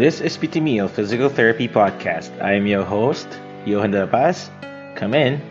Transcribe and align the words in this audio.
This 0.00 0.22
is 0.22 0.40
Meal 0.40 0.88
Physical 0.88 1.28
Therapy 1.28 1.68
Podcast. 1.68 2.32
I 2.40 2.54
am 2.54 2.66
your 2.66 2.84
host, 2.84 3.28
Johan 3.66 3.90
De 3.90 4.00
La 4.00 4.06
Paz. 4.06 4.48
Come 4.96 5.12
in. 5.12 5.42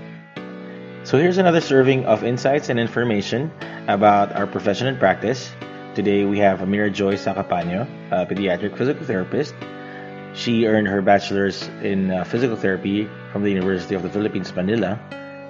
So 1.03 1.19
here's 1.19 1.37
another 1.37 1.61
serving 1.61 2.05
of 2.05 2.23
insights 2.23 2.69
and 2.69 2.79
information 2.79 3.51
about 3.87 4.33
our 4.33 4.47
profession 4.47 4.87
and 4.87 4.97
practice. 4.97 5.51
Today 5.93 6.25
we 6.25 6.39
have 6.39 6.61
Amira 6.61 6.91
Joy 6.91 7.13
Sacapano, 7.13 7.85
a 8.09 8.25
pediatric 8.25 8.75
physical 8.75 9.05
therapist. 9.05 9.53
She 10.33 10.65
earned 10.65 10.87
her 10.87 11.03
bachelor's 11.03 11.67
in 11.83 12.09
uh, 12.09 12.23
physical 12.23 12.57
therapy 12.57 13.07
from 13.31 13.43
the 13.43 13.51
University 13.51 13.93
of 13.93 14.01
the 14.01 14.09
Philippines, 14.09 14.51
Manila. 14.55 14.97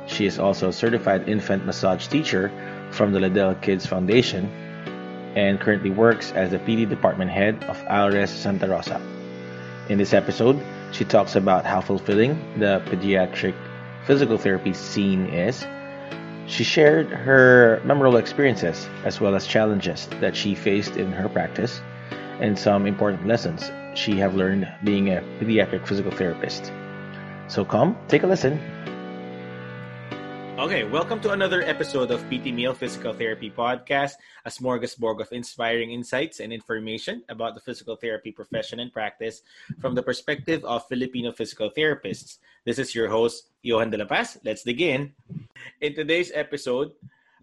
She 0.08 0.26
is 0.26 0.40
also 0.40 0.68
a 0.68 0.74
certified 0.74 1.30
infant 1.30 1.66
massage 1.66 2.08
teacher 2.08 2.52
from 2.92 3.14
the 3.14 3.22
Liddell 3.22 3.56
Kids 3.56 3.86
Foundation 3.86 4.52
and 5.36 5.60
currently 5.60 5.90
works 5.90 6.32
as 6.32 6.52
the 6.52 6.60
PD 6.60 6.88
department 6.88 7.32
head 7.32 7.64
of 7.66 7.78
Alres 7.86 8.30
Santa 8.30 8.68
Rosa. 8.68 9.02
In 9.90 9.98
this 9.98 10.14
episode, 10.14 10.62
she 10.92 11.06
talks 11.06 11.36
about 11.36 11.66
how 11.66 11.82
fulfilling 11.82 12.60
the 12.60 12.82
pediatric 12.86 13.56
physical 14.06 14.38
therapy 14.38 14.74
scene 14.74 15.28
is. 15.28 15.66
She 16.48 16.64
shared 16.64 17.10
her 17.10 17.82
memorable 17.86 18.18
experiences 18.18 18.88
as 19.06 19.22
well 19.22 19.36
as 19.36 19.46
challenges 19.46 20.08
that 20.20 20.36
she 20.36 20.56
faced 20.56 20.96
in 20.98 21.12
her 21.12 21.30
practice 21.30 21.82
and 22.40 22.58
some 22.58 22.88
important 22.88 23.28
lessons 23.28 23.72
she 23.94 24.18
have 24.18 24.36
learned 24.36 24.68
being 24.84 25.10
a 25.10 25.22
pediatric 25.40 25.86
physical 25.86 26.12
therapist. 26.12 26.72
So 27.48 27.66
come, 27.66 27.98
take 28.08 28.24
a 28.24 28.28
listen. 28.28 28.60
Okay, 30.60 30.84
welcome 30.84 31.22
to 31.22 31.32
another 31.32 31.62
episode 31.64 32.12
of 32.12 32.20
PT 32.28 32.52
Meal 32.52 32.74
Physical 32.74 33.14
Therapy 33.14 33.50
Podcast, 33.50 34.20
a 34.44 34.50
smorgasbord 34.50 35.22
of 35.22 35.32
inspiring 35.32 35.92
insights 35.92 36.42
and 36.42 36.52
information 36.52 37.24
about 37.30 37.56
the 37.56 37.62
physical 37.62 37.96
therapy 37.96 38.34
profession 38.34 38.82
and 38.82 38.92
practice 38.92 39.42
from 39.80 39.96
the 39.96 40.04
perspective 40.04 40.66
of 40.66 40.86
Filipino 40.90 41.32
physical 41.32 41.72
therapists. 41.72 42.40
This 42.66 42.78
is 42.78 42.94
your 42.94 43.08
host, 43.08 43.48
Johan 43.64 43.90
De 43.90 43.98
La 43.98 44.04
Paz. 44.04 44.38
Let's 44.44 44.64
dig 44.64 44.82
in. 44.82 45.14
In 45.80 45.96
today's 45.96 46.30
episode, 46.36 46.92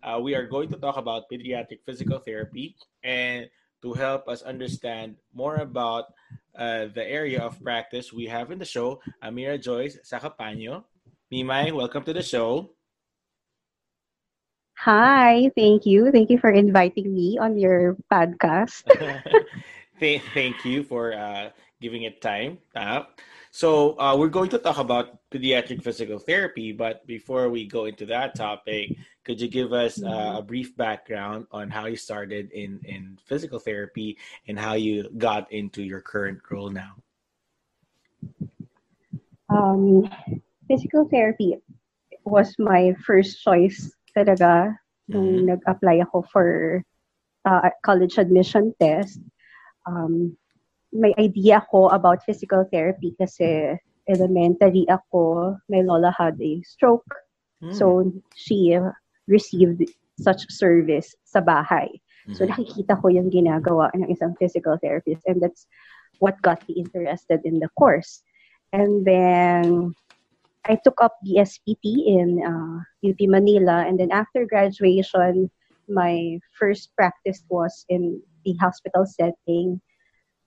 uh, 0.02 0.20
we 0.20 0.34
are 0.34 0.44
going 0.44 0.68
to 0.68 0.76
talk 0.76 0.98
about 0.98 1.24
pediatric 1.32 1.80
physical 1.86 2.18
therapy 2.18 2.76
and 3.02 3.48
to 3.80 3.94
help 3.94 4.28
us 4.28 4.42
understand 4.42 5.16
more 5.32 5.56
about 5.56 6.12
uh, 6.54 6.92
the 6.92 7.08
area 7.08 7.40
of 7.40 7.56
practice 7.64 8.12
we 8.12 8.26
have 8.26 8.52
in 8.52 8.58
the 8.58 8.68
show, 8.68 9.00
Amira 9.24 9.56
Joyce 9.56 9.96
Sacapano. 10.04 10.84
Mimay, 11.32 11.72
welcome 11.72 12.04
to 12.04 12.12
the 12.12 12.22
show. 12.22 12.75
Hi, 14.76 15.50
thank 15.56 15.86
you. 15.86 16.12
Thank 16.12 16.28
you 16.28 16.38
for 16.38 16.50
inviting 16.50 17.12
me 17.12 17.38
on 17.40 17.56
your 17.56 17.96
podcast. 18.12 18.84
thank 20.00 20.64
you 20.64 20.84
for 20.84 21.14
uh, 21.14 21.50
giving 21.80 22.02
it 22.02 22.20
time. 22.20 22.58
Uh, 22.74 23.04
so, 23.50 23.98
uh, 23.98 24.14
we're 24.14 24.28
going 24.28 24.50
to 24.50 24.58
talk 24.58 24.76
about 24.76 25.18
pediatric 25.32 25.82
physical 25.82 26.18
therapy, 26.18 26.72
but 26.72 27.06
before 27.06 27.48
we 27.48 27.66
go 27.66 27.86
into 27.86 28.04
that 28.06 28.36
topic, 28.36 28.92
could 29.24 29.40
you 29.40 29.48
give 29.48 29.72
us 29.72 30.02
uh, 30.02 30.36
a 30.38 30.42
brief 30.42 30.76
background 30.76 31.46
on 31.50 31.70
how 31.70 31.86
you 31.86 31.96
started 31.96 32.52
in, 32.52 32.78
in 32.84 33.18
physical 33.24 33.58
therapy 33.58 34.18
and 34.46 34.58
how 34.58 34.74
you 34.74 35.08
got 35.16 35.50
into 35.50 35.82
your 35.82 36.02
current 36.02 36.38
role 36.50 36.68
now? 36.68 36.92
Um, 39.48 40.04
physical 40.68 41.08
therapy 41.08 41.56
was 42.24 42.54
my 42.58 42.94
first 43.06 43.40
choice 43.42 43.95
talaga 44.16 44.72
nung 45.12 45.44
mm-hmm. 45.44 45.48
nag-apply 45.52 46.00
ako 46.08 46.24
for 46.32 46.48
uh, 47.44 47.70
college 47.84 48.16
admission 48.16 48.72
test. 48.80 49.20
Um, 49.84 50.34
may 50.90 51.12
idea 51.20 51.60
ako 51.60 51.92
about 51.92 52.24
physical 52.24 52.64
therapy 52.72 53.14
kasi 53.20 53.76
elementary 54.08 54.86
ako, 54.88 55.54
my 55.68 55.82
lola 55.84 56.14
had 56.16 56.40
a 56.40 56.62
stroke. 56.64 57.06
Mm. 57.62 57.74
So, 57.74 58.12
she 58.34 58.78
received 59.28 59.82
such 60.18 60.48
service 60.50 61.14
sa 61.24 61.40
bahay. 61.40 61.90
Mm-hmm. 62.26 62.34
So, 62.34 62.46
nakikita 62.46 62.98
ko 62.98 63.12
yung 63.12 63.30
ginagawa 63.30 63.92
ng 63.94 64.10
isang 64.10 64.34
physical 64.38 64.78
therapist 64.80 65.22
and 65.26 65.42
that's 65.42 65.66
what 66.18 66.40
got 66.42 66.62
me 66.66 66.80
interested 66.80 67.44
in 67.44 67.58
the 67.60 67.68
course. 67.76 68.22
And 68.72 69.04
then, 69.04 69.94
I 70.66 70.78
took 70.82 71.00
up 71.00 71.14
BSPT 71.22 72.06
in 72.06 72.42
uh, 72.42 72.82
UP 73.06 73.20
Manila, 73.30 73.86
and 73.86 73.98
then 73.98 74.10
after 74.10 74.44
graduation, 74.46 75.50
my 75.88 76.38
first 76.58 76.90
practice 76.96 77.42
was 77.48 77.86
in 77.88 78.20
the 78.44 78.54
hospital 78.58 79.06
setting. 79.06 79.80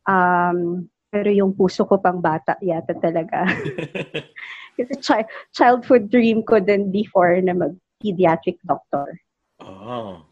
Um, 0.07 0.89
pero 1.09 1.31
yung 1.31 1.53
puso 1.55 1.87
ko 1.87 1.97
pang 1.97 2.21
bata 2.21 2.59
yata 2.61 2.93
talaga. 2.99 3.47
Kasi 4.77 4.93
chi- 5.01 5.31
childhood 5.55 6.11
dream 6.11 6.43
ko 6.43 6.59
din 6.59 6.91
before 6.91 7.39
na 7.41 7.55
mag-pediatric 7.55 8.59
doctor. 8.67 9.19
Oh. 9.59 10.23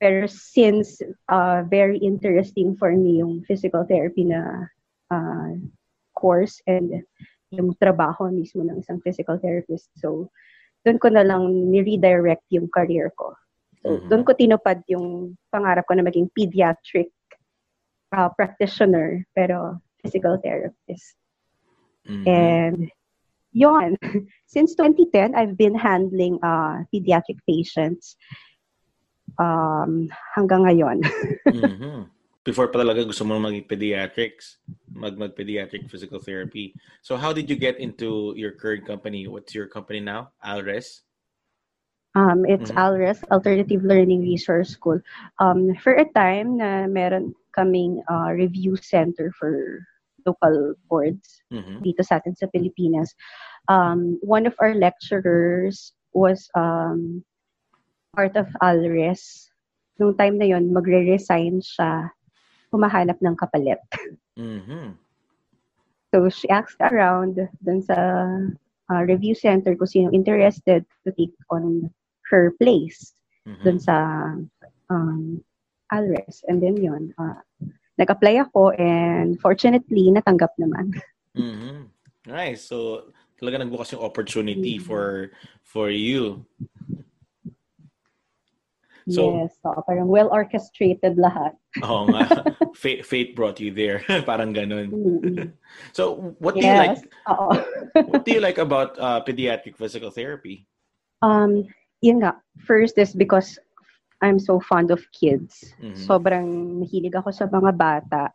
Pero 0.00 0.24
since 0.28 1.04
uh, 1.28 1.64
very 1.68 2.00
interesting 2.00 2.76
for 2.76 2.96
me 2.96 3.20
yung 3.20 3.44
physical 3.44 3.84
therapy 3.84 4.24
na 4.24 4.72
uh, 5.12 5.52
course 6.16 6.60
and 6.64 7.04
yung 7.50 7.74
trabaho 7.76 8.30
mismo 8.30 8.62
ng 8.62 8.78
isang 8.80 9.02
physical 9.02 9.38
therapist. 9.38 9.90
So, 9.98 10.30
doon 10.86 10.98
ko 11.02 11.10
na 11.10 11.26
lang 11.26 11.50
ni-redirect 11.70 12.46
yung 12.54 12.70
career 12.70 13.10
ko. 13.18 13.34
So, 13.82 13.98
mm-hmm. 13.98 14.08
doon 14.08 14.22
ko 14.24 14.30
tinupad 14.32 14.78
yung 14.86 15.36
pangarap 15.50 15.84
ko 15.84 15.98
na 15.98 16.06
maging 16.06 16.30
pediatric 16.32 17.10
uh, 18.14 18.30
practitioner, 18.32 19.26
pero 19.34 19.82
physical 20.00 20.38
therapist. 20.40 21.18
Mm-hmm. 22.06 22.24
And 22.24 22.80
yon 23.52 23.98
since 24.54 24.78
2010, 24.78 25.34
I've 25.34 25.58
been 25.58 25.74
handling 25.74 26.38
uh, 26.40 26.86
pediatric 26.94 27.42
patients 27.44 28.14
um, 29.36 30.08
hanggang 30.32 30.64
ngayon. 30.64 31.02
mm-hmm 31.50 32.19
before 32.44 32.68
pa 32.72 32.80
talaga 32.80 33.04
gusto 33.04 33.24
mo 33.24 33.36
maging 33.36 33.68
pediatrics, 33.68 34.56
mag 34.88 35.16
mag 35.20 35.36
pediatric 35.36 35.88
physical 35.92 36.20
therapy. 36.20 36.72
So 37.04 37.16
how 37.16 37.32
did 37.32 37.50
you 37.52 37.56
get 37.56 37.76
into 37.76 38.32
your 38.36 38.56
current 38.56 38.88
company? 38.88 39.28
What's 39.28 39.52
your 39.52 39.68
company 39.68 40.00
now? 40.00 40.32
Alres? 40.40 41.04
Um, 42.16 42.42
it's 42.48 42.72
mm-hmm. 42.72 42.80
Alres 42.80 43.22
Alternative 43.30 43.84
Learning 43.84 44.22
Resource 44.24 44.70
School. 44.70 44.98
Um, 45.38 45.76
for 45.78 45.94
a 45.94 46.08
time 46.10 46.58
na 46.58 46.90
meron 46.90 47.36
kaming 47.54 48.02
uh, 48.10 48.34
review 48.34 48.74
center 48.80 49.30
for 49.38 49.84
local 50.26 50.74
boards 50.88 51.40
mm-hmm. 51.52 51.80
dito 51.84 52.02
sa 52.02 52.18
atin 52.18 52.34
sa 52.34 52.50
Pilipinas. 52.50 53.14
Um, 53.68 54.18
one 54.24 54.48
of 54.48 54.56
our 54.58 54.74
lecturers 54.74 55.92
was 56.12 56.50
um, 56.56 57.22
part 58.16 58.34
of 58.34 58.48
Alres. 58.58 59.52
Nung 60.00 60.16
time 60.16 60.40
na 60.40 60.48
yon 60.50 60.72
magre-resign 60.72 61.60
siya 61.62 62.10
humahanap 62.70 63.18
ng 63.20 63.36
kapalit. 63.36 63.82
Mm-hmm. 64.38 64.96
So, 66.10 66.26
she 66.30 66.50
asked 66.50 66.80
around 66.82 67.38
dun 67.62 67.82
sa 67.82 67.98
uh, 68.90 69.02
review 69.06 69.34
center 69.34 69.76
kung 69.78 69.86
sino 69.86 70.08
interested 70.10 70.82
to 71.06 71.08
take 71.14 71.34
on 71.50 71.90
her 72.30 72.54
place 72.58 73.14
mm-hmm. 73.46 73.62
dun 73.62 73.78
sa 73.78 73.96
um, 74.90 75.38
Alres. 75.92 76.42
And 76.46 76.62
then 76.62 76.78
yun, 76.78 77.14
uh, 77.18 77.42
nag-apply 77.98 78.42
ako 78.48 78.74
and 78.74 79.38
fortunately, 79.38 80.10
natanggap 80.10 80.54
naman. 80.58 80.98
Mm-hmm. 81.38 81.90
Nice. 82.26 82.66
So, 82.66 83.10
talaga 83.38 83.62
nagbukas 83.64 83.96
yung 83.96 84.04
opportunity 84.04 84.76
mm-hmm. 84.76 84.88
for 84.88 85.32
for 85.64 85.88
you 85.88 86.44
So, 89.10 89.34
yes, 89.34 89.52
so, 89.62 89.74
parang 89.86 90.06
well 90.06 90.30
orchestrated 90.30 91.18
lahat. 91.18 91.58
Oo 91.86 92.06
nga. 92.10 92.46
fate, 92.74 93.02
fate 93.04 93.34
brought 93.34 93.58
you 93.58 93.74
there. 93.74 94.02
parang 94.30 94.54
ganun. 94.54 94.88
Mm-hmm. 94.90 95.48
So, 95.94 96.34
what 96.42 96.58
do 96.58 96.66
yes, 96.66 96.66
you 96.66 96.78
like? 96.82 98.08
what 98.10 98.22
do 98.26 98.30
you 98.34 98.42
like 98.42 98.58
about 98.58 98.98
uh, 98.98 99.22
pediatric 99.22 99.78
physical 99.78 100.10
therapy? 100.10 100.66
Um, 101.22 101.70
yun 102.02 102.26
nga. 102.26 102.42
First 102.66 102.98
is 102.98 103.14
because 103.14 103.58
I'm 104.18 104.38
so 104.38 104.58
fond 104.58 104.90
of 104.90 105.00
kids. 105.14 105.62
Mm-hmm. 105.78 105.94
Sobrang 105.94 106.82
mahilig 106.82 107.14
ako 107.14 107.30
sa 107.30 107.46
mga 107.46 107.70
bata. 107.76 108.34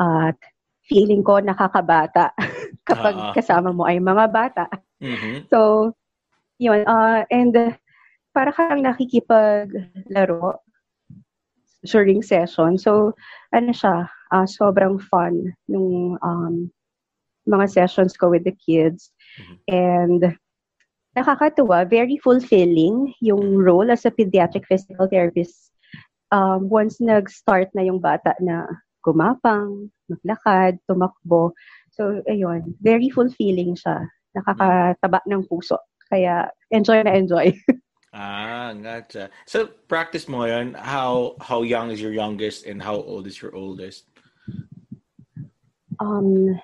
At 0.00 0.40
feeling 0.88 1.20
ko 1.20 1.40
nakakabata 1.40 2.32
kapag 2.88 3.14
uh-huh. 3.16 3.32
kasama 3.36 3.76
mo 3.76 3.84
ay 3.84 4.00
mga 4.00 4.24
bata. 4.32 4.64
Mm-hmm. 5.00 5.52
So, 5.52 5.92
yun. 6.58 6.84
Uh, 6.88 7.28
and 7.30 7.76
para 8.34 8.50
kang 8.50 8.82
nakikipaglaro 8.82 10.58
during 11.86 12.20
session. 12.20 12.74
So, 12.76 13.14
ano 13.54 13.70
siya, 13.70 14.10
uh, 14.34 14.46
sobrang 14.48 14.98
fun 14.98 15.54
nung 15.70 16.18
um, 16.18 16.68
mga 17.46 17.70
sessions 17.70 18.18
ko 18.18 18.34
with 18.34 18.42
the 18.42 18.56
kids. 18.56 19.14
Mm-hmm. 19.38 19.56
And 19.70 20.20
nakakatuwa, 21.14 21.86
very 21.86 22.18
fulfilling 22.18 23.14
yung 23.22 23.54
role 23.54 23.94
as 23.94 24.02
a 24.04 24.10
pediatric 24.10 24.66
physical 24.66 25.06
therapist. 25.06 25.70
Um, 26.34 26.66
once 26.66 26.98
nag-start 26.98 27.70
na 27.78 27.86
yung 27.86 28.02
bata 28.02 28.34
na 28.42 28.66
gumapang, 29.06 29.92
maglakad, 30.10 30.82
tumakbo. 30.90 31.54
So, 31.94 32.24
ayun, 32.26 32.74
very 32.82 33.12
fulfilling 33.12 33.78
siya. 33.78 34.08
Nakakataba 34.34 35.22
ng 35.30 35.46
puso. 35.46 35.78
Kaya, 36.10 36.50
enjoy 36.74 37.06
na 37.06 37.14
enjoy. 37.14 37.54
ah, 38.14 38.70
gotcha. 38.78 39.28
So, 39.44 39.66
practice 39.90 40.30
mo 40.30 40.46
ngayon, 40.46 40.78
how, 40.78 41.34
how 41.42 41.66
young 41.66 41.90
is 41.90 42.00
your 42.00 42.14
youngest 42.14 42.64
and 42.64 42.80
how 42.80 42.94
old 42.94 43.26
is 43.26 43.42
your 43.42 43.54
oldest? 43.54 44.06
Um, 45.98 46.54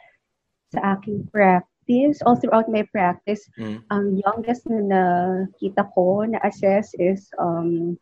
sa 0.70 0.94
aking 0.94 1.26
practice, 1.34 2.22
all 2.22 2.38
throughout 2.38 2.70
my 2.70 2.86
practice, 2.94 3.50
Mm. 3.58 3.82
ang 3.90 4.06
youngest 4.22 4.70
na 4.70 4.78
nakita 4.86 5.90
ko, 5.92 6.22
na-assess 6.22 6.94
is 7.02 7.26
um, 7.42 7.98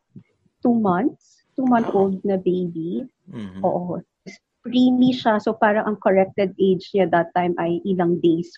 two 0.60 0.76
months. 0.76 1.40
Two-month-old 1.58 2.22
na 2.22 2.38
baby. 2.38 3.02
Mhm. 3.26 3.66
Oo. 3.66 3.98
Preemie 4.62 5.10
siya. 5.10 5.42
So, 5.42 5.58
parang 5.58 5.90
ang 5.90 5.98
corrected 5.98 6.54
age 6.54 6.94
niya 6.94 7.10
that 7.10 7.34
time 7.34 7.58
ay 7.58 7.82
ilang 7.82 8.22
days 8.22 8.54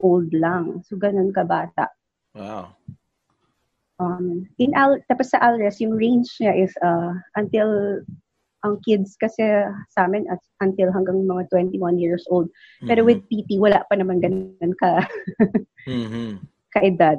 old 0.00 0.32
lang. 0.32 0.80
So, 0.88 0.96
ganun 0.96 1.28
kabata. 1.36 1.92
Wow. 2.32 2.72
Um, 4.02 4.50
in 4.58 4.74
Al, 4.74 4.98
tapos 5.06 5.30
sa 5.30 5.38
Alres, 5.38 5.78
yung 5.78 5.94
range 5.94 6.26
niya 6.42 6.58
is 6.58 6.74
uh, 6.82 7.14
until 7.38 8.02
ang 8.66 8.78
kids 8.82 9.14
kasi 9.18 9.42
sa 9.90 10.06
amin 10.06 10.26
at 10.30 10.38
until 10.62 10.90
hanggang 10.90 11.22
mga 11.22 11.46
21 11.50 11.98
years 11.98 12.26
old. 12.30 12.50
Pero 12.82 13.02
Mhm. 13.02 13.06
with 13.06 13.22
PT, 13.30 13.58
wala 13.62 13.82
pa 13.86 13.94
naman 13.94 14.18
ganun 14.18 14.74
ka, 14.78 15.06
Mhm. 15.86 16.42
ka-edad. 16.74 17.18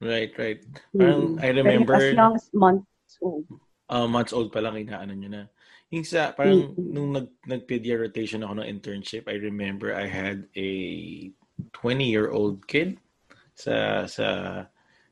Right, 0.00 0.32
right. 0.38 0.62
Parang, 0.96 1.36
Mm. 1.36 1.42
I 1.44 1.48
remember, 1.52 1.94
as 1.94 2.16
young 2.16 2.34
as 2.34 2.46
months 2.50 3.14
old. 3.22 3.44
uh, 3.90 4.06
months 4.06 4.32
old 4.32 4.50
pa 4.50 4.62
lang, 4.62 4.78
inaano 4.78 5.12
nyo 5.14 5.28
na. 5.30 5.42
Yung 5.90 6.06
sa, 6.06 6.30
parang, 6.32 6.72
Mm. 6.74 6.90
nung 6.94 7.10
nag, 7.12 7.28
nag-pedia 7.44 7.98
rotation 7.98 8.40
ako 8.46 8.62
ng 8.62 8.70
internship, 8.70 9.26
I 9.26 9.36
remember 9.42 9.90
I 9.92 10.06
had 10.06 10.46
a 10.54 10.70
20-year-old 11.74 12.64
kid 12.70 12.96
sa, 13.58 14.06
sa, 14.06 14.26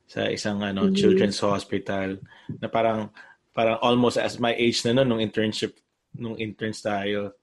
sa 0.09 0.25
isang, 0.27 0.65
ano, 0.65 0.89
Mm. 0.89 0.97
children's 0.97 1.39
hospital, 1.39 2.17
na 2.59 2.67
parang, 2.67 3.13
parang 3.53 3.77
almost 3.85 4.17
as 4.17 4.41
my 4.41 4.57
age 4.57 4.81
na 4.89 4.97
nun, 4.97 5.09
nung 5.13 5.21
internship, 5.21 5.77
nung 6.17 6.41
interns 6.41 6.81
tayo. 6.81 7.37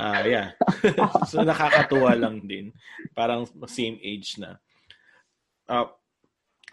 Ah, 0.00 0.24
yeah. 0.24 0.56
so, 1.28 1.44
nakakatuwa 1.44 2.16
lang 2.16 2.40
din. 2.48 2.72
Parang 3.12 3.44
same 3.68 4.00
age 4.00 4.40
na. 4.40 4.56
Uh, 5.68 5.86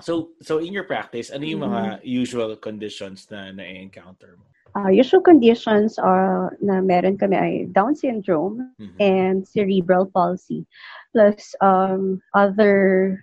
so, 0.01 0.31
so 0.39 0.63
in 0.63 0.71
your 0.71 0.88
practice, 0.88 1.30
ano 1.30 1.44
yung 1.44 1.68
mga 1.68 2.00
usual 2.01 2.56
conditions 2.56 3.27
na 3.27 3.51
na-encounter 3.51 4.39
mo? 4.39 4.48
Uh, 4.77 4.88
usual 4.88 5.19
conditions 5.19 5.98
are 6.00 6.56
na 6.62 6.80
meron 6.80 7.18
kami 7.18 7.36
ay 7.36 7.54
Down 7.74 7.92
syndrome 7.98 8.69
Mhm. 8.80 8.98
and 9.01 9.38
cerebral 9.44 10.06
palsy 10.07 10.63
plus 11.12 11.57
um, 11.60 12.22
other 12.38 13.18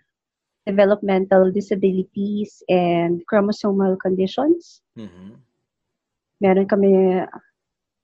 developmental 0.66 1.50
disabilities 1.52 2.62
and 2.68 3.22
chromosomal 3.30 3.96
conditions. 4.02 4.82
Mhm. 4.98 5.38
Meron 6.42 6.66
kami 6.68 7.22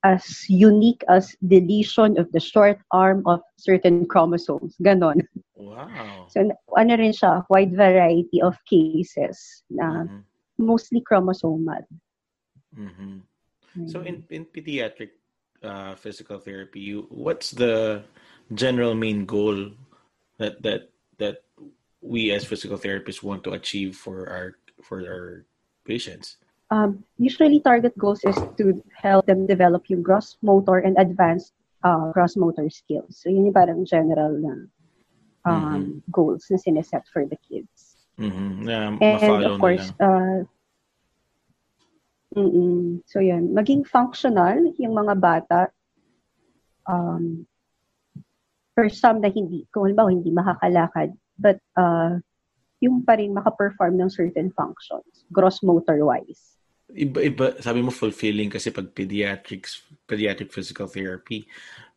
as 0.03 0.49
unique 0.49 1.03
as 1.07 1.35
deletion 1.43 2.19
of 2.19 2.31
the 2.33 2.41
short 2.41 2.79
arm 2.91 3.23
of 3.27 3.43
certain 3.59 4.07
chromosomes. 4.07 4.75
Ganon. 4.83 5.23
Wow. 5.55 6.27
So, 6.31 6.51
ano 6.75 6.93
rin 6.97 7.13
siya, 7.13 7.47
wide 7.51 7.75
variety 7.77 8.43
of 8.43 8.59
cases 8.67 9.63
na 9.71 10.07
Mhm. 10.07 10.23
mostly 10.59 11.03
chromosomal. 11.03 11.83
Mhm. 12.75 13.23
So 13.87 14.05
in 14.05 14.25
in 14.29 14.45
pediatric 14.45 15.17
uh, 15.63 15.95
physical 15.97 16.39
therapy, 16.39 16.81
you, 16.81 17.07
what's 17.09 17.51
the 17.53 18.05
general 18.53 18.95
main 18.95 19.25
goal 19.25 19.73
that 20.37 20.61
that 20.61 20.93
that 21.17 21.45
we 22.03 22.33
as 22.33 22.45
physical 22.45 22.77
therapists 22.77 23.23
want 23.23 23.45
to 23.45 23.55
achieve 23.55 23.97
for 23.97 24.29
our 24.29 24.59
for 24.83 25.01
our 25.07 25.47
patients? 25.87 26.37
Um, 26.71 27.05
usually, 27.19 27.61
target 27.61 27.97
goals 27.97 28.25
is 28.25 28.37
to 28.59 28.83
help 28.97 29.27
them 29.27 29.47
develop 29.47 29.87
yung 29.89 30.03
gross 30.03 30.37
motor 30.43 30.79
and 30.79 30.97
advanced 30.99 31.53
uh, 31.85 32.11
gross 32.11 32.37
motor 32.37 32.69
skills. 32.71 33.21
So, 33.23 33.29
yun 33.29 33.47
yung 33.47 33.55
parang 33.55 33.85
general 33.85 34.33
na 34.41 34.55
um, 35.45 36.03
goals 36.11 36.49
na 36.51 36.57
sineset 36.57 37.05
for 37.13 37.27
the 37.27 37.37
kids. 37.45 38.09
Mhm. 38.19 38.65
Na 38.65 38.97
And 39.01 39.45
of 39.45 39.61
course, 39.61 39.93
uh, 40.01 40.45
mm 42.33 43.05
so 43.05 43.21
yun, 43.21 43.53
maging 43.53 43.85
functional 43.85 44.73
yung 44.81 44.97
mga 44.97 45.15
bata. 45.21 45.61
Um, 46.89 47.45
for 48.73 48.89
some 48.89 49.21
na 49.21 49.29
hindi, 49.29 49.69
kung 49.69 49.85
halimbawa 49.85 50.09
hindi 50.09 50.33
makakalakad, 50.33 51.13
but 51.39 51.59
uh, 51.77 52.19
yung 52.83 53.07
pa 53.07 53.15
rin 53.15 53.31
makaperform 53.31 53.95
ng 53.95 54.11
certain 54.11 54.51
functions, 54.59 55.25
gross 55.31 55.63
motor-wise. 55.63 56.59
Iba-iba, 56.93 57.57
sabi 57.63 57.81
mo 57.81 57.95
fulfilling 57.95 58.51
kasi 58.51 58.75
pag 58.75 58.91
pediatrics, 58.91 59.87
pediatric 60.05 60.51
physical 60.51 60.91
therapy. 60.91 61.47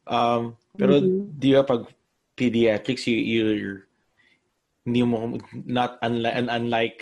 Um, 0.05 0.55
pero 0.77 1.01
Mhm. 1.01 1.33
di 1.35 1.51
ba 1.57 1.65
pag 1.65 1.89
pediatrics, 2.37 3.09
you, 3.09 3.17
you're, 3.17 3.89
hindi 4.85 5.01
mo, 5.01 5.41
not 5.65 5.97
unlike, 6.05 6.37
unlike 6.37 6.99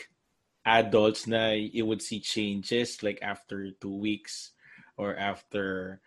adults 0.63 1.27
na 1.27 1.51
you 1.51 1.83
would 1.83 1.99
see 1.99 2.23
changes 2.23 3.03
like 3.03 3.19
after 3.19 3.75
two 3.83 3.91
weeks 3.91 4.55
or 4.95 5.19
after 5.19 5.99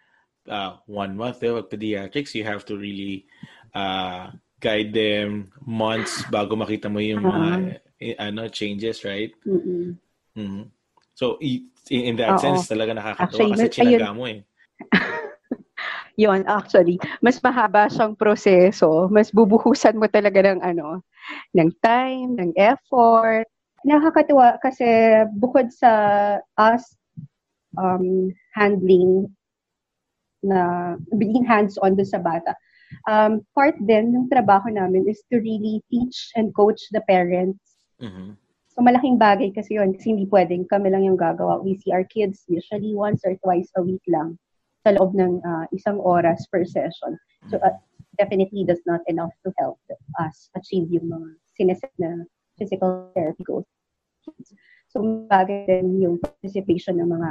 uh, 0.49 0.81
one 0.89 1.13
month. 1.13 1.45
Diba? 1.45 1.61
Pag 1.61 1.71
pediatrics, 1.77 2.33
you 2.33 2.49
have 2.49 2.65
to 2.65 2.81
really 2.81 3.29
uh, 3.77 4.33
guide 4.61 4.91
them 4.93 5.53
months 5.65 6.25
bago 6.33 6.57
makita 6.57 6.89
mo 6.89 6.99
yung 7.01 7.25
mga 7.25 7.81
eh, 8.01 8.17
ano 8.21 8.49
changes, 8.49 9.05
right? 9.05 9.33
Mm-mm. 9.45 9.97
Mhm. 10.37 10.69
So, 11.17 11.41
in, 11.41 11.73
in 11.89 12.17
that 12.21 12.37
Oo. 12.37 12.45
sense, 12.45 12.69
talaga 12.69 12.93
nakakatawa 12.93 13.25
Actually, 13.25 13.53
kasi 13.57 13.67
chinaga 13.73 14.13
mo 14.13 14.29
eh. 14.29 14.45
Yun, 16.23 16.45
actually, 16.49 16.97
mas 17.21 17.41
mahaba 17.41 17.89
siyang 17.89 18.17
proseso. 18.17 19.09
Mas 19.09 19.33
bubuhusan 19.33 19.97
mo 19.97 20.09
talaga 20.09 20.45
ng 20.45 20.61
ano, 20.61 21.05
ng 21.57 21.71
time, 21.81 22.37
ng 22.37 22.53
effort. 22.57 23.49
Nakakatuwa 23.85 24.57
kasi 24.61 24.85
bukod 25.37 25.69
sa 25.73 25.93
us 26.57 26.85
um, 27.77 28.33
handling 28.57 29.29
na 30.45 30.95
being 31.17 31.45
hands-on 31.45 31.97
dun 31.97 32.09
sa 32.09 32.21
bata, 32.21 32.53
um, 33.05 33.45
part 33.53 33.77
din 33.85 34.17
ng 34.17 34.27
trabaho 34.33 34.73
namin 34.73 35.05
is 35.05 35.21
to 35.29 35.39
really 35.39 35.85
teach 35.93 36.33
and 36.35 36.57
coach 36.57 36.81
the 36.97 37.05
parents 37.05 37.77
Mhm. 38.01 38.37
So, 38.77 38.85
malaking 38.85 39.17
bagay 39.17 39.57
kasi 39.57 39.81
yun. 39.81 39.97
Kasi 39.97 40.13
hindi 40.13 40.29
pwedeng 40.29 40.69
kami 40.69 40.93
lang 40.93 41.09
yung 41.09 41.17
gagawa. 41.17 41.65
We 41.65 41.81
see 41.81 41.97
our 41.97 42.05
kids 42.05 42.45
usually 42.45 42.93
once 42.93 43.25
or 43.25 43.33
twice 43.41 43.73
a 43.77 43.81
week 43.81 44.05
lang 44.05 44.37
sa 44.85 44.93
loob 44.93 45.17
ng 45.17 45.41
ah, 45.49 45.65
isang 45.73 45.97
oras 45.97 46.45
per 46.53 46.69
session. 46.69 47.17
So, 47.49 47.57
uh, 47.65 47.73
definitely 48.21 48.69
does 48.69 48.85
not 48.85 49.01
enough 49.09 49.33
to 49.49 49.53
help 49.57 49.81
us 50.21 50.53
achieve 50.57 50.93
yung 50.93 51.09
mga 51.09 51.29
sineset 51.57 51.93
na 51.97 52.29
physical 52.61 53.09
therapy 53.17 53.45
goals. 53.49 53.69
So, 54.93 55.01
bagay 55.25 55.81
din 55.81 56.05
yung 56.05 56.21
participation 56.21 57.01
ng 57.01 57.09
mga 57.09 57.31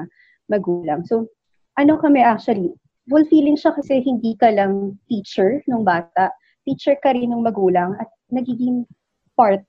magulang. 0.50 1.06
So, 1.06 1.30
ano 1.78 2.01
kami 2.01 2.25
actually, 2.25 2.74
fulfilling 3.10 3.58
siya 3.58 3.74
kasi 3.76 4.02
hindi 4.02 4.34
ka 4.38 4.50
lang 4.52 4.98
teacher 5.10 5.62
ng 5.70 5.86
bata, 5.86 6.34
teacher 6.66 6.98
ka 7.02 7.14
rin 7.14 7.30
ng 7.32 7.46
magulang 7.46 7.94
at 8.02 8.10
nagiging 8.34 8.86
part 9.38 9.62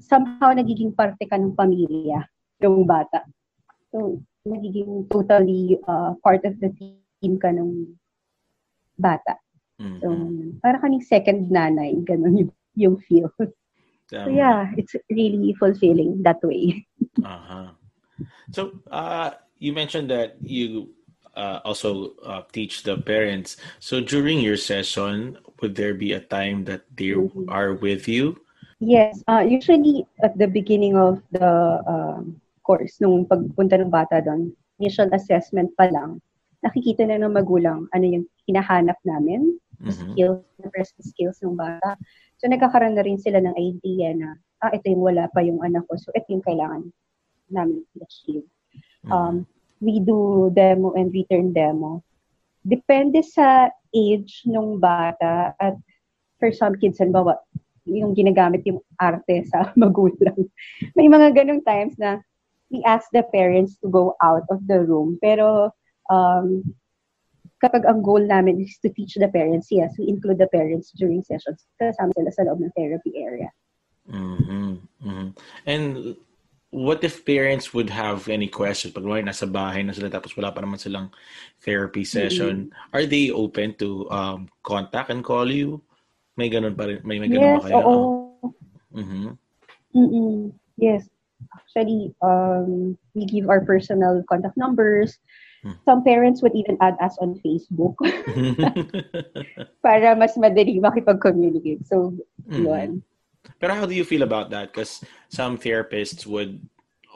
somehow 0.00 0.52
nagiging 0.52 0.92
parte 0.92 1.24
ka 1.24 1.36
ng 1.36 1.56
pamilya 1.56 2.24
ng 2.60 2.84
bata. 2.84 3.24
So, 3.92 4.20
nagiging 4.44 5.08
totally 5.08 5.80
uh, 5.88 6.12
part 6.20 6.44
of 6.44 6.60
the 6.60 6.72
team 6.76 7.40
ka 7.40 7.48
ng 7.52 7.96
bata. 8.96 9.40
So, 10.00 10.12
Mhm. 10.12 10.60
para 10.60 10.80
kaning 10.80 11.04
second 11.04 11.48
nanay, 11.48 11.96
ganun 12.04 12.44
yung, 12.44 12.52
yung 12.76 12.96
feel. 13.04 13.28
So, 14.06 14.22
Tama. 14.22 14.30
yeah, 14.30 14.60
it's 14.78 14.94
really 15.10 15.50
fulfilling 15.58 16.22
that 16.22 16.40
way. 16.44 16.86
Uh-huh. 17.26 17.72
So, 18.52 18.80
uh, 18.92 19.34
you 19.58 19.72
mentioned 19.72 20.08
that 20.14 20.36
you 20.40 20.94
uh, 21.36 21.60
also 21.64 22.16
uh, 22.24 22.42
teach 22.50 22.82
the 22.82 22.96
parents. 22.96 23.56
So, 23.78 24.00
during 24.00 24.40
your 24.40 24.56
session, 24.56 25.38
would 25.60 25.76
there 25.76 25.94
be 25.94 26.12
a 26.12 26.20
time 26.20 26.64
that 26.66 26.88
they 26.96 27.14
Mhm. 27.14 27.48
are 27.48 27.76
with 27.76 28.08
you? 28.08 28.40
Yes, 28.80 29.24
uh, 29.24 29.40
usually 29.40 30.04
at 30.20 30.36
the 30.36 30.48
beginning 30.48 30.96
of 31.00 31.24
the 31.32 31.80
um, 31.88 32.36
course, 32.60 33.00
nung 33.00 33.24
pagpunta 33.24 33.80
ng 33.80 33.88
bata 33.88 34.20
doon, 34.20 34.52
initial 34.76 35.08
assessment 35.16 35.72
pa 35.80 35.88
lang, 35.88 36.20
nakikita 36.60 37.08
na 37.08 37.16
ng 37.16 37.32
magulang 37.32 37.88
ano 37.96 38.04
yung 38.04 38.26
hinahanap 38.44 38.98
namin, 39.06 39.56
Mhm. 39.80 40.12
skills, 40.12 40.44
the 40.60 40.68
present 40.68 41.04
skills 41.04 41.38
ng 41.40 41.56
bata. 41.56 41.96
So, 42.36 42.52
nagkakaroon 42.52 43.00
na 43.00 43.04
rin 43.06 43.16
sila 43.16 43.40
ng 43.40 43.56
idea 43.56 44.12
na, 44.12 44.36
ah, 44.60 44.72
ito 44.76 44.92
yung 44.92 45.04
wala 45.04 45.24
pa 45.32 45.40
yung 45.40 45.64
anak 45.64 45.88
ko, 45.88 45.96
so 45.96 46.12
ito 46.12 46.28
yung 46.28 46.44
kailangan 46.44 46.92
namin 47.48 47.80
i-achieve. 47.96 48.44
Mhm. 49.06 49.12
Um, 49.12 49.36
we 49.80 50.00
do 50.00 50.50
demo 50.54 50.92
and 50.96 51.12
return 51.12 51.52
demo. 51.52 52.02
Depende 52.66 53.22
sa 53.22 53.70
age 53.94 54.42
nung 54.48 54.80
bata 54.82 55.54
at 55.60 55.76
for 56.40 56.52
some 56.52 56.76
kids, 56.76 56.98
halimbawa, 57.00 57.38
yung 57.86 58.12
ginagamit 58.12 58.66
yung 58.66 58.82
arte 58.98 59.46
sa 59.46 59.70
magulang. 59.80 60.50
May 60.98 61.06
mga 61.06 61.32
ganong 61.32 61.62
times 61.62 61.94
na 61.96 62.20
we 62.70 62.82
ask 62.82 63.06
the 63.14 63.22
parents 63.30 63.78
to 63.80 63.88
go 63.88 64.18
out 64.20 64.44
of 64.50 64.58
the 64.66 64.82
room. 64.82 65.18
Pero 65.22 65.70
um, 66.10 66.66
kapag 67.62 67.86
ang 67.86 68.02
goal 68.02 68.20
namin 68.20 68.60
is 68.60 68.76
to 68.82 68.90
teach 68.90 69.14
the 69.14 69.30
parents, 69.30 69.70
yes, 69.70 69.94
we 69.96 70.10
include 70.10 70.38
the 70.38 70.50
parents 70.50 70.90
during 70.98 71.22
sessions 71.22 71.64
kasama 71.78 72.12
sila 72.18 72.30
sa 72.34 72.42
loob 72.50 72.60
ng 72.60 72.74
therapy 72.74 73.14
area. 73.16 73.50
Mm-hmm. 74.10 74.70
Mm-hmm. 75.06 75.28
And 75.66 76.16
what 76.70 77.04
if 77.04 77.24
parents 77.24 77.72
would 77.72 77.90
have 77.90 78.26
any 78.28 78.50
questions 78.50 78.90
pag 78.90 79.06
wala 79.06 79.22
nasa 79.22 79.46
bahay 79.46 79.86
na 79.86 79.94
sila 79.94 80.10
tapos 80.10 80.34
wala 80.34 80.50
pa 80.50 80.62
naman 80.62 80.80
silang 80.80 81.08
therapy 81.62 82.02
session 82.02 82.68
mm-hmm. 82.68 82.94
are 82.94 83.06
they 83.06 83.30
open 83.30 83.70
to 83.78 84.04
um, 84.10 84.50
contact 84.66 85.10
and 85.10 85.22
call 85.22 85.46
you 85.46 85.78
may 86.34 86.50
ganun 86.50 86.74
pa 86.74 86.90
rin 86.90 86.98
may 87.06 87.22
may 87.22 87.30
ganun 87.30 87.56
yes, 87.56 87.62
ba 87.62 87.66
kayo 87.70 87.76
oo. 87.80 87.86
Oh. 87.86 88.50
mhm 88.92 89.38
mm 89.94 90.52
yes 90.76 91.08
actually 91.56 92.12
um 92.20 92.98
we 93.16 93.24
give 93.24 93.48
our 93.48 93.64
personal 93.64 94.20
contact 94.28 94.58
numbers 94.58 95.16
hmm. 95.64 95.72
some 95.88 96.04
parents 96.04 96.44
would 96.44 96.52
even 96.52 96.76
add 96.84 96.98
us 97.00 97.16
on 97.22 97.38
Facebook 97.40 97.96
para 99.86 100.12
mas 100.18 100.34
madali 100.36 100.82
makipag-communicate 100.82 101.86
so 101.86 102.12
mm-hmm. 102.44 102.66
yun 102.66 102.90
But 103.60 103.70
how 103.70 103.86
do 103.86 103.94
you 103.94 104.04
feel 104.04 104.22
about 104.22 104.50
that? 104.50 104.72
Because 104.72 105.04
some 105.28 105.58
therapists 105.58 106.26
would 106.26 106.60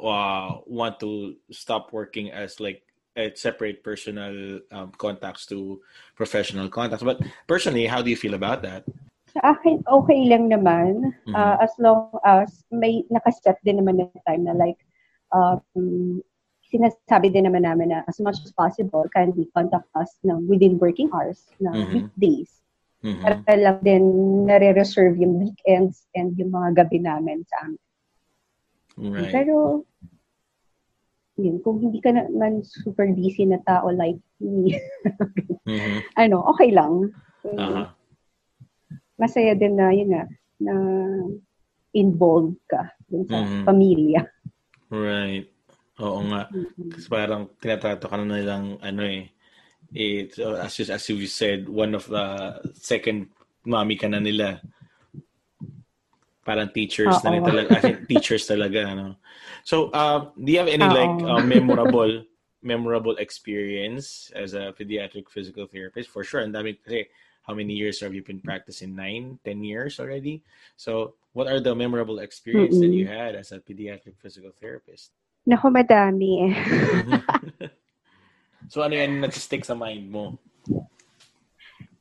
uh, 0.02 0.58
want 0.66 1.00
to 1.00 1.36
stop 1.50 1.92
working 1.92 2.30
as 2.30 2.60
like 2.60 2.82
a 3.16 3.34
separate 3.34 3.82
personal 3.82 4.60
um, 4.72 4.92
contacts 4.96 5.46
to 5.46 5.80
professional 6.16 6.68
contacts. 6.68 7.04
But 7.04 7.20
personally, 7.46 7.86
how 7.86 8.02
do 8.02 8.10
you 8.10 8.16
feel 8.16 8.34
about 8.34 8.62
that? 8.62 8.84
Sa 9.30 9.40
akin, 9.44 9.82
okay 9.86 10.26
lang 10.26 10.50
naman. 10.50 11.14
Mm-hmm. 11.26 11.34
Uh, 11.34 11.56
as 11.62 11.70
long 11.78 12.10
as 12.24 12.64
may 12.70 13.04
nakaset 13.10 13.58
din 13.62 13.78
naman 13.78 14.02
na 14.02 14.06
time 14.26 14.44
na 14.44 14.54
like, 14.54 14.78
um, 15.30 16.22
sinasabi 16.70 17.34
din 17.34 17.46
naman 17.46 17.66
namin 17.66 17.90
na 17.90 18.02
as 18.06 18.18
much 18.22 18.38
as 18.42 18.54
possible, 18.54 19.06
can 19.14 19.34
we 19.34 19.46
contact 19.54 19.86
us 19.98 20.18
na 20.22 20.38
within 20.46 20.78
working 20.78 21.10
hours, 21.10 21.50
na 21.58 21.70
mm-hmm. 21.74 21.92
weekdays. 21.94 22.59
Mm-hmm. 23.00 23.22
Para 23.24 23.56
lang 23.56 23.78
din 23.80 24.04
nare-reserve 24.44 25.16
yung 25.16 25.40
weekends 25.40 26.04
and 26.12 26.36
yung 26.36 26.52
mga 26.52 26.84
gabi 26.84 27.00
namin 27.00 27.40
sa 27.48 27.64
amin. 27.64 27.80
Right. 29.00 29.32
Pero, 29.32 29.84
yun, 31.40 31.56
kung 31.64 31.80
hindi 31.80 32.04
ka 32.04 32.12
naman 32.12 32.60
super 32.60 33.08
busy 33.16 33.48
na 33.48 33.56
tao 33.64 33.88
like 33.88 34.20
me, 34.44 34.76
mm-hmm. 35.68 35.98
ano, 36.20 36.44
okay 36.52 36.68
lang. 36.68 37.08
Uh-huh. 37.40 37.88
Masaya 39.16 39.56
din 39.56 39.80
na, 39.80 39.88
yun 39.96 40.12
nga, 40.12 40.24
na 40.60 40.74
involved 41.96 42.60
ka 42.68 42.92
dun 43.08 43.24
sa 43.24 43.40
mm-hmm. 43.40 43.64
pamilya. 43.64 44.22
Right. 44.92 45.48
Oo 46.04 46.20
nga. 46.28 46.52
Mm-hmm. 46.52 46.88
Kasi 46.92 47.06
parang 47.08 47.48
tinatrato 47.56 48.12
ka 48.12 48.16
na 48.20 48.36
nilang, 48.36 48.76
ano 48.84 49.02
eh, 49.08 49.32
it 49.94 50.38
uh, 50.38 50.54
as 50.62 50.76
just 50.76 50.90
as 50.90 51.08
you 51.08 51.26
said 51.26 51.68
one 51.68 51.94
of 51.94 52.06
the 52.06 52.60
second 52.74 53.28
mommy 53.64 53.96
ka 53.96 54.06
na 54.06 54.18
nila 54.18 54.60
parang 56.46 56.70
teachers 56.70 57.10
Uh-oh. 57.10 57.24
na 57.26 57.30
rin 57.30 57.42
talaga 57.44 57.68
I 57.76 57.80
think 57.80 57.98
teachers 58.08 58.46
talaga 58.46 58.86
ano 58.86 59.16
so 59.66 59.90
uh, 59.90 60.30
do 60.38 60.48
you 60.50 60.58
have 60.58 60.70
any 60.70 60.86
Uh-oh. 60.86 60.94
like 60.94 61.16
uh, 61.26 61.42
memorable 61.42 62.24
memorable 62.62 63.16
experience 63.16 64.30
as 64.36 64.54
a 64.54 64.72
pediatric 64.76 65.28
physical 65.28 65.66
therapist 65.66 66.08
for 66.08 66.22
sure 66.22 66.40
and 66.40 66.54
dami 66.54 66.76
kasi 66.78 67.08
how 67.42 67.56
many 67.56 67.74
years 67.74 67.98
have 68.00 68.14
you 68.14 68.22
been 68.22 68.40
practicing 68.40 68.94
nine 68.94 69.38
ten 69.42 69.64
years 69.64 69.98
already 69.98 70.44
so 70.76 71.14
what 71.32 71.50
are 71.50 71.58
the 71.58 71.74
memorable 71.74 72.20
experience 72.20 72.76
Mm-mm. 72.78 72.84
that 72.86 72.94
you 72.94 73.06
had 73.08 73.34
as 73.34 73.50
a 73.50 73.58
pediatric 73.58 74.14
physical 74.22 74.52
therapist 74.54 75.10
Naku, 75.48 75.72
madami 75.72 76.52
eh. 76.52 76.54
So 78.70 78.86
ano 78.86 78.94
yan 78.94 79.18
nag-stick 79.18 79.66
sa 79.66 79.74
mind 79.74 80.14
mo? 80.14 80.38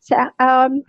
Sa, 0.06 0.30
um, 0.38 0.86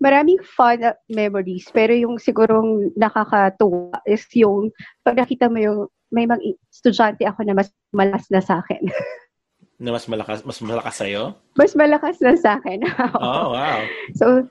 maraming 0.00 0.40
fun 0.40 0.80
memories, 1.12 1.68
pero 1.68 1.92
yung 1.92 2.16
sigurong 2.16 2.96
nakakatuwa 2.96 4.00
is 4.08 4.24
yung 4.32 4.72
pag 5.04 5.20
nakita 5.20 5.52
mo 5.52 5.60
yung 5.60 5.80
may 6.08 6.24
mga 6.24 6.56
estudyante 6.72 7.28
ako 7.28 7.44
na 7.44 7.52
mas 7.52 7.68
malas 7.92 8.24
na 8.32 8.40
sa 8.40 8.64
akin. 8.64 8.88
na 9.84 9.92
mas 9.92 10.08
malakas, 10.08 10.40
mas 10.48 10.58
malakas 10.64 10.96
sa'yo? 10.96 11.36
Mas 11.60 11.76
malakas 11.76 12.16
na 12.24 12.32
sa 12.32 12.56
akin. 12.56 12.88
oh, 13.20 13.52
wow. 13.52 13.84
So, 14.16 14.48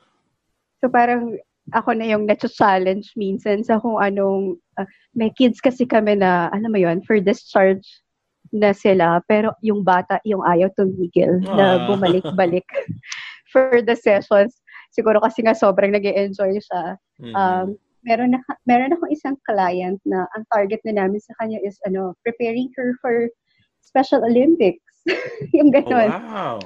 so 0.78 0.94
parang 0.94 1.42
ako 1.74 1.98
na 1.98 2.06
yung 2.06 2.30
na-challenge 2.30 3.18
minsan 3.18 3.66
sa 3.66 3.82
kung 3.82 3.98
anong, 3.98 4.62
uh, 4.78 4.88
may 5.18 5.34
kids 5.34 5.58
kasi 5.58 5.90
kami 5.90 6.22
na, 6.22 6.54
alam 6.54 6.70
mo 6.70 6.78
yon 6.78 7.02
for 7.02 7.18
discharge 7.18 7.84
na 8.54 8.72
sila, 8.72 9.22
pero 9.26 9.54
yung 9.64 9.84
bata, 9.84 10.20
yung 10.24 10.44
ayaw 10.44 10.72
tumigil 10.76 11.44
ah. 11.48 11.56
na 11.56 11.66
bumalik-balik 11.88 12.66
for 13.52 13.82
the 13.84 13.96
sessions. 13.96 14.60
Siguro 14.92 15.22
kasi 15.22 15.44
nga 15.44 15.54
sobrang 15.54 15.94
nag 15.94 16.06
enjoy 16.06 16.58
siya. 16.58 16.98
Mm-hmm. 17.22 17.36
Um, 17.36 17.68
meron 18.08 18.34
na 18.34 18.40
meron 18.64 18.96
akong 18.96 19.12
isang 19.12 19.36
client 19.44 20.00
na 20.08 20.24
ang 20.38 20.48
target 20.54 20.80
na 20.88 21.04
namin 21.04 21.20
sa 21.20 21.36
kanya 21.44 21.60
is 21.62 21.76
ano, 21.84 22.16
preparing 22.24 22.72
her 22.80 22.96
for 23.04 23.28
Special 23.84 24.24
Olympics. 24.24 24.84
yung 25.58 25.72
gano'n. 25.72 26.12
Oh, 26.12 26.24
wow. 26.28 26.58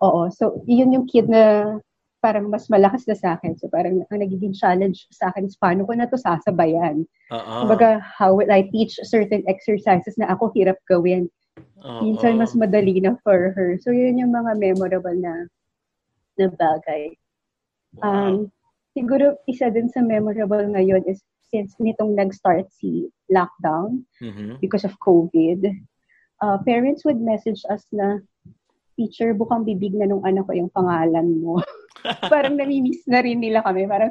Oo. 0.00 0.22
So, 0.32 0.64
yun 0.64 0.96
yung 0.96 1.04
kid 1.04 1.28
na 1.28 1.76
parang 2.20 2.52
mas 2.52 2.68
malakas 2.68 3.08
na 3.08 3.16
sa 3.16 3.28
akin. 3.36 3.56
So 3.56 3.72
parang 3.72 4.04
ang 4.06 4.20
nagiging 4.20 4.52
challenge 4.52 5.08
sa 5.10 5.32
akin 5.32 5.48
is 5.48 5.56
paano 5.56 5.88
ko 5.88 5.96
na 5.96 6.06
to 6.06 6.20
sasabayan. 6.20 7.08
Uh-uh. 7.32 7.64
Kumbaga, 7.64 8.00
how 8.00 8.36
will 8.36 8.52
I 8.52 8.68
teach 8.68 8.96
certain 9.08 9.42
exercises 9.48 10.14
na 10.20 10.28
ako 10.32 10.52
hirap 10.52 10.76
gawin. 10.84 11.32
Uh-uh. 11.80 12.04
Minsan 12.04 12.36
mas 12.36 12.52
madali 12.52 13.00
na 13.00 13.16
for 13.24 13.56
her. 13.56 13.80
So 13.80 13.90
yun 13.90 14.20
yung 14.20 14.32
mga 14.36 14.60
memorable 14.60 15.16
na 15.16 15.48
na 16.36 16.46
bagay. 16.52 17.16
Wow. 17.98 18.04
Um, 18.04 18.34
siguro 18.94 19.40
isa 19.48 19.72
din 19.72 19.88
sa 19.88 20.04
memorable 20.04 20.62
ngayon 20.62 21.04
is 21.08 21.24
since 21.50 21.74
nitong 21.82 22.14
nag-start 22.14 22.70
si 22.70 23.10
lockdown 23.26 24.06
mm-hmm. 24.22 24.62
because 24.62 24.86
of 24.86 24.94
COVID, 25.02 25.66
uh, 26.38 26.58
parents 26.62 27.02
would 27.02 27.18
message 27.18 27.66
us 27.66 27.82
na 27.90 28.22
teacher, 28.94 29.34
bukang 29.34 29.66
bibig 29.66 29.96
na 29.96 30.06
nung 30.06 30.22
anak 30.22 30.46
ko 30.46 30.54
yung 30.54 30.70
pangalan 30.70 31.42
mo. 31.42 31.58
parang 32.32 32.56
nami-miss 32.56 33.04
na 33.06 33.20
rin 33.20 33.40
nila 33.40 33.64
kami. 33.64 33.86
Parang, 33.86 34.10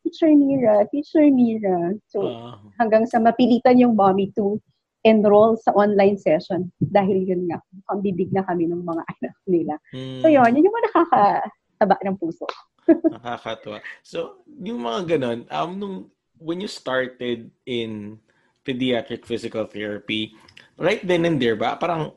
Teacher 0.00 0.32
Mira, 0.32 0.84
Teacher 0.88 1.28
Mira. 1.28 1.92
So, 2.08 2.24
uh, 2.24 2.56
hanggang 2.80 3.04
sa 3.04 3.20
mapilitan 3.20 3.80
yung 3.80 3.94
mommy 3.96 4.32
to 4.32 4.56
enroll 5.04 5.56
sa 5.56 5.72
online 5.72 6.20
session 6.20 6.68
dahil 6.76 7.24
yun 7.24 7.48
nga, 7.48 7.60
bibig 8.00 8.28
na 8.32 8.44
kami 8.44 8.68
ng 8.68 8.84
mga 8.84 9.02
anak 9.16 9.36
nila. 9.48 9.74
Hmm. 9.92 10.20
So, 10.24 10.28
yun, 10.28 10.52
yun 10.52 10.66
yung 10.68 10.76
mga 10.76 10.86
nakakataba 10.92 11.96
ng 12.04 12.16
puso. 12.20 12.46
Nakakatuwa. 13.16 13.78
So, 14.02 14.44
yung 14.60 14.84
mga 14.84 15.16
ganun, 15.16 15.38
um, 15.52 15.70
nung, 15.78 15.96
when 16.40 16.60
you 16.60 16.68
started 16.68 17.52
in 17.64 18.18
pediatric 18.64 19.24
physical 19.24 19.64
therapy, 19.68 20.32
right 20.80 21.00
then 21.04 21.24
and 21.28 21.40
there 21.40 21.56
ba, 21.56 21.76
parang 21.76 22.12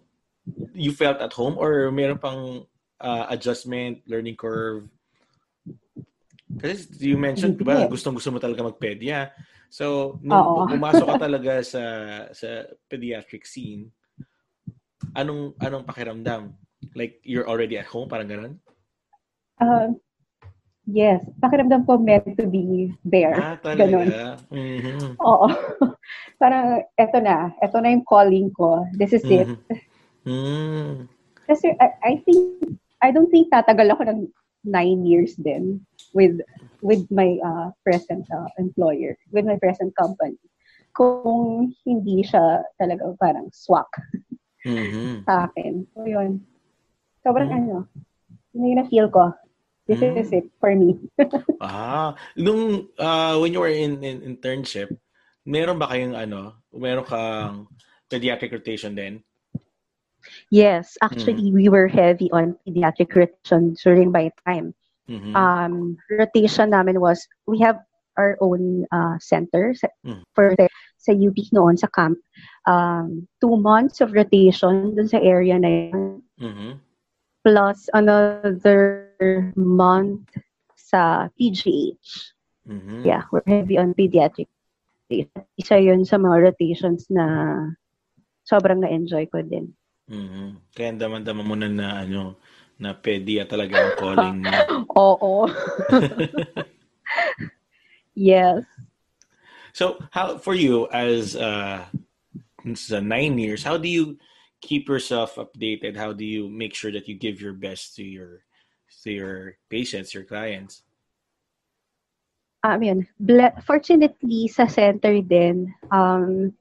you 0.76 0.92
felt 0.92 1.20
at 1.20 1.32
home 1.32 1.56
or 1.60 1.92
meron 1.92 2.20
pang 2.20 2.68
uh, 3.00 3.26
adjustment, 3.30 4.04
learning 4.08 4.36
curve? 4.36 4.88
Kasi 6.60 6.90
you 7.02 7.18
mentioned, 7.18 7.58
di 7.58 7.66
ba, 7.66 7.86
gustong 7.90 8.18
gusto 8.18 8.30
mo 8.30 8.38
talaga 8.38 8.66
magpedia. 8.66 9.34
So, 9.74 10.18
nung 10.22 10.70
pumasok 10.70 11.08
ka 11.10 11.18
talaga 11.18 11.54
sa 11.66 11.84
sa 12.30 12.70
pediatric 12.86 13.50
scene, 13.50 13.90
anong 15.18 15.58
anong 15.58 15.88
pakiramdam? 15.88 16.54
Like, 16.94 17.24
you're 17.24 17.50
already 17.50 17.80
at 17.80 17.90
home, 17.90 18.12
parang 18.12 18.30
ganun? 18.30 18.54
Uh, 19.58 19.96
yes. 20.86 21.24
Pakiramdam 21.40 21.88
ko 21.88 21.98
meant 21.98 22.28
to 22.38 22.46
be 22.46 22.92
there. 23.08 23.34
Ah, 23.40 23.56
talaga? 23.58 23.88
Ganun. 23.88 24.08
Mm-hmm. 24.52 25.10
Oo. 25.24 25.48
parang, 26.42 26.84
eto 27.00 27.18
na. 27.24 27.56
Eto 27.64 27.80
na 27.80 27.96
yung 27.96 28.06
calling 28.06 28.52
ko. 28.52 28.84
This 28.94 29.16
is 29.16 29.24
mm-hmm. 29.24 29.58
it. 29.72 29.82
Mm. 30.28 31.08
Kasi 31.48 31.72
I, 31.80 31.88
I 32.04 32.14
think, 32.28 32.78
I 33.00 33.10
don't 33.12 33.32
think 33.32 33.50
tatagal 33.50 33.96
ako 33.96 34.04
ng 34.12 34.20
nine 34.64 35.04
years 35.04 35.36
din 35.36 35.84
with 36.14 36.40
with 36.82 37.10
my 37.10 37.38
uh, 37.42 37.74
present 37.84 38.26
uh, 38.30 38.48
employer, 38.58 39.18
with 39.34 39.46
my 39.46 39.58
present 39.58 39.94
company. 39.98 40.38
Kung 40.94 41.74
hindi 41.84 42.22
siya 42.22 42.62
talaga 42.78 43.18
parang 43.18 43.50
swak 43.50 43.90
mm-hmm. 44.68 45.26
sa 45.26 45.50
akin. 45.50 45.90
So, 45.98 46.06
yun. 46.06 46.46
Sobrang 47.26 47.50
mm-hmm. 47.50 47.74
ano, 47.74 47.90
yun 48.54 48.70
yung 48.70 48.80
na-feel 48.86 49.10
ko. 49.10 49.34
This 49.90 50.00
mm-hmm. 50.00 50.22
is 50.22 50.30
it 50.32 50.48
for 50.62 50.72
me. 50.72 50.96
ah, 51.60 52.16
nung 52.38 52.88
uh, 52.96 53.36
when 53.42 53.52
you 53.52 53.60
were 53.60 53.74
in, 53.74 54.00
in 54.06 54.22
internship, 54.22 54.94
meron 55.44 55.82
ba 55.82 55.92
kayong 55.92 56.16
ano, 56.16 56.62
meron 56.72 57.04
kang 57.04 57.68
pediatric 58.08 58.54
rotation 58.54 58.96
din? 58.96 59.20
Yes, 60.48 60.96
actually, 61.04 61.52
we 61.52 61.68
were 61.68 61.92
heavy 61.92 62.32
on 62.32 62.56
pediatric 62.64 63.12
rotation 63.12 63.76
during 63.76 64.08
my 64.14 64.32
time. 64.48 64.72
Mhm. 65.10 65.36
Um, 65.36 65.98
rotation 66.10 66.72
namin 66.72 67.00
was, 67.04 67.28
we 67.48 67.60
have 67.60 67.80
our 68.16 68.38
own 68.40 68.86
uh, 68.94 69.18
center 69.20 69.74
sa, 69.74 69.90
Mm. 70.06 70.22
for 70.38 70.56
the, 70.56 70.70
sa 71.02 71.12
UP 71.12 71.36
noon, 71.52 71.76
sa 71.76 71.90
camp. 71.92 72.16
Um, 72.64 73.28
two 73.42 73.58
months 73.60 74.00
of 74.00 74.14
rotation 74.16 74.96
dun 74.96 75.10
sa 75.10 75.20
area 75.20 75.60
na 75.60 75.92
yun. 75.92 76.24
Mhm. 76.40 76.80
Plus 77.44 77.90
another 77.92 79.12
month 79.60 80.24
sa 80.80 81.28
PGH. 81.36 82.32
Mhm. 82.64 83.04
Yeah, 83.04 83.28
we're 83.34 83.44
heavy 83.44 83.76
on 83.76 83.92
pediatric. 83.92 84.48
Isa 85.60 85.76
yun 85.76 86.08
sa 86.08 86.16
mga 86.16 86.54
rotations 86.54 87.12
na 87.12 87.26
sobrang 88.48 88.80
na-enjoy 88.80 89.28
ko 89.28 89.44
din. 89.44 89.76
Mhm. 90.08 90.64
Kaya 90.72 90.96
daman-daman 90.96 91.44
mo 91.48 91.56
na 91.60 91.68
na 91.68 91.88
ano, 92.08 92.40
na 92.80 92.94
pedia 92.94 93.46
talaga 93.46 93.80
ang 93.80 93.94
calling 93.98 94.38
mo. 94.40 94.54
Oo. 94.98 95.50
yes. 98.16 98.64
So, 99.74 99.98
how 100.14 100.38
for 100.38 100.54
you 100.54 100.88
as 100.94 101.36
uh 101.36 101.86
sa 102.76 103.00
nine 103.00 103.38
years, 103.38 103.64
how 103.64 103.78
do 103.78 103.90
you 103.90 104.18
keep 104.62 104.88
yourself 104.88 105.36
updated? 105.36 105.98
How 105.98 106.14
do 106.14 106.24
you 106.24 106.48
make 106.48 106.74
sure 106.74 106.92
that 106.92 107.10
you 107.10 107.16
give 107.18 107.42
your 107.42 107.54
best 107.54 107.96
to 108.00 108.04
your 108.04 108.46
to 109.04 109.12
your 109.12 109.58
patients, 109.68 110.14
your 110.14 110.24
clients? 110.24 110.84
Um, 112.64 112.80
yun. 112.80 113.00
Ble- 113.20 113.60
fortunately, 113.68 114.48
sa 114.48 114.72
center 114.72 115.20
din, 115.20 115.68
um, 115.92 116.56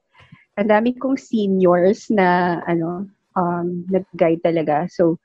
ang 0.59 0.67
dami 0.67 0.99
kong 0.99 1.15
seniors 1.15 2.11
na, 2.11 2.59
ano, 2.67 3.07
um, 3.39 3.87
nag-guide 3.87 4.43
talaga. 4.43 4.83
So, 4.91 5.15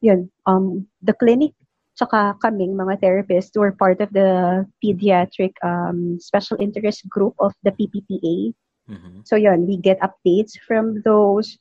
yun, 0.00 0.30
um, 0.46 0.86
the 1.02 1.12
clinic, 1.12 1.52
tsaka 1.98 2.38
kaming 2.38 2.78
mga 2.78 3.02
therapists 3.02 3.58
were 3.58 3.74
part 3.74 4.00
of 4.00 4.10
the 4.14 4.62
pediatric 4.78 5.52
um, 5.66 6.18
special 6.22 6.56
interest 6.62 7.02
group 7.10 7.34
of 7.42 7.52
the 7.66 7.74
PPPA. 7.74 8.54
Mhm. 8.88 9.26
So, 9.26 9.36
yun, 9.36 9.66
we 9.66 9.76
get 9.76 9.98
updates 10.00 10.56
from 10.62 11.02
those, 11.02 11.58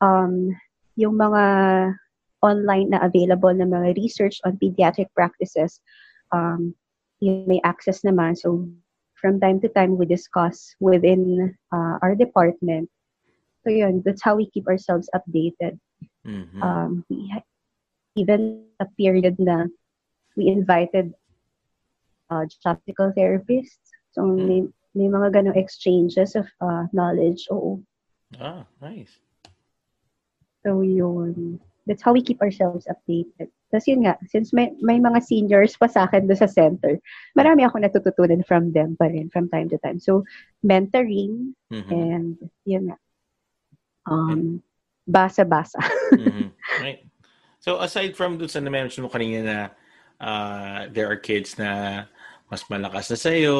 um, 0.00 0.50
yung 0.96 1.14
mga 1.20 1.44
online 2.42 2.90
na 2.90 3.04
available 3.04 3.52
na 3.52 3.68
mga 3.68 3.96
research 3.96 4.40
on 4.44 4.56
pediatric 4.56 5.12
practices, 5.14 5.80
um, 6.32 6.74
yun, 7.20 7.44
may 7.46 7.60
access 7.62 8.02
naman. 8.02 8.36
So, 8.36 8.66
from 9.20 9.40
time 9.40 9.60
to 9.64 9.68
time, 9.72 9.96
we 9.96 10.04
discuss 10.04 10.74
within 10.80 11.54
uh, 11.72 11.96
our 12.02 12.16
department. 12.16 12.88
So, 13.64 13.72
yun, 13.72 14.02
that's 14.04 14.20
how 14.24 14.36
we 14.36 14.50
keep 14.50 14.68
ourselves 14.68 15.08
updated. 15.16 15.78
Mhm. 16.24 16.60
Um, 16.60 17.04
we 17.08 17.28
even 18.16 18.64
a 18.80 18.86
period 18.96 19.36
na 19.38 19.66
we 20.36 20.48
invited 20.48 21.14
uh, 22.30 22.46
chaptical 22.62 23.12
therapists. 23.16 23.92
So, 24.14 24.26
may, 24.26 24.62
may 24.94 25.10
mga 25.10 25.34
ganong 25.34 25.58
exchanges 25.58 26.34
of 26.34 26.46
uh, 26.62 26.86
knowledge. 26.94 27.46
Oo. 27.50 27.82
Ah, 28.38 28.66
nice. 28.82 29.18
So, 30.62 30.80
yun. 30.80 31.60
That's 31.86 32.00
how 32.00 32.14
we 32.16 32.22
keep 32.22 32.40
ourselves 32.40 32.88
updated. 32.88 33.52
Tapos 33.68 33.90
yun 33.90 34.06
nga, 34.06 34.16
since 34.30 34.54
may, 34.54 34.70
may 34.80 35.02
mga 35.02 35.20
seniors 35.20 35.76
pa 35.76 35.90
sa 35.90 36.06
akin 36.06 36.30
doon 36.30 36.38
sa 36.38 36.48
center, 36.48 36.96
marami 37.36 37.66
ako 37.66 37.82
natututunan 37.82 38.46
from 38.46 38.70
them 38.70 38.94
pa 38.96 39.10
rin 39.10 39.28
from 39.28 39.50
time 39.50 39.68
to 39.68 39.76
time. 39.82 39.98
So, 39.98 40.22
mentoring 40.64 41.52
Mhm. 41.74 41.90
and 41.90 42.38
yun 42.64 42.88
nga. 42.88 42.98
Um, 44.06 44.62
basa-basa. 45.04 45.82
Mhm. 46.14 46.54
Right. 46.80 47.02
So 47.64 47.80
aside 47.80 48.12
from 48.12 48.36
dun 48.36 48.52
sa 48.52 48.60
na-mention 48.60 49.08
mo 49.08 49.08
kanina 49.08 49.40
na 49.40 49.58
uh, 50.20 50.80
there 50.92 51.08
are 51.08 51.16
kids 51.16 51.56
na 51.56 52.04
mas 52.52 52.60
malakas 52.68 53.08
na 53.08 53.16
sa'yo, 53.16 53.56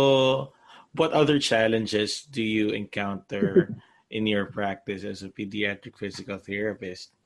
what 0.93 1.17
other 1.17 1.41
challenges 1.41 2.29
do 2.29 2.45
you 2.45 2.77
encounter 2.77 3.73
in 4.13 4.29
your 4.29 4.45
practice 4.53 5.09
as 5.09 5.25
a 5.25 5.33
pediatric 5.33 5.97
physical 5.97 6.37
therapist? 6.37 7.17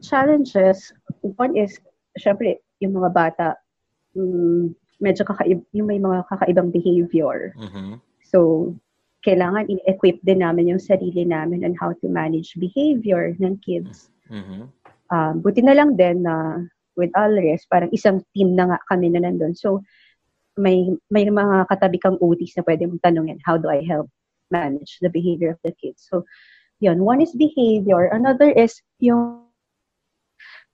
Challenges, 0.00 0.96
one 1.36 1.52
is, 1.52 1.76
syempre, 2.16 2.56
yung 2.80 2.96
mga 2.96 3.12
bata, 3.12 3.60
mm, 4.16 4.72
medyo 4.96 5.28
kakaib, 5.28 5.60
yung 5.76 5.92
may 5.92 6.00
mga 6.00 6.24
kakaibang 6.32 6.72
behavior. 6.72 7.52
Mhm. 7.52 8.00
So, 8.24 8.72
kailangan 9.28 9.68
in-equip 9.68 10.24
din 10.24 10.40
namin 10.40 10.72
yung 10.72 10.80
sarili 10.80 11.28
namin 11.28 11.68
on 11.68 11.76
how 11.76 11.92
to 12.00 12.08
manage 12.08 12.56
behavior 12.56 13.36
ng 13.36 13.60
kids. 13.60 14.08
Mhm. 14.32 14.72
Um, 15.10 15.42
buti 15.42 15.62
na 15.62 15.74
lang 15.76 15.94
din 15.94 16.22
na 16.22 16.64
with 16.96 17.12
Alres, 17.12 17.68
parang 17.68 17.92
isang 17.92 18.24
team 18.32 18.56
na 18.56 18.72
nga 18.72 18.78
kami 18.88 19.12
na 19.12 19.22
nandun. 19.22 19.52
So, 19.52 19.84
may 20.56 20.88
may 21.12 21.28
mga 21.28 21.68
katabi 21.68 22.00
kang 22.00 22.16
OTs 22.16 22.56
na 22.56 22.64
pwede 22.64 22.88
mong 22.88 23.04
tanungin, 23.04 23.38
how 23.44 23.60
do 23.60 23.68
I 23.68 23.84
help 23.84 24.08
manage 24.48 24.96
the 25.04 25.12
behavior 25.12 25.52
of 25.52 25.60
the 25.60 25.76
kids? 25.76 26.08
So, 26.08 26.24
yun. 26.80 27.04
One 27.04 27.20
is 27.20 27.36
behavior. 27.36 28.08
Another 28.08 28.48
is 28.48 28.80
yung 28.98 29.44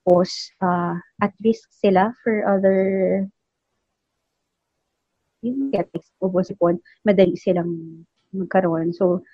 pos, 0.07 0.31
uh, 0.63 0.95
at 1.19 1.31
risk 1.43 1.67
sila 1.71 2.11
for 2.23 2.47
other 2.47 2.79
yung 5.43 5.75
get 5.75 5.91
exposed 5.91 6.55
po, 6.55 6.71
madali 7.03 7.35
silang 7.35 8.03
magkaroon. 8.31 8.95
So, 8.95 9.27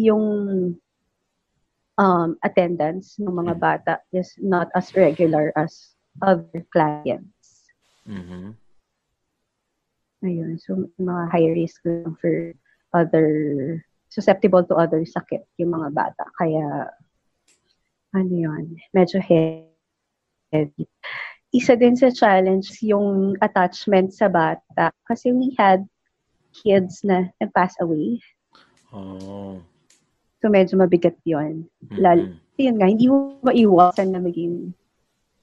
yung 0.00 0.24
um, 2.00 2.40
attendance 2.40 3.20
ng 3.20 3.28
mga 3.28 3.60
bata 3.60 4.00
is 4.16 4.32
not 4.40 4.72
as 4.72 4.88
regular 4.96 5.52
as 5.54 5.92
other 6.24 6.64
clients. 6.72 7.68
Mhm. 8.08 8.56
Ayun. 10.24 10.56
So, 10.60 10.88
mga 10.96 11.22
high 11.28 11.52
risk 11.52 11.84
lang 11.84 12.16
for 12.16 12.56
other, 12.96 13.28
susceptible 14.08 14.64
to 14.64 14.74
other 14.76 15.04
sakit 15.04 15.44
yung 15.60 15.76
mga 15.76 15.92
bata. 15.92 16.24
Kaya, 16.40 16.88
ano 18.16 18.32
yun, 18.32 18.76
medyo 18.96 19.20
heavy. 19.20 20.84
Isa 21.50 21.74
din 21.74 21.96
sa 21.96 22.10
challenge 22.12 22.78
yung 22.84 23.36
attachment 23.40 24.12
sa 24.12 24.28
bata. 24.28 24.92
Kasi 25.08 25.32
we 25.32 25.54
had 25.56 25.86
kids 26.52 27.00
na 27.06 27.30
nag-pass 27.38 27.76
away. 27.80 28.20
Oh. 28.92 29.62
So, 30.40 30.48
medyo 30.48 30.80
mabigat 30.80 31.16
yun. 31.22 31.68
Lalo, 31.92 32.32
Mhm. 32.32 32.36
yun 32.56 32.76
nga, 32.80 32.88
hindi 32.88 33.06
mo 33.08 33.36
maiwasan 33.44 34.08
na 34.12 34.20
maging 34.20 34.72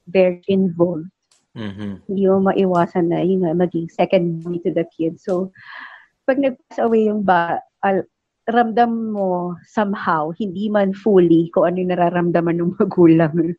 very 0.09 0.41
involved. 0.49 1.09
Mhm. 1.53 2.05
Hindi 2.05 2.23
mo 2.25 2.37
maiwasan 2.41 3.09
na 3.09 3.21
yun 3.21 3.45
nga, 3.45 3.53
maging 3.53 3.89
second 3.89 4.41
mommy 4.41 4.61
to 4.61 4.73
the 4.73 4.85
kid. 4.89 5.21
So, 5.21 5.53
pag 6.25 6.37
nag-pass 6.37 6.81
away 6.81 7.09
yung 7.09 7.21
ba, 7.21 7.61
al- 7.81 8.09
ramdam 8.47 9.11
mo 9.11 9.53
somehow, 9.67 10.31
hindi 10.33 10.71
man 10.71 10.95
fully 10.95 11.51
kung 11.51 11.67
ano 11.67 11.77
yung 11.83 11.91
nararamdaman 11.93 12.57
ng 12.57 12.73
magulang 12.81 13.53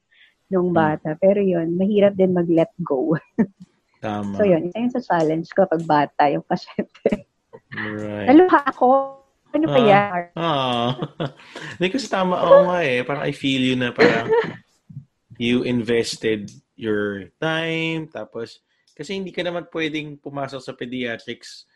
ng 0.48 0.68
bata. 0.72 1.12
Pero 1.20 1.38
yun, 1.44 1.76
mahirap 1.76 2.16
din 2.16 2.32
mag-let 2.32 2.72
go. 2.80 3.14
Tama. 4.02 4.32
So 4.38 4.46
yun, 4.46 4.70
isa 4.70 4.78
yun 4.78 4.94
sa 4.94 5.02
challenge 5.02 5.50
ko 5.52 5.66
pag 5.66 5.82
bata 5.84 6.30
yung 6.30 6.46
pasyente. 6.46 7.26
Right. 7.74 8.30
Naluha 8.30 8.62
ako. 8.64 9.17
Ano 9.58 9.66
Ah. 9.66 9.74
kaya? 9.74 10.00
Ah. 10.38 10.88
Hindi 11.76 11.88
kasi 11.90 12.06
tama. 12.06 12.38
Oo 12.38 12.70
nga 12.70 12.78
eh. 12.86 13.02
Parang 13.02 13.26
I 13.26 13.34
feel 13.34 13.58
you 13.58 13.74
na 13.74 13.90
parang 13.90 14.30
you 15.34 15.66
invested 15.66 16.46
your 16.78 17.34
time. 17.42 18.06
Tapos, 18.06 18.62
kasi 18.94 19.14
hindi 19.18 19.30
ka 19.30 19.42
naman 19.46 19.66
pwedeng 19.70 20.18
pumasok 20.18 20.58
sa 20.62 20.74
pediatrics 20.74 21.66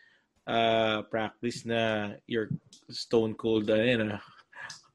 uh, 0.47 1.03
practice 1.07 1.63
na 1.63 2.11
you're 2.27 2.51
stone 2.91 3.31
cold, 3.35 3.67
ano 3.71 3.83
yun, 3.83 4.01
ah, 4.15 4.23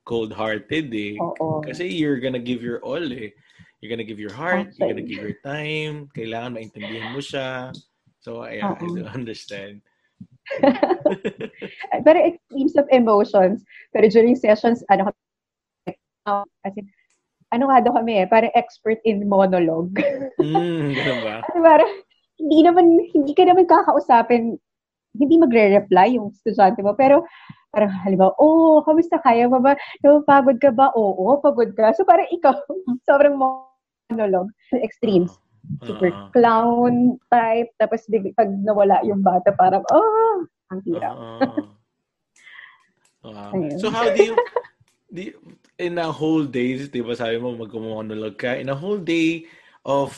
cold-hearted 0.05 0.89
eh. 0.93 1.17
Oo. 1.21 1.61
Kasi 1.65 1.89
you're 1.89 2.21
gonna 2.21 2.41
give 2.41 2.61
your 2.65 2.81
all 2.85 3.01
eh. 3.01 3.33
You're 3.81 3.93
gonna 3.93 4.05
give 4.05 4.21
your 4.21 4.33
heart, 4.33 4.75
you're 4.77 4.91
gonna 4.91 5.05
give 5.05 5.23
your 5.23 5.39
time, 5.41 6.09
kailangan 6.13 6.57
maintindihan 6.57 7.09
mo 7.13 7.21
siya. 7.21 7.73
So, 8.21 8.45
I 8.45 8.61
Oo. 8.65 8.77
do 8.97 9.05
understand. 9.17 9.81
Pero 12.07 12.19
extremes 12.19 12.75
of 12.77 12.87
emotions. 12.91 13.65
Pero 13.93 14.09
during 14.09 14.37
sessions, 14.37 14.85
ano 14.89 15.13
as 16.65 16.75
in, 16.77 16.87
ano 17.53 17.73
nga 17.73 17.81
daw 17.81 17.93
kami 17.97 18.25
eh, 18.25 18.27
parang 18.29 18.53
expert 18.53 19.01
in 19.09 19.25
monologue. 19.29 19.93
Mm, 20.39 20.95
ganun 20.95 21.19
ba? 21.27 21.35
Kasi 21.51 21.59
parang, 21.59 21.91
hindi 22.39 22.59
naman, 22.63 22.85
hindi 23.11 23.33
ka 23.35 23.43
naman 23.43 23.67
kakausapin, 23.67 24.55
hindi 25.19 25.35
magre-reply 25.35 26.15
yung 26.15 26.31
estudyante 26.31 26.79
mo. 26.79 26.95
Pero, 26.95 27.27
parang 27.75 27.91
halimbawa, 28.07 28.39
oh, 28.39 28.87
kamusta 28.87 29.19
kaya 29.19 29.51
mo 29.51 29.59
ba? 29.59 29.75
Napapagod 30.07 30.63
ka 30.63 30.71
ba? 30.71 30.95
Oo, 30.95 31.43
pagod 31.43 31.75
ka. 31.75 31.91
So, 31.91 32.07
parang 32.07 32.31
ikaw, 32.31 32.55
sobrang 33.09 33.35
monologue. 33.35 34.55
Extremes. 34.79 35.35
Super 35.85 36.11
Oo. 36.11 36.29
clown 36.33 36.95
type. 37.29 37.71
Tapos, 37.77 38.05
big, 38.09 38.33
pag 38.35 38.49
nawala 38.49 39.05
yung 39.05 39.21
bata, 39.21 39.53
parang, 39.53 39.85
oh, 39.93 40.45
ang 40.73 40.81
hirap. 40.85 41.17
Oo. 41.17 41.65
Wow. 43.19 43.51
Ayun. 43.51 43.83
So 43.83 43.91
how 43.91 44.07
do 44.15 44.23
you, 44.23 44.35
do 45.11 45.21
you 45.21 45.35
in 45.79 45.99
a 45.99 46.11
whole 46.11 46.45
day, 46.45 46.75
di 46.91 47.03
ba 47.03 47.15
sabi 47.15 47.39
mo 47.39 47.55
mag-monologue 47.55 48.39
ka, 48.39 48.59
in 48.59 48.71
a 48.71 48.79
whole 48.79 48.99
day 48.99 49.47
of 49.87 50.15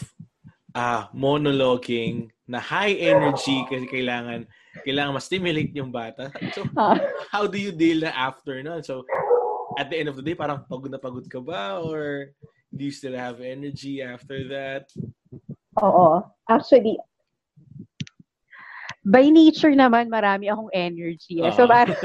uh, 0.73 1.09
monologuing 1.13 2.33
na 2.49 2.59
high 2.59 2.97
energy 2.97 3.63
kasi 3.69 3.87
kailangan 3.87 4.49
kailangan 4.83 5.15
ma-stimulate 5.15 5.77
yung 5.77 5.93
bata. 5.93 6.33
So, 6.57 6.65
ah. 6.81 6.97
how 7.29 7.45
do 7.45 7.61
you 7.61 7.71
deal 7.71 8.03
na 8.03 8.13
after 8.17 8.63
no? 8.65 8.81
So, 8.81 9.05
at 9.79 9.93
the 9.93 10.01
end 10.01 10.09
of 10.09 10.17
the 10.17 10.25
day, 10.25 10.35
parang 10.35 10.65
pagod 10.67 10.91
na 10.91 10.99
pagod 10.99 11.29
ka 11.29 11.39
ba? 11.45 11.79
Or 11.85 12.33
do 12.75 12.85
you 12.87 12.95
still 12.95 13.15
have 13.15 13.41
energy 13.41 14.03
after 14.03 14.47
that? 14.49 14.91
Oo. 15.83 16.23
Actually, 16.47 16.99
by 19.07 19.27
nature 19.31 19.73
naman, 19.73 20.11
marami 20.13 20.51
akong 20.51 20.71
energy. 20.75 21.43
Uh-huh. 21.43 21.55
So, 21.55 21.63
parang, 21.67 21.97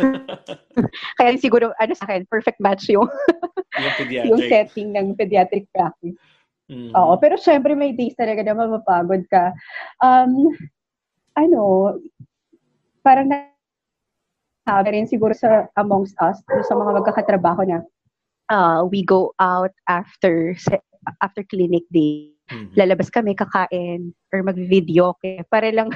kaya 1.19 1.37
siguro, 1.37 1.75
ano 1.77 1.93
sa 1.93 2.05
akin, 2.09 2.25
perfect 2.29 2.57
match 2.61 2.89
yung, 2.89 3.09
yung, 4.09 4.33
yung 4.33 4.41
setting 4.47 4.95
ng 4.95 5.13
pediatric 5.13 5.67
practice. 5.75 6.17
Mm-hmm. 6.65 6.97
Oo, 6.97 7.13
pero 7.21 7.37
syempre 7.37 7.77
may 7.77 7.93
days 7.93 8.17
talaga 8.17 8.41
na 8.41 8.57
mapapagod 8.57 9.21
ka. 9.29 9.53
Um, 10.01 10.49
ano, 11.37 11.93
parang 13.05 13.29
na 13.29 13.53
sabi 14.65 14.97
rin 14.97 15.05
siguro 15.05 15.29
sa 15.37 15.69
amongst 15.77 16.17
us, 16.17 16.41
sa 16.65 16.73
mga 16.73 16.97
magkakatrabaho 16.97 17.61
na 17.69 17.85
uh, 18.49 18.85
we 18.85 19.03
go 19.03 19.33
out 19.39 19.71
after 19.87 20.55
after 21.21 21.43
clinic 21.45 21.83
day. 21.91 22.31
Mm-hmm. 22.45 22.77
Lalabas 22.77 23.09
kami, 23.09 23.33
kakain, 23.33 24.13
or 24.29 24.45
mag-video. 24.45 25.17
Okay? 25.17 25.41
Para 25.49 25.73
lang, 25.73 25.89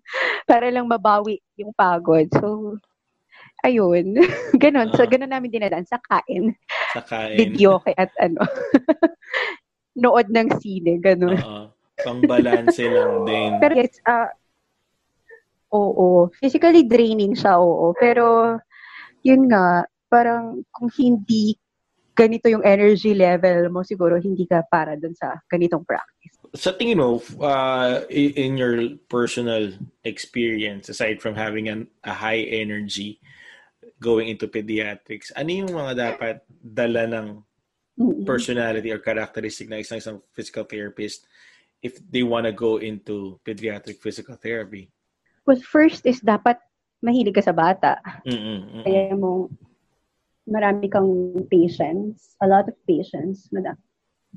para 0.50 0.70
lang 0.70 0.86
mabawi 0.86 1.42
yung 1.58 1.74
pagod. 1.74 2.30
So, 2.30 2.78
ayun. 3.66 4.14
ganon. 4.62 4.94
Uh-huh. 4.94 5.02
So, 5.02 5.10
ganon 5.10 5.34
namin 5.34 5.50
dinadaan 5.50 5.86
sa 5.86 5.98
kain. 6.06 6.54
Sa 6.94 7.02
kain. 7.02 7.34
Video 7.34 7.82
kay 7.82 7.94
at 7.98 8.14
ano. 8.22 8.38
nood 9.98 10.30
ng 10.30 10.62
sine, 10.62 11.02
ganon. 11.02 11.42
Uh-huh. 11.42 11.66
Pang-balance 11.98 12.78
lang 12.78 13.26
din. 13.26 13.50
Pero 13.58 13.74
yes, 13.74 13.98
uh, 14.06 14.30
Oo. 15.74 16.30
Physically 16.38 16.86
draining 16.86 17.34
siya, 17.34 17.58
oo. 17.58 17.90
Pero, 17.98 18.56
yun 19.26 19.50
nga, 19.50 19.82
parang 20.06 20.62
kung 20.70 20.88
hindi 20.94 21.58
ganito 22.16 22.48
yung 22.48 22.64
energy 22.64 23.12
level 23.12 23.68
mo, 23.68 23.84
siguro 23.84 24.16
hindi 24.16 24.48
ka 24.48 24.64
para 24.64 24.96
dun 24.96 25.12
sa 25.12 25.36
ganitong 25.52 25.84
practice. 25.84 26.32
Sa 26.56 26.72
tingin 26.72 26.96
mo, 26.96 27.20
uh, 27.44 28.08
in 28.08 28.56
your 28.56 28.96
personal 29.12 29.76
experience, 30.08 30.88
aside 30.88 31.20
from 31.20 31.36
having 31.36 31.68
an, 31.68 31.84
a 32.08 32.16
high 32.16 32.48
energy 32.48 33.20
going 34.00 34.32
into 34.32 34.48
pediatrics, 34.48 35.28
ano 35.36 35.52
yung 35.52 35.72
mga 35.76 35.92
dapat 35.92 36.36
dala 36.48 37.04
ng 37.04 37.26
personality 38.24 38.92
or 38.92 39.00
characteristic 39.00 39.68
na 39.68 39.80
isang 39.80 40.00
isang 40.00 40.18
physical 40.32 40.64
therapist 40.64 41.24
if 41.80 42.00
they 42.08 42.24
want 42.24 42.44
to 42.44 42.52
go 42.52 42.76
into 42.80 43.36
pediatric 43.44 44.00
physical 44.00 44.36
therapy? 44.36 44.88
Well, 45.44 45.60
first 45.60 46.04
is 46.08 46.20
dapat 46.20 46.58
mahilig 47.04 47.36
ka 47.36 47.44
sa 47.44 47.54
bata. 47.54 48.00
Mm-mm, 48.24 48.82
Kaya 48.82 49.14
mo 49.14 49.52
marami 50.46 50.86
kang 50.86 51.34
patience, 51.50 52.38
a 52.40 52.46
lot 52.46 52.70
of 52.70 52.76
patience, 52.86 53.50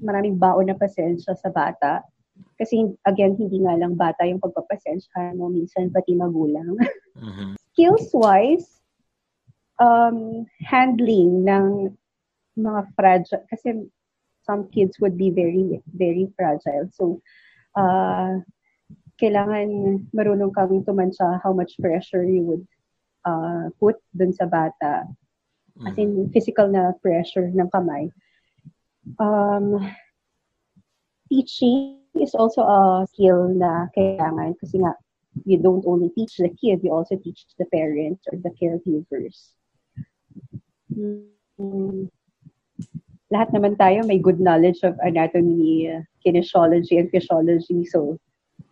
maraming 0.01 0.41
baon 0.41 0.67
na 0.67 0.77
pasensya 0.77 1.37
sa 1.37 1.49
bata. 1.53 2.01
Kasi 2.57 2.89
again, 3.05 3.37
hindi 3.37 3.61
nga 3.61 3.77
lang 3.77 3.93
bata 3.95 4.25
yung 4.25 4.41
pagpapasensya 4.41 5.37
mo, 5.37 5.53
minsan 5.53 5.93
pati 5.93 6.17
magulang. 6.17 6.75
Mm-hmm. 7.15 7.55
Skills-wise, 7.71 8.81
um, 9.77 10.49
handling 10.65 11.45
ng 11.45 11.93
mga 12.57 12.81
fragile, 12.97 13.45
kasi 13.47 13.87
some 14.43 14.67
kids 14.73 14.97
would 14.99 15.15
be 15.15 15.29
very, 15.29 15.79
very 15.93 16.27
fragile. 16.33 16.89
So, 16.91 17.21
uh, 17.77 18.41
kailangan 19.19 19.67
marunong 20.15 20.55
kang 20.55 20.81
tumansya 20.87 21.43
how 21.43 21.51
much 21.51 21.75
pressure 21.77 22.23
you 22.23 22.43
would 22.47 22.65
uh, 23.27 23.67
put 23.77 23.99
dun 24.15 24.31
sa 24.31 24.47
bata. 24.47 25.05
As 25.87 25.95
in, 25.97 26.11
mm-hmm. 26.11 26.31
physical 26.35 26.67
na 26.67 26.91
pressure 26.99 27.47
ng 27.47 27.69
kamay. 27.71 28.11
Um, 29.15 29.79
teaching 31.31 32.03
is 32.19 32.35
also 32.35 32.65
a 32.67 33.07
skill 33.13 33.47
na 33.47 33.87
kailangan 33.95 34.59
kasi 34.59 34.81
nga, 34.83 34.97
you 35.45 35.61
don't 35.61 35.85
only 35.87 36.09
teach 36.11 36.35
the 36.37 36.49
kid, 36.59 36.83
you 36.83 36.91
also 36.91 37.15
teach 37.15 37.45
the 37.57 37.65
parents 37.71 38.25
or 38.27 38.37
the 38.41 38.51
caregivers. 38.59 39.55
Hmm. 40.91 42.09
Lahat 43.29 43.53
naman 43.53 43.77
tayo 43.77 44.03
may 44.09 44.17
good 44.17 44.41
knowledge 44.41 44.81
of 44.81 44.97
anatomy, 45.05 45.85
kinesiology, 46.25 46.97
and 46.97 47.13
physiology. 47.13 47.85
So, 47.85 48.17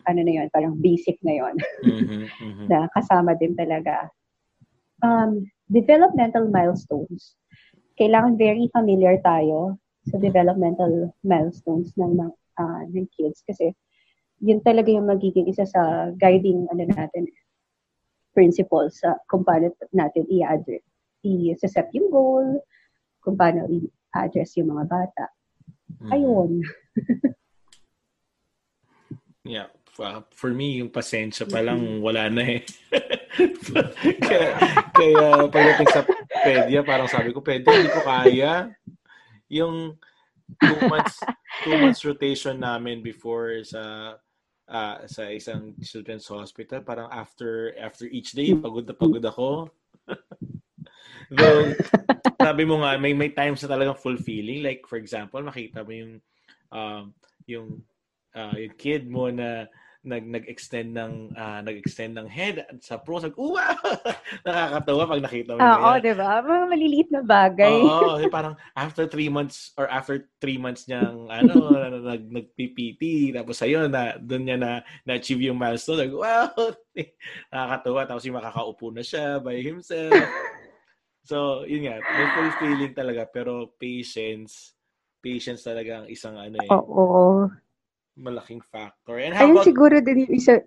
ano 0.09 0.19
na 0.25 0.33
yun, 0.41 0.49
parang 0.49 0.81
basic 0.81 1.21
na 1.21 1.33
yun. 1.45 1.55
mm-hmm, 1.85 2.25
mm-hmm. 2.25 2.67
na 2.71 2.89
kasama 2.89 3.37
din 3.37 3.53
talaga. 3.53 4.09
Um, 5.05 5.45
developmental 5.69 6.49
milestones. 6.49 7.37
Kailangan 7.97 8.37
very 8.37 8.69
familiar 8.73 9.17
tayo 9.21 9.77
sa 10.07 10.17
developmental 10.17 11.11
milestones 11.21 11.91
ng 11.99 12.17
uh, 12.57 12.81
ng 12.89 13.05
kids 13.13 13.43
kasi 13.43 13.75
yun 14.39 14.61
talaga 14.61 14.93
yung 14.93 15.09
magiging 15.09 15.49
isa 15.49 15.65
sa 15.65 16.13
guiding 16.15 16.69
ano 16.69 16.87
natin 16.87 17.27
principles 18.31 19.01
sa 19.01 19.17
kung 19.27 19.41
paano 19.41 19.73
natin 19.91 20.29
i-address 20.29 20.85
i-set 21.27 21.89
yung 21.93 22.09
goal, 22.11 22.47
kung 23.19 23.35
paano 23.35 23.67
i-address 23.67 24.57
yung 24.61 24.71
mga 24.75 24.85
bata. 24.87 25.25
Mm-hmm. 25.97 26.11
Ayun. 26.13 26.51
yeah 29.47 29.71
uh, 29.99 30.21
for 30.33 30.53
me, 30.53 30.81
yung 30.81 30.89
pasensya 30.93 31.49
pa 31.49 31.61
lang, 31.61 32.01
wala 32.01 32.29
na 32.29 32.59
eh. 32.59 32.61
kaya, 34.27 34.49
kaya 34.93 35.25
pagdating 35.49 35.89
sa 35.91 36.01
pedya, 36.45 36.79
parang 36.85 37.09
sabi 37.09 37.33
ko, 37.33 37.41
pedya, 37.41 37.71
hindi 37.73 37.91
ko 37.91 38.01
kaya. 38.05 38.53
Yung 39.49 39.95
two 40.61 40.77
months, 40.87 41.15
two 41.63 41.75
months 41.77 42.01
rotation 42.05 42.59
namin 42.61 43.03
before 43.03 43.63
sa 43.63 44.15
uh, 44.67 44.97
sa 45.07 45.31
isang 45.31 45.75
children's 45.79 46.27
hospital, 46.27 46.83
parang 46.83 47.11
after 47.11 47.73
after 47.79 48.05
each 48.07 48.35
day, 48.35 48.53
pagod 48.55 48.87
na 48.87 48.95
pagod 48.95 49.23
ako. 49.23 49.71
Though, 51.35 51.75
sabi 52.39 52.63
mo 52.63 52.79
nga, 52.83 52.95
may 52.95 53.11
may 53.11 53.35
times 53.35 53.59
na 53.63 53.75
talagang 53.75 53.99
fulfilling. 53.99 54.63
Like, 54.63 54.87
for 54.87 54.95
example, 54.95 55.43
makita 55.43 55.83
mo 55.83 55.91
yung 55.91 56.13
um, 56.71 57.03
yung 57.47 57.67
uh, 58.35 58.55
yung 58.55 58.75
kid 58.79 59.07
mo 59.07 59.27
na 59.27 59.67
nag 60.07 60.23
nag-extend 60.23 60.95
ng 60.95 61.13
uh, 61.35 61.59
nag-extend 61.59 62.15
ng 62.15 62.27
head 62.31 62.63
sa 62.79 62.95
pro 62.95 63.19
sa 63.19 63.27
wow 63.35 63.75
nakakatawa 64.47 65.03
pag 65.11 65.23
nakita 65.27 65.51
mo 65.53 65.59
Oo, 65.59 65.87
oh, 65.91 65.95
'di 65.99 66.13
ba? 66.15 66.39
Mga 66.39 66.63
maliliit 66.71 67.09
na 67.11 67.21
bagay. 67.25 67.75
Oo, 67.83 68.15
oh, 68.15 68.29
parang 68.31 68.55
after 68.77 69.09
three 69.09 69.27
months 69.27 69.75
or 69.75 69.89
after 69.91 70.31
three 70.39 70.55
months 70.55 70.87
niyang 70.87 71.27
ano 71.27 71.75
nag 72.13 72.23
nag-PPT 72.29 73.33
tapos 73.35 73.59
ayun 73.59 73.91
na 73.91 74.15
doon 74.15 74.43
niya 74.47 74.57
na 74.57 74.71
na-achieve 75.03 75.51
yung 75.51 75.59
milestone. 75.59 76.07
Like, 76.07 76.15
wow. 76.15 76.47
nakakatawa 77.51 78.01
tapos 78.07 78.23
yung 78.23 78.37
makakaupo 78.39 78.87
na 78.95 79.03
siya 79.03 79.43
by 79.43 79.59
himself. 79.59 80.31
so, 81.27 81.67
yun 81.67 81.91
nga, 81.91 82.07
may 82.15 82.31
fulfilling 82.31 82.95
talaga 82.95 83.27
pero 83.27 83.75
patience 83.75 84.77
patience 85.19 85.65
talaga 85.65 86.05
ang 86.05 86.07
isang 86.07 86.39
ano 86.39 86.57
eh. 86.61 86.71
Oo 86.71 87.51
malaking 88.17 88.65
factor. 88.73 89.21
And 89.21 89.37
how 89.37 89.45
Ayun 89.45 89.61
about... 89.61 89.69
siguro 89.69 89.95
din 90.01 90.25
yung 90.25 90.33
isa, 90.33 90.65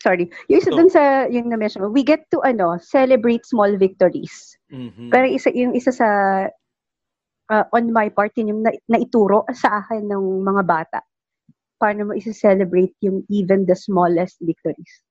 sorry, 0.00 0.30
yung 0.46 0.58
isa 0.62 0.70
so, 0.70 0.78
dun 0.78 0.88
sa, 0.88 1.26
yung 1.26 1.50
na-mention 1.50 1.90
we 1.90 2.06
get 2.06 2.24
to, 2.30 2.40
ano, 2.46 2.78
celebrate 2.78 3.44
small 3.44 3.74
victories. 3.76 4.54
Mm-hmm. 4.70 5.10
Pero 5.10 5.26
isa, 5.26 5.50
yung 5.50 5.74
isa 5.74 5.90
sa, 5.90 6.08
uh, 7.50 7.64
on 7.74 7.90
my 7.90 8.08
part, 8.08 8.30
yun 8.38 8.54
yung 8.54 8.62
na, 8.62 8.72
naituro 8.86 9.42
sa 9.52 9.82
akin 9.82 10.06
ng 10.06 10.46
mga 10.46 10.62
bata. 10.64 11.00
Paano 11.82 12.10
mo 12.10 12.12
isa-celebrate 12.14 12.94
yung 13.02 13.26
even 13.28 13.66
the 13.66 13.74
smallest 13.74 14.38
victories. 14.40 15.02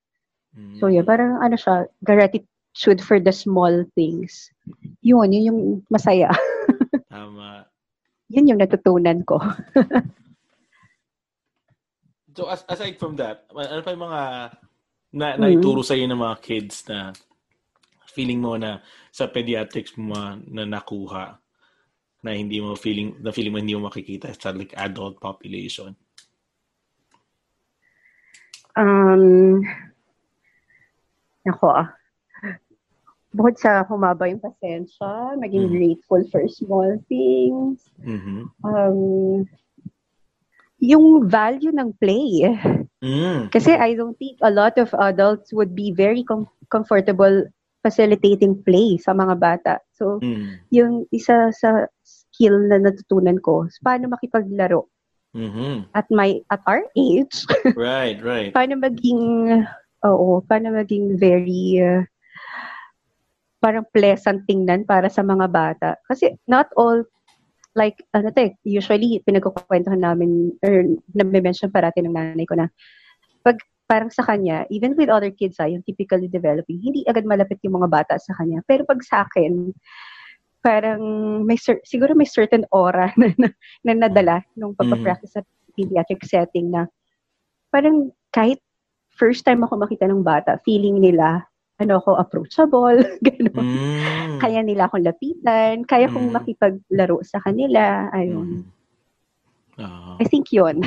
Mm-hmm. 0.56 0.80
So, 0.80 0.88
yun, 0.88 1.04
parang 1.04 1.44
ano 1.44 1.54
siya, 1.54 1.86
gratitude 2.02 3.04
for 3.04 3.20
the 3.20 3.32
small 3.32 3.84
things. 3.92 4.48
Yun, 5.04 5.32
yun 5.32 5.48
yung 5.52 5.60
masaya. 5.92 6.32
Tama. 7.12 7.68
yun 8.28 8.48
yung 8.48 8.60
natutunan 8.60 9.24
ko. 9.24 9.40
So 12.38 12.46
as, 12.46 12.62
aside 12.70 13.02
from 13.02 13.18
that, 13.18 13.50
ano 13.50 13.82
pa 13.82 13.90
yung 13.90 14.06
mga 14.06 14.22
na, 15.18 15.26
mm-hmm. 15.34 15.42
naituro 15.42 15.82
sa 15.82 15.98
ng 15.98 16.14
mga 16.14 16.38
kids 16.38 16.86
na 16.86 17.10
feeling 18.14 18.38
mo 18.38 18.54
na 18.54 18.78
sa 19.10 19.26
pediatrics 19.26 19.98
mo 19.98 20.38
na 20.46 20.62
nakuha 20.62 21.34
na 22.22 22.30
hindi 22.30 22.62
mo 22.62 22.78
feeling 22.78 23.18
na 23.18 23.34
feeling 23.34 23.50
mo 23.50 23.58
hindi 23.58 23.74
mo 23.74 23.90
makikita 23.90 24.30
sa 24.38 24.54
like 24.54 24.70
adult 24.78 25.18
population? 25.18 25.98
Um, 28.78 29.66
ako 31.42 31.74
ah. 31.74 31.90
bukod 33.34 33.58
sa 33.58 33.82
humaba 33.82 34.30
yung 34.30 34.38
pasensya, 34.38 35.34
maging 35.42 35.66
mm. 35.66 35.74
grateful 35.74 36.22
for 36.30 36.46
small 36.46 37.02
things. 37.10 37.82
Mm-hmm. 37.98 38.46
Um, 38.62 39.42
yung 40.78 41.26
value 41.26 41.74
ng 41.74 41.90
play. 41.98 42.46
Mm. 43.02 43.50
Kasi 43.50 43.74
I 43.74 43.94
don't 43.94 44.18
think 44.18 44.38
a 44.42 44.50
lot 44.50 44.78
of 44.78 44.94
adults 44.98 45.52
would 45.52 45.74
be 45.74 45.90
very 45.94 46.22
com- 46.22 46.50
comfortable 46.70 47.46
facilitating 47.82 48.58
play 48.62 48.98
sa 48.98 49.14
mga 49.14 49.34
bata. 49.38 49.74
So, 49.94 50.18
mm. 50.22 50.70
yung 50.74 51.06
isa 51.14 51.50
sa 51.54 51.86
skill 52.02 52.70
na 52.70 52.78
natutunan 52.82 53.38
ko, 53.42 53.66
paano 53.82 54.10
makipaglaro. 54.10 54.86
Mm-hmm. 55.36 55.92
At 55.92 56.08
my 56.08 56.40
at 56.48 56.64
our 56.64 56.88
age. 56.96 57.44
right, 57.76 58.16
right. 58.24 58.48
paano 58.48 58.80
maging 58.80 59.20
oo, 60.02 60.40
paano 60.40 60.72
maging 60.72 61.20
very 61.20 61.78
uh, 61.84 62.02
parang 63.60 63.84
pleasant 63.92 64.46
tingnan 64.48 64.86
para 64.88 65.10
sa 65.12 65.20
mga 65.20 65.46
bata. 65.50 65.90
Kasi 66.08 66.38
not 66.48 66.70
all, 66.78 67.04
like, 67.78 68.02
ano 68.10 68.34
te, 68.34 68.58
usually, 68.66 69.22
pinagkukwentuhan 69.22 70.02
namin, 70.02 70.50
or 70.66 70.98
nabimension 71.14 71.70
parati 71.70 72.02
ng 72.02 72.10
nanay 72.10 72.42
ko 72.42 72.58
na, 72.58 72.66
pag 73.46 73.54
parang 73.88 74.10
sa 74.10 74.26
kanya, 74.26 74.66
even 74.68 74.98
with 74.98 75.08
other 75.08 75.30
kids, 75.30 75.56
ah, 75.62 75.70
yung 75.70 75.86
typically 75.86 76.28
developing, 76.28 76.82
hindi 76.82 77.06
agad 77.06 77.24
malapit 77.24 77.62
yung 77.62 77.80
mga 77.80 77.88
bata 77.88 78.14
sa 78.20 78.36
kanya. 78.36 78.60
Pero 78.66 78.84
pag 78.84 79.00
sa 79.00 79.24
akin, 79.24 79.72
parang 80.60 81.00
may 81.46 81.56
siguro 81.86 82.12
may 82.12 82.28
certain 82.28 82.66
aura 82.74 83.08
na, 83.20 83.32
na, 83.38 83.48
na 83.86 83.92
nadala 83.94 84.44
nung 84.58 84.74
pagpa-practice 84.74 85.32
mm-hmm. 85.38 85.48
sa 85.48 85.72
pediatric 85.78 86.22
setting 86.26 86.74
na 86.74 86.90
parang 87.70 88.10
kahit 88.34 88.58
first 89.14 89.46
time 89.46 89.62
ako 89.62 89.80
makita 89.80 90.04
ng 90.04 90.20
bata, 90.26 90.58
feeling 90.66 90.98
nila 90.98 91.46
ano 91.78 92.02
ako, 92.02 92.18
approachable, 92.18 92.98
gano'n. 93.26 93.54
Mm. 93.54 94.38
Kaya 94.42 94.60
nila 94.66 94.90
akong 94.90 95.06
lapitan, 95.06 95.86
kaya 95.86 96.10
kong 96.10 96.30
mm. 96.30 96.34
makipaglaro 96.34 97.22
sa 97.22 97.38
kanila, 97.38 98.10
ayun. 98.10 98.66
Mm. 98.66 99.78
Uh, 99.78 100.18
I 100.18 100.26
think 100.26 100.50
yun. 100.50 100.82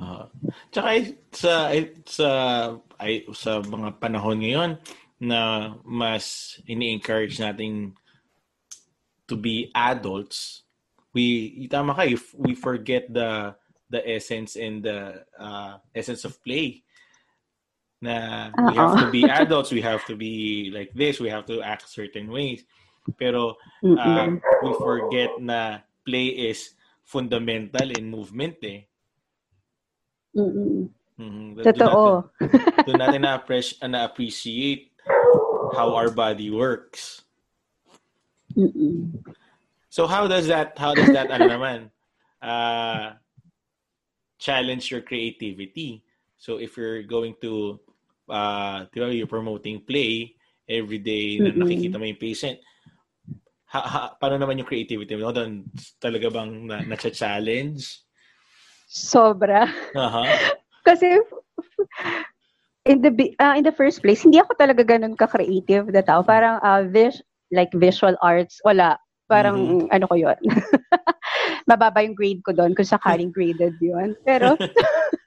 uh, 0.00 0.32
tsaka 0.72 1.12
sa, 1.28 1.52
sa, 2.08 2.28
ay, 2.96 3.28
sa 3.36 3.60
mga 3.60 4.00
panahon 4.00 4.40
ngayon 4.40 4.70
na 5.20 5.72
mas 5.84 6.56
ini-encourage 6.64 7.36
nating 7.36 7.92
to 9.28 9.36
be 9.36 9.68
adults, 9.76 10.64
we, 11.12 11.68
tama 11.68 11.92
ka, 11.92 12.08
if 12.08 12.32
we 12.32 12.56
forget 12.56 13.04
the 13.12 13.52
the 13.88 14.04
essence 14.04 14.56
and 14.56 14.84
the 14.84 15.24
uh, 15.40 15.80
essence 15.96 16.24
of 16.28 16.36
play 16.44 16.84
na 18.00 18.50
we 18.70 18.74
have 18.76 18.94
to 19.00 19.10
be 19.10 19.24
adults, 19.26 19.70
we 19.70 19.82
have 19.82 20.04
to 20.06 20.14
be 20.14 20.70
like 20.74 20.94
this, 20.94 21.20
we 21.20 21.28
have 21.28 21.46
to 21.46 21.62
act 21.62 21.88
certain 21.88 22.30
ways. 22.30 22.64
Pero 23.18 23.56
uh, 23.82 24.26
we 24.62 24.70
forget 24.78 25.30
na 25.40 25.80
play 26.04 26.28
is 26.28 26.74
fundamental 27.04 27.88
in 27.90 28.10
movement 28.10 28.60
eh. 28.62 28.84
Mm-mm. 30.36 30.92
Mm-hmm. 31.18 31.64
Totoo. 31.64 32.30
Doon 32.86 32.98
natin, 33.00 33.24
na-appreciate 33.90 34.92
how 35.74 35.96
our 35.96 36.12
body 36.12 36.52
works. 36.52 37.24
Mm-mm. 38.54 39.10
So 39.90 40.06
how 40.06 40.28
does 40.28 40.46
that, 40.46 40.78
how 40.78 40.94
does 40.94 41.10
that, 41.10 41.32
ano 41.32 41.48
naman, 41.48 41.78
uh, 42.38 43.18
challenge 44.38 44.92
your 44.92 45.00
creativity? 45.02 46.04
So 46.38 46.62
if 46.62 46.76
you're 46.76 47.02
going 47.02 47.34
to 47.42 47.80
uh, 48.28 48.86
di 48.92 48.96
ba, 49.00 49.08
you're 49.10 49.30
promoting 49.30 49.82
play 49.82 50.36
every 50.68 51.00
day 51.00 51.40
na 51.40 51.50
nakikita 51.52 51.96
mo 51.96 52.04
yung 52.04 52.20
patient. 52.20 52.60
Ha, 53.68 53.80
ha, 53.80 54.02
paano 54.16 54.40
naman 54.40 54.60
yung 54.60 54.68
creativity 54.68 55.16
mo? 55.16 55.32
Doon, 55.32 55.68
talaga 56.00 56.32
bang 56.32 56.52
na, 56.68 56.80
na-challenge? 56.84 57.84
Sobra. 58.88 59.68
Uh-huh. 59.92 60.28
Kasi 60.88 61.20
in 62.88 63.04
the 63.04 63.12
uh, 63.36 63.52
in 63.52 63.64
the 63.64 63.76
first 63.76 64.00
place, 64.00 64.24
hindi 64.24 64.40
ako 64.40 64.56
talaga 64.56 64.80
ganun 64.80 65.12
ka-creative 65.12 65.92
na 65.92 66.00
tao. 66.00 66.24
Parang 66.24 66.56
uh, 66.64 66.80
vis- 66.88 67.20
like 67.52 67.68
visual 67.76 68.16
arts, 68.24 68.60
wala. 68.64 68.96
Parang 69.28 69.56
mm-hmm. 69.84 69.92
ano 69.92 70.04
ko 70.08 70.16
yon 70.16 70.40
Mababa 71.68 72.00
yung 72.00 72.16
grade 72.16 72.40
ko 72.40 72.56
doon 72.56 72.72
kung 72.72 72.88
sakaling 72.88 73.28
graded 73.28 73.76
yun. 73.76 74.16
Pero 74.24 74.56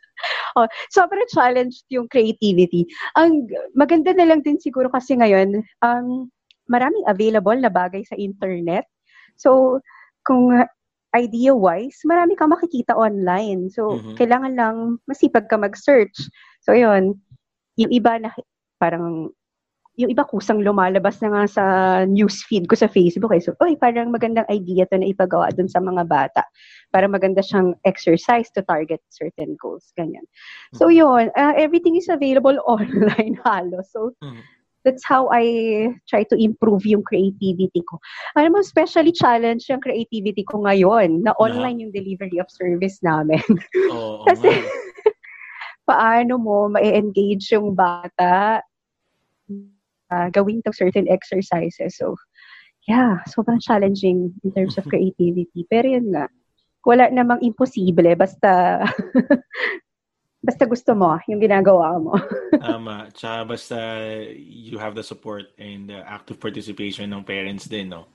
oh, 0.58 0.68
sobrang 0.92 1.28
challenged 1.32 1.86
yung 1.92 2.08
creativity. 2.08 2.88
Ang 3.16 3.48
maganda 3.76 4.12
na 4.16 4.28
lang 4.28 4.42
din 4.42 4.58
siguro 4.58 4.90
kasi 4.92 5.16
ngayon, 5.16 5.64
um, 5.84 6.28
maraming 6.72 7.04
available 7.08 7.58
na 7.58 7.72
bagay 7.72 8.04
sa 8.08 8.16
internet. 8.16 8.88
So, 9.36 9.82
kung 10.24 10.54
idea-wise, 11.12 12.00
marami 12.08 12.40
kang 12.40 12.56
makikita 12.56 12.96
online. 12.96 13.68
So, 13.68 14.00
mm-hmm. 14.00 14.16
kailangan 14.16 14.54
lang 14.56 14.76
masipag 15.10 15.52
ka 15.52 15.60
mag-search. 15.60 16.16
So, 16.64 16.72
yun. 16.72 17.20
Yung 17.76 17.92
iba 17.92 18.16
na 18.16 18.32
parang 18.80 19.36
yung 20.00 20.12
iba 20.12 20.24
kusang 20.24 20.64
lumalabas 20.64 21.20
na 21.20 21.30
nga 21.36 21.44
sa 21.48 21.64
newsfeed 22.08 22.64
ko 22.72 22.80
sa 22.80 22.88
Facebook. 22.88 23.36
Eh. 23.36 23.44
So, 23.44 23.52
oy, 23.60 23.76
parang 23.76 24.16
magandang 24.16 24.48
idea 24.48 24.88
to 24.88 24.96
na 24.96 25.12
ipagawa 25.12 25.52
dun 25.52 25.68
sa 25.68 25.84
mga 25.84 26.08
bata. 26.08 26.48
Para 26.96 27.12
maganda 27.12 27.44
siyang 27.44 27.76
exercise 27.84 28.48
to 28.56 28.64
target 28.64 29.04
certain 29.12 29.60
goals. 29.60 29.92
Ganyan. 30.00 30.24
So, 30.80 30.88
mm-hmm. 30.88 31.00
yun. 31.04 31.26
Uh, 31.36 31.54
everything 31.60 32.00
is 32.00 32.08
available 32.08 32.56
online 32.72 33.36
halo. 33.44 33.84
So, 33.84 34.16
mm-hmm. 34.24 34.40
that's 34.88 35.04
how 35.04 35.28
I 35.28 35.92
try 36.08 36.24
to 36.24 36.40
improve 36.40 36.88
yung 36.88 37.04
creativity 37.04 37.84
ko. 37.84 38.00
Alam 38.40 38.56
mo, 38.56 38.60
especially 38.64 39.12
challenge 39.12 39.68
yung 39.68 39.84
creativity 39.84 40.48
ko 40.48 40.64
ngayon 40.64 41.28
na 41.28 41.36
online 41.36 41.84
yung 41.84 41.92
delivery 41.92 42.40
of 42.40 42.48
service 42.48 43.04
namin. 43.04 43.44
Oh, 43.92 44.24
Kasi, 44.28 44.56
paano 45.90 46.40
mo 46.40 46.72
ma-engage 46.72 47.52
yung 47.52 47.76
bata 47.76 48.64
uh, 50.12 50.30
gawin 50.30 50.62
to 50.68 50.74
certain 50.76 51.08
exercises. 51.08 51.98
So, 51.98 52.16
yeah, 52.88 53.24
sobrang 53.32 53.64
challenging 53.64 54.36
in 54.44 54.52
terms 54.52 54.78
of 54.78 54.86
creativity. 54.92 55.66
Pero 55.72 55.88
yun 55.88 56.12
nga, 56.12 56.28
wala 56.86 57.10
namang 57.10 57.42
imposible 57.42 58.14
basta 58.18 58.82
basta 60.46 60.66
gusto 60.66 60.98
mo 60.98 61.22
yung 61.30 61.40
ginagawa 61.40 62.02
mo. 62.02 62.18
Tama. 62.58 63.14
Tsaka 63.14 63.46
basta 63.46 63.78
you 64.34 64.82
have 64.82 64.98
the 64.98 65.06
support 65.06 65.54
and 65.62 65.90
the 65.90 66.02
active 66.02 66.42
participation 66.42 67.14
ng 67.14 67.24
parents 67.24 67.70
din, 67.70 67.94
no? 67.94 68.10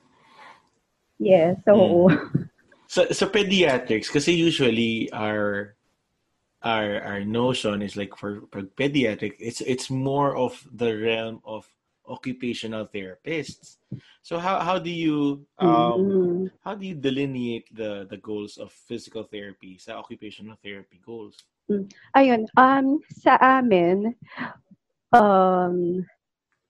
Yes, 1.16 1.56
so 1.64 2.10
mm. 2.10 2.50
Sa, 2.86 3.02
sa 3.10 3.26
pediatrics, 3.26 4.06
kasi 4.06 4.30
usually 4.30 5.10
our 5.10 5.74
our 6.62 7.02
our 7.02 7.22
notion 7.26 7.82
is 7.82 7.98
like 7.98 8.14
for, 8.14 8.46
for 8.54 8.62
pediatric, 8.62 9.34
it's 9.42 9.58
it's 9.66 9.90
more 9.90 10.38
of 10.38 10.54
the 10.70 10.94
realm 10.94 11.42
of 11.42 11.66
occupational 12.08 12.86
therapists. 12.88 13.78
So 14.22 14.38
how 14.38 14.58
how 14.60 14.78
do 14.78 14.90
you 14.90 15.46
um 15.58 15.68
mm-hmm. 15.70 16.46
how 16.64 16.74
do 16.74 16.86
you 16.86 16.94
delineate 16.94 17.66
the 17.74 18.06
the 18.10 18.18
goals 18.18 18.58
of 18.58 18.72
physical 18.72 19.22
therapy 19.22 19.78
sa 19.78 19.98
occupational 19.98 20.58
therapy 20.62 20.98
goals? 21.04 21.46
Mm. 21.70 21.86
Ayun, 22.14 22.42
um 22.58 23.02
sa 23.10 23.38
amin 23.38 24.14
um 25.14 26.02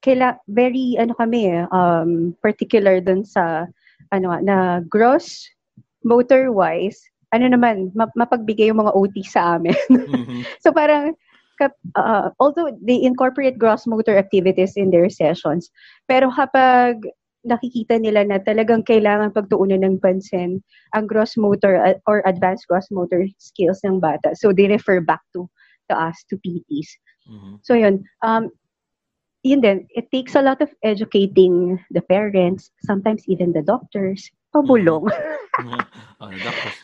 kaila 0.04 0.36
very 0.48 0.96
ano 1.00 1.16
kami 1.16 1.52
eh, 1.52 1.64
um 1.72 2.36
particular 2.44 3.00
dun 3.00 3.24
sa 3.24 3.66
ano 4.12 4.36
na 4.44 4.80
gross 4.86 5.48
motor 6.06 6.52
wise 6.54 7.02
ano 7.34 7.50
naman 7.50 7.90
mapagbigay 7.92 8.70
yung 8.70 8.80
mga 8.80 8.94
OT 8.94 9.16
sa 9.26 9.58
amin. 9.58 9.76
Mm-hmm. 9.90 10.40
so 10.62 10.70
parang 10.70 11.12
uh, 11.94 12.30
although 12.40 12.70
they 12.82 13.00
incorporate 13.00 13.58
gross 13.58 13.86
motor 13.86 14.16
activities 14.16 14.74
in 14.76 14.90
their 14.90 15.08
sessions, 15.08 15.70
pero 16.08 16.30
kapag 16.30 17.00
nakikita 17.46 18.02
nila 18.02 18.26
na 18.26 18.42
talagang 18.42 18.82
kailangan 18.82 19.30
pagtuunan 19.30 19.86
ng 19.86 20.02
pansin 20.02 20.58
ang 20.98 21.06
gross 21.06 21.38
motor 21.38 21.78
uh, 21.78 21.94
or 22.10 22.20
advanced 22.26 22.66
gross 22.66 22.90
motor 22.90 23.22
skills 23.38 23.78
ng 23.86 24.02
bata. 24.02 24.34
So 24.34 24.50
they 24.50 24.66
refer 24.66 24.98
back 24.98 25.22
to 25.38 25.46
to 25.88 25.94
us, 25.94 26.18
to 26.28 26.34
PTs. 26.42 26.90
Mm-hmm. 27.30 27.54
So 27.62 27.78
yun, 27.78 28.02
um, 28.26 28.50
yun 29.46 29.62
din, 29.62 29.86
it 29.94 30.10
takes 30.10 30.34
a 30.34 30.42
lot 30.42 30.60
of 30.60 30.74
educating 30.82 31.78
the 31.94 32.02
parents, 32.02 32.74
sometimes 32.82 33.22
even 33.30 33.54
the 33.54 33.62
doctors, 33.62 34.26
pabulong. 34.50 35.06
Mm-hmm. 35.06 35.80
oh, 36.20 36.30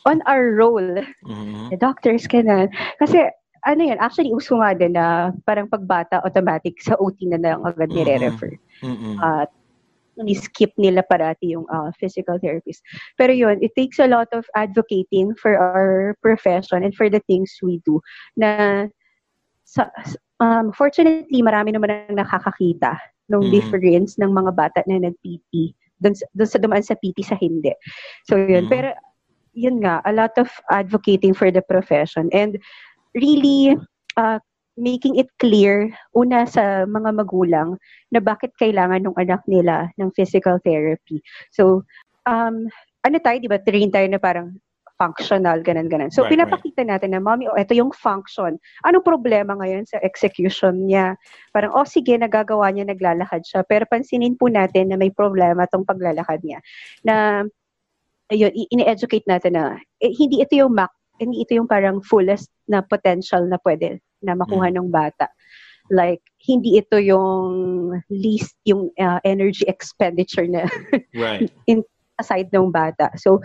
On 0.06 0.22
our 0.26 0.54
role. 0.54 1.02
Mm-hmm. 1.26 1.70
The 1.70 1.76
doctors 1.76 2.26
can, 2.30 2.70
kasi 3.02 3.26
ano 3.62 3.80
yan, 3.86 3.98
actually, 4.02 4.34
uso 4.34 4.58
nga 4.58 4.74
din 4.74 4.98
na 4.98 5.30
parang 5.46 5.70
pagbata, 5.70 6.22
automatic 6.26 6.82
sa 6.82 6.98
OT 6.98 7.30
na 7.30 7.38
lang 7.38 7.62
agad 7.62 7.90
mm-hmm. 7.90 8.06
nire-refer. 8.06 8.52
Mm-hmm. 8.82 9.14
At 9.22 9.50
uh, 10.18 10.34
skip 10.34 10.74
nila 10.76 11.06
parati 11.06 11.54
yung 11.54 11.66
uh, 11.70 11.94
physical 11.94 12.36
therapist. 12.42 12.82
Pero 13.16 13.30
yun, 13.30 13.62
it 13.62 13.72
takes 13.78 14.02
a 14.02 14.10
lot 14.10 14.28
of 14.34 14.44
advocating 14.58 15.34
for 15.38 15.54
our 15.56 16.18
profession 16.20 16.82
and 16.82 16.94
for 16.94 17.08
the 17.08 17.22
things 17.30 17.54
we 17.62 17.78
do 17.86 18.02
na 18.34 18.86
sa, 19.62 19.88
um, 20.42 20.74
fortunately, 20.74 21.40
marami 21.40 21.72
naman 21.72 22.10
ang 22.10 22.18
nakakakita 22.18 22.98
ng 23.30 23.48
Mhm. 23.48 23.52
difference 23.54 24.18
ng 24.18 24.28
mga 24.34 24.52
bata 24.52 24.82
na 24.90 25.06
nag-PT 25.06 25.72
dun, 26.02 26.18
sa- 26.18 26.28
dun 26.34 26.50
sa 26.50 26.58
dumaan 26.58 26.82
sa 26.82 26.98
PT 26.98 27.22
sa 27.22 27.38
hindi. 27.38 27.70
So 28.26 28.34
yun, 28.36 28.66
Mhm. 28.66 28.72
pero 28.74 28.90
yun 29.54 29.80
nga, 29.84 30.02
a 30.04 30.12
lot 30.12 30.34
of 30.36 30.50
advocating 30.72 31.32
for 31.32 31.52
the 31.52 31.62
profession 31.62 32.28
and 32.34 32.58
really 33.14 33.76
uh, 34.16 34.38
making 34.76 35.20
it 35.20 35.28
clear 35.36 35.92
una 36.16 36.48
sa 36.48 36.88
mga 36.88 37.12
magulang 37.12 37.76
na 38.08 38.20
bakit 38.20 38.52
kailangan 38.56 39.04
ng 39.04 39.16
anak 39.20 39.44
nila 39.44 39.92
ng 40.00 40.08
physical 40.16 40.56
therapy. 40.64 41.20
So, 41.52 41.84
um, 42.24 42.72
ano 43.04 43.16
tayo, 43.20 43.36
di 43.42 43.50
ba, 43.50 43.60
train 43.60 43.92
tayo 43.92 44.08
na 44.08 44.16
parang 44.16 44.56
functional, 44.96 45.60
ganun, 45.66 45.90
ganun. 45.90 46.14
So, 46.14 46.22
Right, 46.22 46.38
pinapakita 46.38 46.86
natin 46.86 47.10
na, 47.12 47.18
mommy, 47.18 47.50
oh, 47.50 47.58
ito 47.58 47.74
yung 47.74 47.90
function. 47.90 48.54
Anong 48.86 49.02
problema 49.02 49.58
ngayon 49.58 49.82
sa 49.82 49.98
execution 49.98 50.86
niya? 50.86 51.18
Parang, 51.50 51.74
oh, 51.74 51.82
sige, 51.82 52.14
nagagawa 52.14 52.70
niya, 52.70 52.86
naglalakad 52.86 53.42
siya. 53.42 53.66
Pero 53.66 53.82
pansinin 53.90 54.38
po 54.38 54.46
natin 54.46 54.94
na 54.94 54.96
may 54.96 55.10
problema 55.10 55.66
tong 55.66 55.82
paglalakad 55.82 56.38
niya. 56.46 56.62
Na, 57.02 57.42
ayun, 58.30 58.54
i- 58.54 58.70
ini-educate 58.70 59.26
natin 59.26 59.58
na, 59.58 59.76
eh, 59.98 60.14
hindi 60.14 60.38
ito 60.38 60.54
yung 60.54 60.72
max, 60.72 60.94
hindi 61.22 61.46
ito 61.46 61.54
yung 61.54 61.70
parang 61.70 62.02
fullest 62.02 62.50
na 62.66 62.82
potential 62.82 63.46
na 63.46 63.58
pwede 63.62 64.02
na 64.22 64.34
makuha 64.34 64.70
ng 64.70 64.90
bata. 64.90 65.30
Like, 65.90 66.22
hindi 66.46 66.78
ito 66.78 66.96
yung 66.96 67.90
least, 68.08 68.54
yung 68.64 68.90
uh, 68.96 69.18
energy 69.26 69.66
expenditure 69.66 70.46
na 70.46 70.66
Right. 71.14 71.50
aside 72.18 72.48
ng 72.54 72.70
bata. 72.70 73.10
So, 73.18 73.42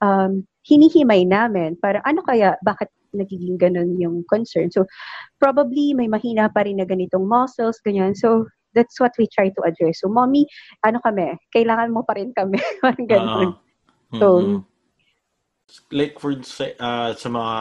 um, 0.00 0.46
hinihimay 0.66 1.26
namin 1.26 1.74
para 1.82 1.98
ano 2.06 2.22
kaya, 2.22 2.54
bakit 2.62 2.88
nagiging 3.12 3.60
ganun 3.60 3.98
yung 4.00 4.24
concern. 4.30 4.72
So, 4.72 4.88
probably 5.36 5.92
may 5.92 6.08
mahina 6.08 6.48
pa 6.48 6.64
rin 6.64 6.80
na 6.80 6.88
ganitong 6.88 7.28
muscles, 7.28 7.76
ganyan. 7.84 8.16
So, 8.16 8.48
that's 8.72 8.96
what 8.96 9.12
we 9.20 9.28
try 9.28 9.52
to 9.52 9.62
address. 9.68 10.00
So, 10.00 10.08
mommy, 10.08 10.48
ano 10.80 10.96
kami, 11.04 11.36
kailangan 11.52 11.92
mo 11.92 12.02
pa 12.08 12.16
rin 12.16 12.32
kami. 12.32 12.56
Parang 12.82 13.06
ganun. 13.06 13.50
Oo. 13.52 13.60
So, 14.16 14.26
Mhm. 14.40 14.71
Like 15.90 16.18
for 16.18 16.36
sa, 16.42 16.70
uh, 16.78 17.10
sa 17.14 17.28
mga 17.28 17.56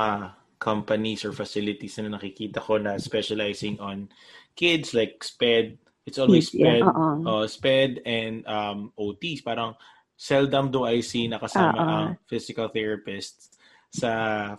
companies 0.61 1.25
or 1.25 1.33
facilities 1.33 1.97
na 1.97 2.13
nakikita 2.13 2.61
ko 2.61 2.77
na 2.77 3.01
specializing 3.01 3.81
on 3.81 4.05
kids 4.53 4.93
like 4.93 5.23
SPED, 5.23 5.77
it's 6.05 6.19
always 6.21 6.49
Kids, 6.49 6.61
yeah, 6.61 6.77
SPED, 6.81 6.85
oo. 6.85 7.09
uh, 7.25 7.45
SPED 7.47 7.91
and 8.05 8.35
um, 8.45 8.93
OTs. 8.99 9.41
Parang 9.43 9.73
seldom 10.21 10.69
do 10.69 10.85
I 10.85 11.01
see 11.01 11.25
nakasama 11.25 11.81
Oo. 11.81 11.89
ang 11.89 12.07
physical 12.29 12.69
therapists 12.69 13.57
sa 13.91 14.11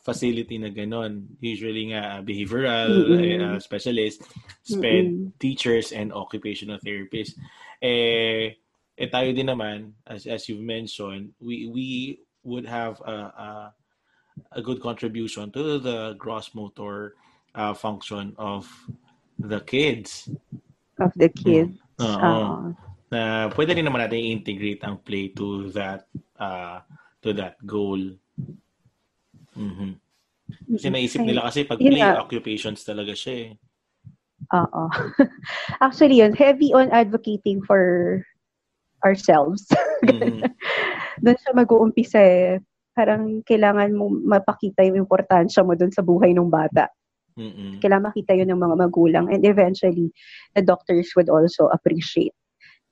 facility 0.02 0.58
na 0.58 0.74
ganon. 0.74 1.24
Usually 1.38 1.94
nga 1.94 2.20
behavioral 2.20 2.90
Mm-mm. 2.90 3.56
uh, 3.56 3.58
specialist, 3.62 4.26
SPED 4.66 5.06
Mm-mm. 5.08 5.32
teachers 5.38 5.94
and 5.94 6.10
occupational 6.10 6.82
therapists. 6.82 7.38
Eh, 7.80 8.58
eh 8.98 9.08
tayo 9.08 9.30
din 9.32 9.48
naman, 9.48 9.94
as, 10.04 10.26
as 10.26 10.50
you've 10.50 10.66
mentioned, 10.66 11.32
we, 11.40 11.70
we 11.70 11.86
would 12.44 12.66
have 12.66 13.00
a, 13.06 13.12
a, 13.12 13.74
a 14.52 14.62
good 14.62 14.80
contribution 14.82 15.50
to 15.52 15.78
the 15.78 16.14
gross 16.18 16.54
motor 16.54 17.14
uh, 17.54 17.74
function 17.74 18.34
of 18.38 18.68
the 19.38 19.60
kids. 19.60 20.28
of 20.98 21.12
the 21.16 21.28
kids. 21.28 21.78
Oo. 22.00 22.18
Oo. 22.22 22.74
Na 23.12 23.52
pwede 23.52 23.76
rin 23.76 23.84
naman 23.84 24.00
natin 24.00 24.24
i-integrate 24.24 24.80
ang 24.88 24.96
play 25.04 25.28
to 25.36 25.68
that 25.76 26.08
uh, 26.40 26.80
to 27.20 27.36
that 27.36 27.60
goal. 27.64 28.00
Mhm. 29.52 30.00
Kasi 30.72 30.88
naisip 30.88 31.20
nila 31.20 31.44
kasi 31.48 31.68
pag 31.68 31.80
play 31.80 32.00
nga. 32.00 32.20
occupations 32.20 32.80
talaga 32.84 33.12
siya 33.12 33.52
eh. 33.52 33.60
Oo. 34.56 34.88
Actually, 35.84 36.24
yun, 36.24 36.32
heavy 36.32 36.72
on 36.72 36.88
advocating 36.88 37.60
for 37.64 38.24
ourselves. 39.04 39.68
Mhm. 40.04 40.40
doon 41.20 41.36
siya 41.36 41.52
mag-uumpisa 41.52 42.20
eh. 42.22 42.62
Parang 42.92 43.40
kailangan 43.44 43.92
mo 43.96 44.12
mapakita 44.12 44.84
yung 44.84 45.04
importansya 45.04 45.64
mo 45.64 45.76
doon 45.76 45.92
sa 45.92 46.04
buhay 46.04 46.32
ng 46.36 46.48
bata. 46.48 46.88
Mhm. 47.36 47.80
Kailangan 47.80 48.12
makita 48.12 48.32
yun 48.36 48.52
ng 48.52 48.60
mga 48.60 48.76
magulang. 48.76 49.26
And 49.32 49.42
eventually, 49.44 50.12
the 50.52 50.60
doctors 50.60 51.12
would 51.16 51.32
also 51.32 51.72
appreciate 51.72 52.36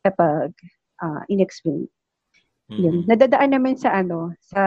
kapag 0.05 0.57
uh, 1.05 1.23
in-explain. 1.29 1.89
Yun. 2.73 3.05
Mhm. 3.05 3.13
Nadadaan 3.13 3.51
naman 3.53 3.77
sa 3.77 4.01
ano, 4.01 4.33
sa 4.41 4.63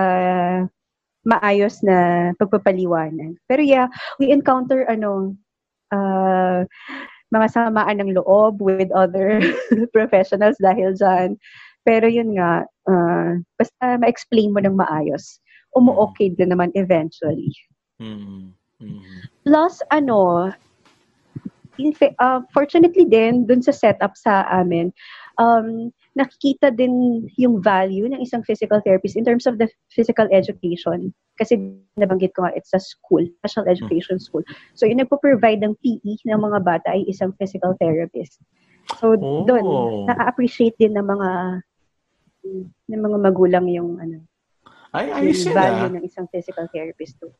maayos 1.24 1.80
na 1.82 2.32
pagpapaliwanag. 2.38 3.40
Pero 3.48 3.62
yeah, 3.64 3.88
we 4.20 4.30
encounter 4.30 4.84
ano, 4.92 5.34
uh, 5.90 6.68
mga 7.34 7.48
samaan 7.50 7.98
ng 8.04 8.14
loob 8.14 8.62
with 8.62 8.92
other 8.94 9.40
professionals 9.96 10.60
dahil 10.62 10.94
dyan. 10.94 11.40
Pero 11.88 12.06
yun 12.06 12.38
nga, 12.38 12.68
uh, 12.90 13.40
basta 13.60 13.98
ma-explain 14.00 14.52
mo 14.52 14.60
ng 14.64 14.76
maayos, 14.76 15.40
umu-okay 15.76 16.34
din 16.34 16.52
naman 16.52 16.70
eventually. 16.76 17.52
Mhm. 18.00 18.54
Mhm. 18.84 19.02
Plus, 19.48 19.80
ano, 19.92 20.52
in 21.78 21.94
uh, 22.20 22.42
fortunately 22.54 23.06
din, 23.06 23.46
dun 23.46 23.62
sa 23.62 23.74
setup 23.74 24.14
sa 24.14 24.46
amin, 24.52 24.94
um, 25.42 25.90
nakikita 26.14 26.70
din 26.70 27.26
yung 27.42 27.58
value 27.58 28.06
ng 28.06 28.22
isang 28.22 28.46
physical 28.46 28.78
therapist 28.86 29.18
in 29.18 29.26
terms 29.26 29.50
of 29.50 29.58
the 29.58 29.66
physical 29.90 30.30
education. 30.30 31.10
Kasi 31.42 31.58
nabanggit 31.98 32.38
ko 32.38 32.46
nga, 32.46 32.54
it's 32.54 32.70
a 32.78 32.82
school, 32.82 33.26
special 33.42 33.66
education 33.66 34.22
school. 34.22 34.46
So, 34.78 34.86
yung 34.86 35.02
nagpo-provide 35.02 35.66
ng 35.66 35.74
PE 35.82 36.30
ng 36.30 36.42
mga 36.42 36.60
bata 36.62 36.94
ay 36.94 37.10
isang 37.10 37.34
physical 37.42 37.74
therapist. 37.82 38.38
So, 39.02 39.18
Oh. 39.18 39.50
doon, 39.50 39.66
na-appreciate 40.06 40.78
din 40.78 40.94
ng 40.94 41.08
mga 41.10 41.30
ng 42.44 43.02
mga 43.02 43.18
magulang 43.20 43.66
yung 43.72 43.98
ano, 43.98 44.22
Ay, 44.94 45.10
ayos 45.10 45.42
yan 45.48 45.56
value 45.58 45.90
ah. 45.90 45.94
ng 45.98 46.04
isang 46.06 46.28
physical 46.30 46.70
therapist 46.70 47.18
too. 47.18 47.34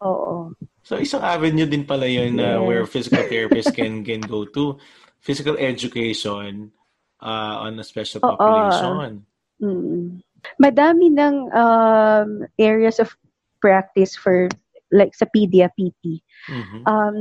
Oo. 0.00 0.54
So 0.80 0.96
isang 0.96 1.20
avenue 1.20 1.68
din 1.68 1.84
pala 1.84 2.08
yun 2.08 2.36
na 2.36 2.56
Yes. 2.56 2.64
where 2.64 2.84
physical 2.88 3.24
therapists 3.32 3.74
can 3.74 4.00
can 4.06 4.22
go 4.24 4.48
to. 4.48 4.80
Physical 5.20 5.60
education 5.60 6.72
uh, 7.20 7.68
on 7.68 7.76
a 7.76 7.84
special 7.84 8.24
Oo. 8.24 8.32
population. 8.32 9.26
Mm. 9.60 10.24
Madami 10.56 11.12
ng 11.12 11.52
um, 11.52 12.48
areas 12.56 12.96
of 12.96 13.12
practice 13.60 14.16
for 14.16 14.48
like 14.88 15.12
sa 15.12 15.28
Pedia 15.28 15.68
PT. 15.76 16.24
Mhm. 16.48 16.80
Um, 16.88 17.18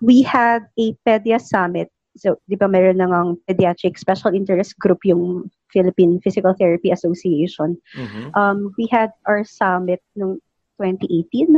we 0.00 0.24
had 0.24 0.64
a 0.80 0.96
Pedia 1.04 1.36
Summit. 1.36 1.92
So, 2.12 2.36
di 2.44 2.60
ba 2.60 2.68
meron 2.68 3.00
nang 3.00 3.12
ang 3.12 3.28
Pediatric 3.48 3.96
Special 3.96 4.36
Interest 4.36 4.76
Group 4.76 5.00
yung 5.08 5.48
Philippine 5.72 6.20
Physical 6.20 6.52
Therapy 6.52 6.92
Association. 6.92 7.80
Mhm. 7.96 8.36
Um, 8.36 8.58
we 8.76 8.84
had 8.92 9.16
our 9.24 9.40
summit 9.48 10.04
noong 10.16 10.36
2018. 10.76 11.56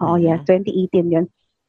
Oh 0.00 0.16
yeah, 0.16 0.40
Mhm. 0.40 0.64
2018 0.64 1.12
yun. 1.12 1.26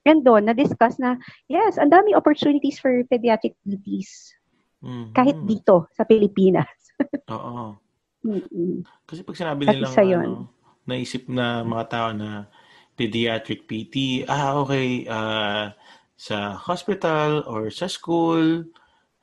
And 0.08 0.24
doon, 0.24 0.48
na-discuss 0.48 0.98
na, 0.98 1.20
yes, 1.52 1.76
ang 1.78 1.92
dami 1.92 2.16
opportunities 2.16 2.80
for 2.80 3.04
pediatric 3.12 3.54
PTs. 3.68 4.34
Mhm. 4.82 5.14
Kahit 5.14 5.38
dito, 5.44 5.92
sa 5.94 6.08
Pilipinas. 6.08 6.72
Oo. 7.36 7.76
Mm-mm. 8.22 8.86
Kasi 9.06 9.22
pag 9.26 9.38
sinabi 9.38 9.66
At 9.68 9.76
nilang 9.76 9.96
yun. 10.08 10.30
ano, 10.30 10.50
naisip 10.86 11.26
na 11.30 11.62
mga 11.62 11.86
tao 11.90 12.10
na 12.14 12.48
pediatric 12.96 13.66
PT, 13.66 14.26
ah 14.30 14.62
okay, 14.62 15.06
ah, 15.10 15.74
sa 16.22 16.54
hospital 16.54 17.42
or 17.50 17.74
sa 17.74 17.90
school, 17.90 18.70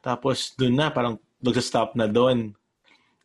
tapos 0.03 0.59
doon 0.59 0.75
na 0.75 0.91
parang 0.91 1.15
magsa-stop 1.39 1.95
na 1.95 2.11
doon. 2.11 2.51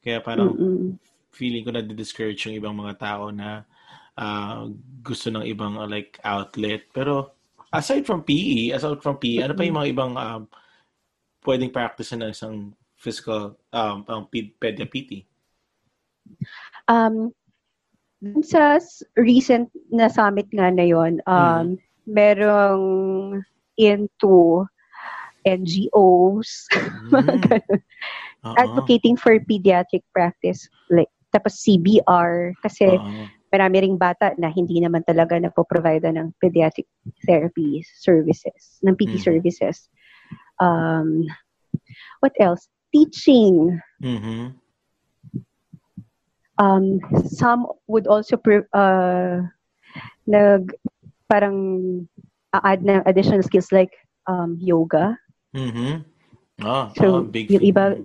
Kaya 0.05 0.21
parang 0.21 0.53
Mm-mm. 0.53 1.01
feeling 1.33 1.65
ko 1.65 1.73
na 1.73 1.81
discourage 1.81 2.45
yung 2.45 2.61
ibang 2.61 2.77
mga 2.77 3.01
tao 3.01 3.33
na 3.33 3.65
ah, 4.13 4.69
gusto 5.01 5.33
ng 5.33 5.41
ibang 5.49 5.81
uh, 5.81 5.89
like 5.89 6.21
outlet. 6.21 6.85
Pero 6.93 7.33
aside 7.73 8.05
from 8.05 8.21
PE, 8.21 8.77
aside 8.77 9.01
from 9.01 9.17
PE, 9.17 9.41
ano 9.41 9.57
pa 9.57 9.65
yung 9.65 9.81
mga 9.81 9.89
ibang 9.89 10.13
um, 10.21 10.41
pwedeng 11.41 11.73
practice 11.73 12.13
ng 12.13 12.29
isang 12.29 12.77
physical 12.93 13.57
um, 13.73 14.05
ped- 14.29 14.53
pedia 14.61 14.85
PT? 14.85 15.25
Um, 16.85 17.33
sa 18.45 18.77
recent 19.17 19.73
na 19.89 20.13
summit 20.13 20.45
nga 20.53 20.69
na 20.69 20.85
yon, 20.85 21.25
um, 21.25 21.73
merong 22.05 22.85
into 23.77 24.65
NGOs, 25.43 26.49
Mm. 27.13 27.45
Oo. 28.43 28.55
advocating 28.59 29.15
for 29.15 29.39
pediatric 29.43 30.03
practice. 30.11 30.67
Like, 30.91 31.11
tapos 31.31 31.59
CBR, 31.63 32.55
kasi 32.63 32.99
Oo. 32.99 33.23
marami 33.53 33.85
ring 33.85 33.97
bata 33.99 34.33
na 34.35 34.49
hindi 34.49 34.81
naman 34.81 35.05
talaga 35.05 35.37
napoprovide 35.37 36.03
ng 36.09 36.33
pediatric 36.41 36.89
therapy 37.23 37.85
services, 38.01 38.81
ng 38.83 38.95
PT 38.97 39.19
Mhm. 39.19 39.23
services. 39.23 39.87
Um, 40.59 41.27
what 42.19 42.33
else? 42.39 42.67
Teaching. 42.91 43.79
Mhm. 44.01 44.57
Um, 46.61 47.01
some 47.25 47.65
would 47.89 48.05
also 48.05 48.37
pre- 48.37 48.69
uh, 48.73 49.41
nag 50.29 50.69
parang 51.25 51.57
add 52.61 52.85
ng 52.85 53.01
additional 53.09 53.41
skills 53.41 53.71
like 53.73 53.91
um, 54.29 54.57
yoga. 54.61 55.17
Mhm. 55.55 56.05
Oh, 56.61 56.93
So, 56.93 57.05
oh, 57.09 57.21
big 57.25 57.49
yung 57.49 57.65
iba, 57.65 57.97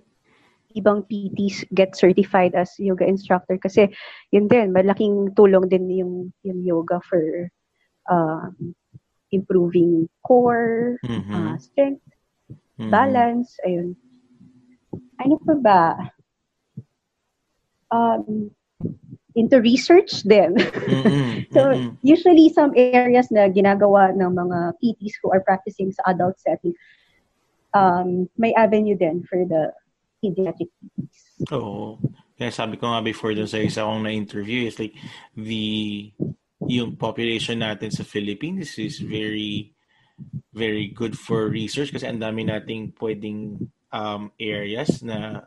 ibang 0.73 1.05
PTs 1.05 1.69
get 1.73 1.97
certified 1.97 2.55
as 2.55 2.73
yoga 2.79 3.05
instructor 3.05 3.59
kasi 3.61 3.89
yun 4.33 4.49
din, 4.49 4.73
malaking 4.73 5.33
tulong 5.37 5.69
din 5.69 5.89
yung, 5.93 6.13
yung 6.45 6.61
yoga 6.65 7.01
for 7.05 7.21
um, 8.09 8.75
improving 9.33 10.09
core, 10.25 10.97
Mhm. 11.05 11.33
uh, 11.35 11.57
strength, 11.61 12.05
Mhm. 12.81 12.91
balance, 12.91 13.57
ayun. 13.65 13.97
Ano 15.21 15.37
pa 15.45 15.55
ba? 15.59 15.83
Um, 17.89 18.53
into 19.39 19.63
research 19.63 20.27
din. 20.27 20.59
Mhm. 20.59 21.47
so, 21.55 21.61
Mhm. 21.71 21.95
usually 22.03 22.51
some 22.51 22.75
areas 22.75 23.31
na 23.31 23.47
ginagawa 23.47 24.11
ng 24.19 24.35
mga 24.35 24.59
PTs 24.83 25.15
who 25.23 25.31
are 25.31 25.41
practicing 25.47 25.95
sa 25.95 26.11
adult 26.11 26.35
setting, 26.43 26.75
um, 27.71 28.27
may 28.35 28.51
avenue 28.59 28.99
din 28.99 29.23
for 29.23 29.47
the 29.47 29.71
pediatric 30.19 30.75
PTs. 30.83 31.47
Oo. 31.55 32.03
Kaya 32.35 32.51
sabi 32.51 32.79
ko 32.79 32.91
nga 32.91 33.03
before 33.03 33.35
dun 33.35 33.51
sa 33.51 33.63
isa 33.63 33.87
kong 33.87 34.03
na-interview 34.03 34.67
is 34.67 34.79
like 34.79 34.95
the 35.35 36.11
yung 36.67 36.99
population 36.99 37.63
natin 37.63 37.95
sa 37.95 38.03
Philippines 38.03 38.75
is 38.83 38.99
very 38.99 39.71
very 40.51 40.91
good 40.91 41.15
for 41.15 41.47
research 41.47 41.95
kasi 41.95 42.07
ang 42.07 42.19
dami 42.19 42.43
nating 42.43 42.91
pwedeng 42.99 43.71
um, 43.95 44.31
areas 44.39 45.03
na 45.07 45.47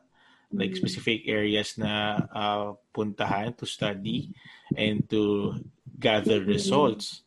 like 0.51 0.75
specific 0.75 1.27
areas 1.27 1.79
na 1.79 2.23
uh, 2.31 2.75
puntahan 2.91 3.55
to 3.55 3.65
study 3.65 4.31
and 4.75 5.07
to 5.07 5.55
gather 5.99 6.43
results. 6.43 7.23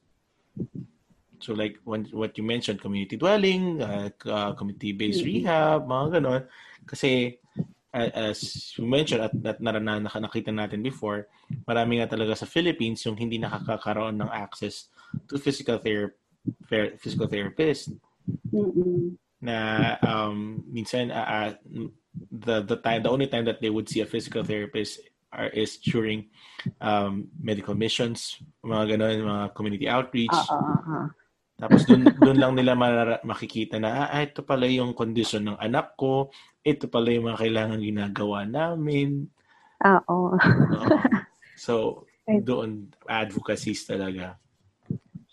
So 1.41 1.53
like 1.53 1.77
when, 1.85 2.09
what 2.13 2.37
you 2.37 2.45
mentioned, 2.45 2.81
community 2.81 3.17
dwelling, 3.17 3.81
uh, 3.83 4.09
uh, 4.25 4.53
community-based 4.57 5.25
Mhm. 5.25 5.29
rehab, 5.29 5.79
mga 5.85 6.07
ganon. 6.21 6.43
Kasi 6.89 7.37
uh, 7.93 8.11
as 8.33 8.73
you 8.77 8.85
mentioned 8.89 9.21
at, 9.23 9.33
at 9.45 9.59
narana, 9.61 10.01
naka- 10.01 10.21
nakita 10.21 10.51
natin 10.53 10.81
before, 10.81 11.29
marami 11.69 12.01
nga 12.01 12.11
talaga 12.11 12.35
sa 12.37 12.49
Philippines 12.49 13.05
yung 13.05 13.17
hindi 13.17 13.37
nakakakaroon 13.37 14.21
ng 14.21 14.31
access 14.33 14.89
to 15.29 15.37
physical 15.41 15.79
therapy 15.81 16.17
physical 17.01 17.25
therapist 17.25 17.89
Mm-mm. 18.53 19.17
Na 19.45 19.57
um, 20.01 20.65
minsan 20.73 21.13
uh, 21.13 21.29
uh, 21.29 21.51
the 22.33 22.65
the 22.65 22.79
time 22.81 23.05
the 23.05 23.13
only 23.13 23.29
time 23.29 23.45
that 23.45 23.61
they 23.61 23.69
would 23.69 23.85
see 23.85 24.01
a 24.01 24.09
physical 24.09 24.41
therapist 24.41 25.05
are, 25.29 25.53
is 25.53 25.77
during 25.77 26.33
um, 26.81 27.29
medical 27.37 27.77
missions 27.77 28.41
mga 28.65 28.97
ganun 28.97 29.29
mga 29.29 29.47
community 29.53 29.85
outreach 29.85 30.33
ah. 30.49 31.13
tapos 31.61 31.85
dun 31.85 32.09
dun 32.25 32.41
lang 32.41 32.57
nila 32.57 32.73
marara- 32.73 33.21
makikita 33.21 33.77
na 33.77 34.09
ah, 34.09 34.25
ito 34.25 34.41
pala 34.41 34.65
yung 34.65 34.97
condition 34.97 35.45
ng 35.45 35.61
anak 35.61 35.93
ko 36.01 36.33
ito 36.65 36.89
pala 36.89 37.13
yung 37.13 37.29
mga 37.29 37.45
kailangan 37.45 37.85
ginagawa 37.85 38.49
namin 38.49 39.29
oo. 39.85 40.33
Oo. 40.41 40.87
so 41.61 42.09
doon 42.49 42.89
advocacies 43.05 43.85
talaga 43.85 44.41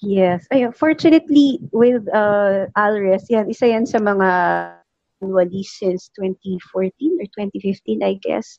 Yes. 0.01 0.47
Ayun, 0.49 0.73
fortunately, 0.73 1.61
with 1.71 2.03
uh, 2.09 2.65
ALRES, 2.75 3.29
yan, 3.29 3.49
isa 3.49 3.69
yan 3.69 3.85
sa 3.85 4.01
mga 4.01 4.29
annually 5.21 5.61
since 5.61 6.09
2014 6.17 6.89
or 7.21 7.27
2015, 7.37 8.01
I 8.01 8.17
guess. 8.21 8.57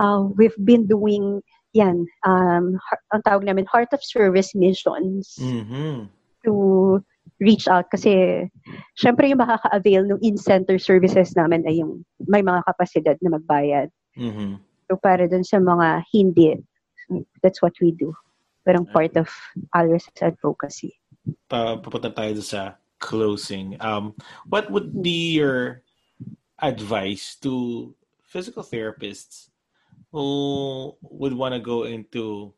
Uh, 0.00 0.32
we've 0.32 0.56
been 0.64 0.88
doing 0.88 1.44
yan, 1.72 2.06
um, 2.26 2.80
ang 3.14 3.22
tawag 3.22 3.44
namin, 3.46 3.68
Heart 3.70 3.94
of 3.94 4.02
Service 4.02 4.56
missions 4.56 5.38
mhm 5.38 6.08
to 6.40 6.96
reach 7.36 7.68
out 7.68 7.84
kasi 7.92 8.48
syempre 8.96 9.28
yung 9.28 9.44
makaka-avail 9.44 10.08
ng 10.08 10.20
in-center 10.24 10.80
services 10.80 11.36
namin 11.36 11.60
ay 11.68 11.76
yung 11.76 12.00
may 12.28 12.40
mga 12.40 12.64
kapasidad 12.64 13.16
na 13.20 13.36
magbayad. 13.36 13.92
mhm 14.16 14.56
So 14.88 14.96
para 14.96 15.28
dun 15.28 15.44
sa 15.44 15.60
mga 15.60 16.02
hindi, 16.10 16.58
that's 17.44 17.60
what 17.62 17.76
we 17.78 17.92
do. 17.92 18.10
Parang 18.70 18.86
part 18.86 19.18
of 19.18 19.26
ALRES 19.74 20.06
advocacy. 20.22 20.94
pa 21.50 21.74
papunta 21.82 22.14
tayo 22.14 22.38
sa 22.38 22.78
closing. 23.02 23.74
Um, 23.82 24.14
what 24.46 24.70
would 24.70 24.94
be 25.02 25.34
your 25.34 25.82
advice 26.62 27.34
to 27.42 27.90
physical 28.22 28.62
therapists 28.62 29.50
who 30.14 30.94
would 31.02 31.34
want 31.34 31.58
to 31.58 31.60
go 31.60 31.90
into 31.90 32.54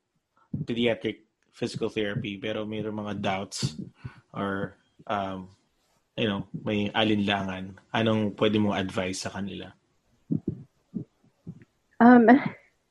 pediatric 0.53 1.25
physical 1.53 1.89
therapy 1.89 2.37
pero 2.37 2.69
mayroong 2.69 3.01
mga 3.09 3.15
doubts 3.25 3.81
or 4.37 4.77
um, 5.09 5.49
you 6.21 6.29
know, 6.29 6.45
may 6.53 6.93
alinlangan? 6.93 7.81
Anong 7.97 8.37
pwede 8.37 8.61
mong 8.61 8.77
advice 8.77 9.25
sa 9.25 9.33
kanila? 9.33 9.73
Um, 11.97 12.29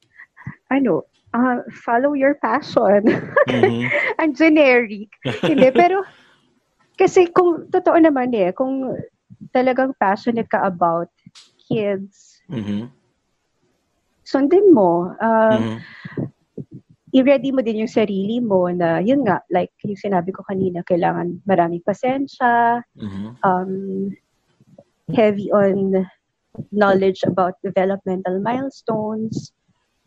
ano, 0.73 1.05
uh, 1.33 1.63
follow 1.83 2.13
your 2.13 2.35
passion. 2.39 3.07
Mhm. 3.47 3.87
Ang 4.21 4.31
generic. 4.35 5.09
Hindi, 5.47 5.67
pero 5.81 6.03
kasi 6.95 7.31
kung 7.31 7.71
totoo 7.71 7.97
naman 7.97 8.31
eh, 8.35 8.51
kung 8.53 8.93
talagang 9.55 9.95
passionate 9.97 10.47
ka 10.47 10.63
about 10.63 11.09
kids, 11.67 12.39
Mhm. 12.51 12.91
sundin 14.27 14.71
mo. 14.75 15.11
Uh, 15.19 15.59
Mhm. 15.59 15.77
I-ready 17.11 17.51
mo 17.51 17.59
din 17.59 17.83
yung 17.83 17.91
sarili 17.91 18.39
mo 18.39 18.71
na, 18.71 19.03
yun 19.03 19.27
nga, 19.27 19.43
like 19.51 19.75
yung 19.83 19.99
sinabi 19.99 20.31
ko 20.31 20.47
kanina, 20.47 20.79
kailangan 20.87 21.43
maraming 21.43 21.83
pasensya, 21.83 22.79
Mhm. 22.95 23.35
um, 23.43 23.71
heavy 25.11 25.51
on 25.51 26.07
knowledge 26.71 27.19
about 27.27 27.59
developmental 27.67 28.39
milestones. 28.39 29.51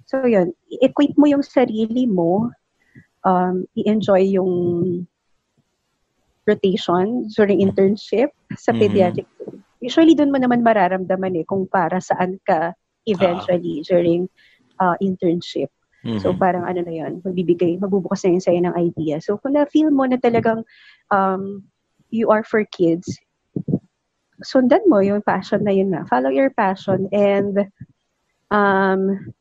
So 0.04 0.24
yun, 0.24 0.52
i-equip 0.68 1.16
mo 1.16 1.26
yung 1.28 1.44
sarili 1.44 2.04
mo, 2.04 2.52
um, 3.24 3.64
i-enjoy 3.76 4.36
yung 4.36 4.52
rotation 6.44 7.24
during 7.32 7.64
internship 7.64 8.28
sa 8.52 8.76
Mhm. 8.76 8.80
pediatric. 8.80 9.28
Usually 9.80 10.12
doon 10.12 10.32
mo 10.32 10.38
naman 10.40 10.60
mararamdaman 10.60 11.40
eh 11.40 11.44
kung 11.48 11.64
para 11.68 12.00
saan 12.00 12.36
ka 12.44 12.76
eventually 13.08 13.80
during 13.84 14.28
uh, 14.80 14.96
internship. 15.00 15.72
So 16.20 16.32
Mhm. 16.32 16.38
parang 16.40 16.64
ano 16.68 16.80
na 16.84 16.94
yun, 16.94 17.12
magbibigay, 17.24 17.80
magbubukas 17.80 18.24
na 18.24 18.36
yun 18.36 18.44
sa'yo 18.44 18.60
ng 18.64 18.76
idea. 18.76 19.16
So 19.24 19.40
kung 19.40 19.56
na-feel 19.56 19.88
mo 19.88 20.04
na 20.04 20.20
talagang 20.20 20.64
um, 21.08 21.64
you 22.12 22.28
are 22.28 22.44
for 22.44 22.64
kids, 22.68 23.08
sundan 24.44 24.84
mo 24.88 25.00
yung 25.00 25.24
passion 25.24 25.64
na 25.64 25.72
yun 25.72 25.92
nga. 25.92 26.04
Follow 26.08 26.28
your 26.28 26.52
passion 26.52 27.08
and 27.12 27.68
um, 28.52 29.32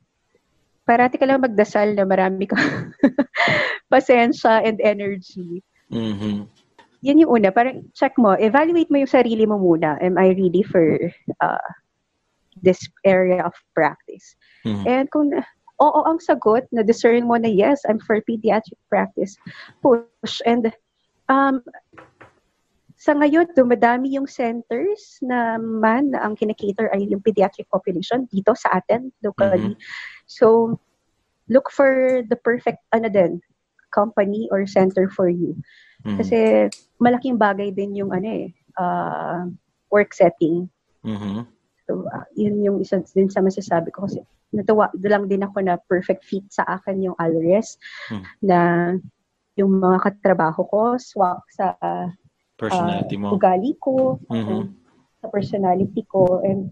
parati 0.84 1.15
ka 1.15 1.25
lang 1.27 1.43
magdasal 1.43 1.95
na 1.95 2.03
marami 2.03 2.47
ka 2.47 2.55
pasensya 3.91 4.63
and 4.63 4.79
energy. 4.84 5.63
Mhm. 5.91 6.47
Yan 7.03 7.19
yung 7.19 7.36
una. 7.36 7.51
Parang 7.51 7.84
check 7.91 8.15
mo, 8.15 8.36
evaluate 8.39 8.88
mo 8.88 9.03
yung 9.03 9.11
sarili 9.11 9.43
mo 9.43 9.59
muna. 9.59 9.99
Am 9.99 10.15
I 10.15 10.31
ready 10.31 10.63
for 10.63 11.11
uh, 11.43 11.67
this 12.63 12.79
area 13.03 13.43
of 13.43 13.55
practice? 13.75 14.36
Mhm. 14.63 14.84
And 14.88 15.05
kung 15.11 15.36
oo 15.84 15.99
ang 16.07 16.23
sagot, 16.23 16.63
na 16.71 16.84
discern 16.84 17.27
mo 17.27 17.36
na 17.36 17.51
yes, 17.51 17.84
I'm 17.88 17.99
for 17.99 18.23
pediatric 18.23 18.79
practice, 18.88 19.36
push. 19.84 20.39
And 20.47 20.71
um, 21.27 21.59
sa 23.04 23.12
ngayon, 23.12 23.51
dumadami 23.51 24.16
yung 24.16 24.24
centers 24.24 25.20
na 25.20 25.60
man 25.60 26.16
na 26.16 26.24
ang 26.24 26.39
kinikater 26.39 26.88
ay 26.95 27.04
yung 27.12 27.20
pediatric 27.20 27.68
population 27.68 28.24
dito 28.32 28.56
sa 28.56 28.80
atin, 28.80 29.12
locally. 29.20 29.76
So, 30.24 30.80
look 31.51 31.68
for 31.68 32.24
the 32.24 32.39
perfect, 32.39 32.80
ano 32.95 33.12
din, 33.12 33.43
company 33.91 34.47
or 34.56 34.64
center 34.64 35.12
for 35.12 35.28
you. 35.28 35.51
Mhm. 36.08 36.16
Kasi 36.16 36.38
malaking 37.04 37.36
bagay 37.36 37.76
din 37.76 37.91
yung 37.99 38.16
ano 38.16 38.24
eh, 38.24 38.47
uh, 38.80 39.51
work 39.91 40.16
setting. 40.16 40.72
Mhm. 41.04 41.43
So, 41.84 42.08
ah, 42.08 42.24
yun 42.39 42.64
yung 42.64 42.80
isa 42.80 43.04
din 43.04 43.28
sa 43.28 43.43
masasabi 43.43 43.91
ko 43.91 44.08
kasi 44.08 44.24
natuwa 44.56 44.88
lang 45.04 45.28
din 45.28 45.43
ako 45.43 45.60
na 45.60 45.76
perfect 45.91 46.24
fit 46.24 46.47
sa 46.47 46.64
akin 46.80 47.04
yung 47.04 47.18
Alres 47.20 47.76
Hmm. 48.08 48.24
na 48.39 48.60
yung 49.60 49.76
mga 49.84 49.99
katrabaho 50.08 50.64
ko 50.72 50.95
swak 50.95 51.43
sa 51.51 51.76
Personality 52.70 53.16
mo. 53.20 53.36
ugali 53.36 53.76
ko, 53.84 54.20
Mhm. 54.32 54.72
sa 55.24 55.28
personality 55.32 56.03
ko 56.07 56.43
and 56.43 56.68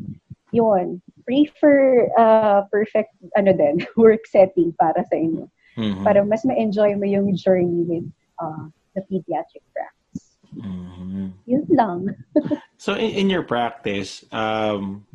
yun 0.51 0.99
prefer 1.23 2.11
uh, 2.19 2.67
perfect 2.67 3.15
ano 3.39 3.55
din 3.55 3.79
work 3.95 4.27
setting 4.27 4.75
para 4.75 4.99
sa 5.07 5.15
inyo 5.15 5.47
Mhm. 5.79 6.03
para 6.03 6.19
mas 6.27 6.43
ma-enjoy 6.43 6.99
mo 6.99 7.07
yung 7.07 7.31
journey 7.31 7.87
with 7.87 8.07
uh, 8.43 8.67
the 8.91 8.99
pediatric 9.07 9.63
practice. 9.71 10.35
Mhm. 10.51 11.31
Yun 11.47 11.63
lang. 11.71 11.99
So 12.81 12.97
in, 12.99 13.11
in 13.15 13.27
your 13.31 13.47
practice, 13.47 14.25
um, 14.35 15.05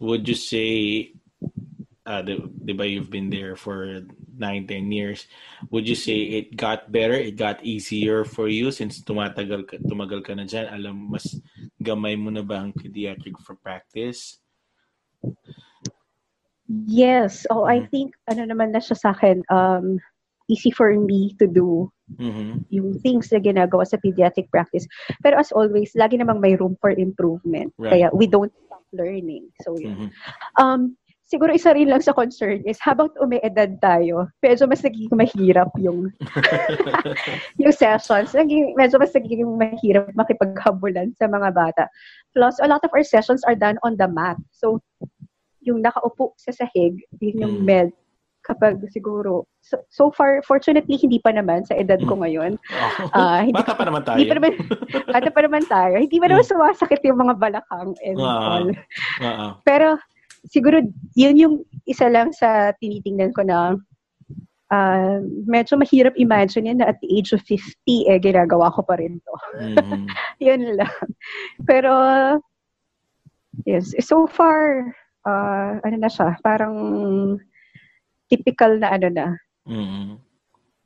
would 0.00 0.26
you 0.26 0.34
say, 0.34 1.12
uh, 2.06 2.22
di, 2.22 2.36
di 2.64 2.72
ba 2.72 2.84
you've 2.86 3.10
been 3.10 3.28
there 3.28 3.56
for 3.56 4.04
nine, 4.36 4.66
ten 4.66 4.92
years, 4.92 5.26
would 5.70 5.88
you 5.88 5.94
say 5.96 6.16
it 6.40 6.56
got 6.56 6.92
better, 6.92 7.14
it 7.14 7.36
got 7.36 7.64
easier 7.64 8.24
for 8.24 8.48
you 8.48 8.70
since 8.70 9.00
tumatagal 9.00 9.68
ka, 9.68 9.76
tumagal 9.88 10.24
ka 10.24 10.32
na 10.36 10.44
dyan, 10.44 10.68
alam, 10.68 10.96
mas 11.10 11.40
gamay 11.80 12.16
mo 12.16 12.30
na 12.30 12.42
ba 12.44 12.60
ang 12.60 12.72
pediatric 12.72 13.36
for 13.40 13.56
practice? 13.56 14.38
Yes. 16.68 17.44
Oh, 17.52 17.64
I 17.68 17.84
Mhm. 17.84 17.88
think 17.92 18.08
ano 18.28 18.48
naman 18.48 18.72
na 18.72 18.80
siya 18.80 18.96
sa 18.96 19.10
akin, 19.12 19.44
um, 19.52 20.00
easy 20.48 20.72
for 20.72 20.92
me 20.92 21.32
to 21.40 21.48
do 21.48 21.88
Mhm. 22.20 22.68
yung 22.68 23.00
things 23.00 23.32
na 23.32 23.40
ginagawa 23.40 23.84
sa 23.84 23.96
pediatric 23.96 24.48
practice. 24.52 24.84
Pero 25.24 25.40
as 25.40 25.52
always, 25.52 25.92
lagi 25.96 26.20
namang 26.20 26.40
may 26.40 26.56
room 26.56 26.76
for 26.80 26.92
improvement. 26.92 27.72
Right. 27.80 27.96
Kaya 27.96 28.06
we 28.12 28.28
don't 28.28 28.52
stop 28.68 28.84
learning. 28.92 29.48
So, 29.64 29.76
yun. 29.76 29.96
Mhm. 29.96 30.08
Um, 30.60 30.96
siguro 31.34 31.50
isa 31.50 31.74
rin 31.74 31.90
lang 31.90 31.98
sa 31.98 32.14
concern 32.14 32.62
is 32.62 32.78
habang 32.78 33.10
umeedad 33.18 33.74
tayo, 33.82 34.30
medyo 34.38 34.70
mas 34.70 34.86
nagiging 34.86 35.10
mahirap 35.10 35.66
yung 35.82 36.14
yung 37.60 37.74
sessions. 37.74 38.30
Naging, 38.30 38.78
medyo 38.78 39.02
mas 39.02 39.10
nagiging 39.10 39.50
mahirap 39.58 40.14
makipaghabulan 40.14 41.10
sa 41.18 41.26
mga 41.26 41.50
bata. 41.50 41.90
Plus, 42.30 42.54
a 42.62 42.70
lot 42.70 42.86
of 42.86 42.94
our 42.94 43.02
sessions 43.02 43.42
are 43.42 43.58
done 43.58 43.74
on 43.82 43.98
the 43.98 44.06
mat. 44.06 44.38
So, 44.54 44.78
yung 45.60 45.82
nakaupo 45.82 46.38
sa 46.38 46.54
sahig, 46.54 47.02
yun 47.18 47.42
yung 47.42 47.54
Mm. 47.58 47.66
med 47.66 47.88
kapag 48.44 48.76
siguro 48.92 49.48
so, 49.64 49.80
so 49.88 50.12
far 50.12 50.44
fortunately 50.44 51.00
hindi 51.00 51.16
pa 51.16 51.32
naman 51.32 51.64
sa 51.64 51.72
edad 51.80 51.96
ko 52.04 52.12
ngayon 52.20 52.60
Oh. 52.68 53.08
Ah, 53.16 53.40
hindi 53.40 53.56
Bata 53.56 53.72
pa 53.72 53.88
naman 53.88 54.04
tayo. 54.04 54.20
hindi 54.20 54.28
pa 54.28 54.36
naman 54.36 54.52
bata 55.08 55.28
pa 55.32 55.40
naman 55.40 55.64
tayo 55.64 55.94
hindi 55.96 56.20
pa 56.20 56.28
naman 56.28 56.44
sumasakit 56.44 57.00
yung 57.08 57.24
mga 57.24 57.40
balakang 57.40 57.96
and 58.04 58.20
Ah. 58.20 58.36
all 58.60 58.66
Oo. 59.24 59.46
pero 59.64 59.96
siguro 60.44 60.80
yun 61.14 61.36
yung 61.36 61.54
isa 61.84 62.06
lang 62.06 62.30
sa 62.30 62.72
tinitingnan 62.76 63.32
ko 63.32 63.42
na 63.42 63.76
ah, 64.68 65.18
medyo 65.44 65.74
mahirap 65.74 66.12
imagine 66.16 66.66
yun 66.66 66.78
na 66.80 66.88
at 66.88 66.98
the 67.00 67.08
age 67.10 67.32
of 67.32 67.40
50 67.42 67.64
eh 68.08 68.18
ginagawa 68.18 68.68
ko 68.70 68.80
pa 68.80 68.96
rin 68.96 69.20
to 69.20 69.34
Mhm. 69.60 70.04
yun 70.46 70.62
lang 70.76 70.94
pero 71.64 71.92
yes 73.64 73.94
so 74.00 74.26
far 74.26 74.92
ah, 75.24 75.80
ano 75.80 75.96
na 75.96 76.10
siya 76.10 76.36
parang 76.40 76.74
typical 78.26 78.76
na 78.76 78.88
ano 78.90 79.08
na 79.08 79.26
Mhm. 79.64 80.20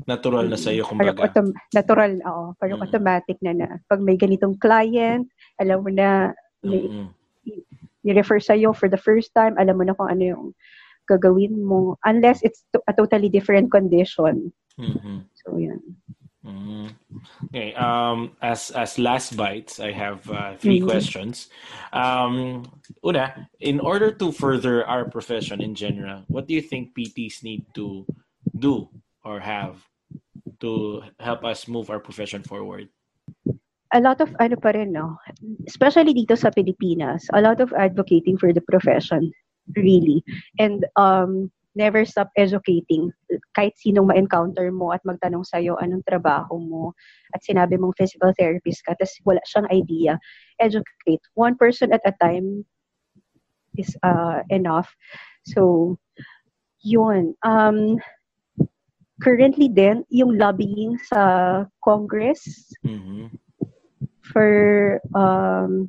Natural 0.06 0.46
na 0.46 0.54
sa 0.54 0.70
iyo 0.70 0.86
Parang 0.86 1.10
kumbaga. 1.10 1.26
autom- 1.26 1.56
natural, 1.74 2.12
oo. 2.22 2.54
Parang 2.54 2.78
Mm. 2.78 2.84
automatic 2.86 3.34
na 3.42 3.50
na. 3.50 3.68
Pag 3.90 3.98
may 3.98 4.14
ganitong 4.14 4.54
client, 4.54 5.26
alam 5.58 5.82
mo 5.82 5.90
na, 5.90 6.30
may, 6.62 6.86
Mhm. 6.86 7.10
I-refer 8.08 8.40
sa'yo 8.40 8.72
for 8.72 8.88
the 8.88 9.00
first 9.00 9.30
time, 9.36 9.54
alam 9.60 9.76
mo 9.76 9.84
na 9.84 9.94
kung 9.94 10.08
ano 10.08 10.24
yung 10.24 10.46
gagawin 11.08 11.64
mo. 11.64 11.96
Unless 12.04 12.44
it's 12.44 12.64
to- 12.72 12.84
a 12.88 12.92
totally 12.92 13.28
different 13.28 13.72
condition. 13.72 14.52
Mhm. 14.76 15.24
So, 15.44 15.56
yun. 15.56 15.80
Mm. 16.46 16.94
Okay. 17.50 17.74
Um, 17.74 18.38
as 18.40 18.70
as 18.70 18.96
last 18.96 19.34
bites, 19.36 19.82
I 19.82 19.90
have 19.92 20.22
uh, 20.30 20.54
three 20.56 20.80
Mhm. 20.80 20.86
questions. 20.86 21.50
Um, 21.92 22.64
una, 23.02 23.50
in 23.58 23.82
order 23.82 24.14
to 24.14 24.32
further 24.32 24.86
our 24.86 25.04
profession 25.10 25.60
in 25.60 25.74
general, 25.74 26.24
what 26.30 26.46
do 26.46 26.54
you 26.54 26.62
think 26.62 26.94
PTs 26.94 27.42
need 27.42 27.66
to 27.74 28.06
do 28.54 28.88
or 29.26 29.42
have 29.42 29.82
to 30.62 31.02
help 31.18 31.42
us 31.44 31.66
move 31.66 31.90
our 31.90 32.00
profession 32.00 32.46
forward? 32.46 32.88
A 33.94 34.00
lot 34.00 34.20
of, 34.20 34.28
ano 34.36 34.56
pa 34.60 34.76
rin, 34.76 34.92
no? 34.92 35.16
Especially 35.64 36.12
dito 36.12 36.36
sa 36.36 36.52
Pilipinas, 36.52 37.24
a 37.32 37.40
lot 37.40 37.60
of 37.60 37.72
advocating 37.72 38.36
for 38.36 38.52
the 38.52 38.60
profession. 38.68 39.32
Really. 39.76 40.20
And, 40.60 40.84
um, 40.96 41.50
never 41.78 42.04
stop 42.04 42.28
educating. 42.36 43.14
Kahit 43.54 43.78
sinong 43.78 44.10
ma-encounter 44.10 44.74
mo 44.74 44.90
at 44.90 45.00
magtanong 45.06 45.46
sa'yo 45.46 45.78
anong 45.78 46.02
trabaho 46.04 46.58
mo 46.58 46.92
at 47.32 47.40
sinabi 47.46 47.78
mong 47.78 47.94
physical 47.94 48.34
therapist 48.34 48.82
ka, 48.82 48.98
tapos 48.98 49.14
wala 49.22 49.40
siyang 49.46 49.70
idea, 49.70 50.18
educate. 50.58 51.22
One 51.38 51.54
person 51.54 51.94
at 51.94 52.02
a 52.02 52.12
time 52.18 52.66
is 53.78 53.94
uh, 54.02 54.42
enough. 54.50 54.90
So, 55.46 55.96
yun. 56.82 57.38
Um, 57.46 58.02
currently 59.22 59.70
din, 59.70 60.02
yung 60.10 60.34
lobbying 60.34 60.98
sa 61.06 61.64
Congress 61.86 62.74
Mhm. 62.82 63.47
For 64.30 64.48
um, 65.16 65.88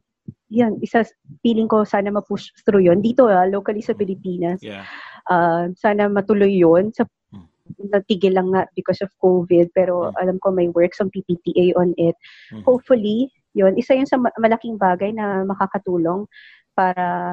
yan, 0.50 0.82
isa, 0.82 1.06
feeling 1.46 1.70
ko 1.70 1.86
sana 1.86 2.10
ma-push 2.10 2.50
through 2.66 2.82
yun. 2.82 3.00
Dito, 3.06 3.30
ah, 3.30 3.46
locally 3.46 3.86
sa 3.86 3.94
Pilipinas, 3.94 4.60
Yeah. 4.66 4.86
uh, 5.30 5.70
sana 5.78 6.10
matuloy 6.10 6.50
yun. 6.50 6.90
Sa, 6.90 7.06
Mm. 7.30 7.46
natigil 7.94 8.34
lang 8.34 8.50
nga 8.50 8.66
because 8.74 8.98
of 9.06 9.14
COVID, 9.22 9.70
pero 9.78 10.10
Mm. 10.10 10.16
alam 10.18 10.38
ko 10.42 10.50
may 10.50 10.74
work 10.74 10.98
sa 10.98 11.06
PPTA 11.06 11.78
on 11.78 11.94
it. 12.02 12.18
Mhm. 12.50 12.66
Hopefully, 12.66 13.30
yun, 13.54 13.78
isa 13.78 13.94
yun 13.94 14.10
sa 14.10 14.18
ma- 14.18 14.34
malaking 14.42 14.82
bagay 14.82 15.14
na 15.14 15.46
makakatulong 15.46 16.26
para 16.74 17.30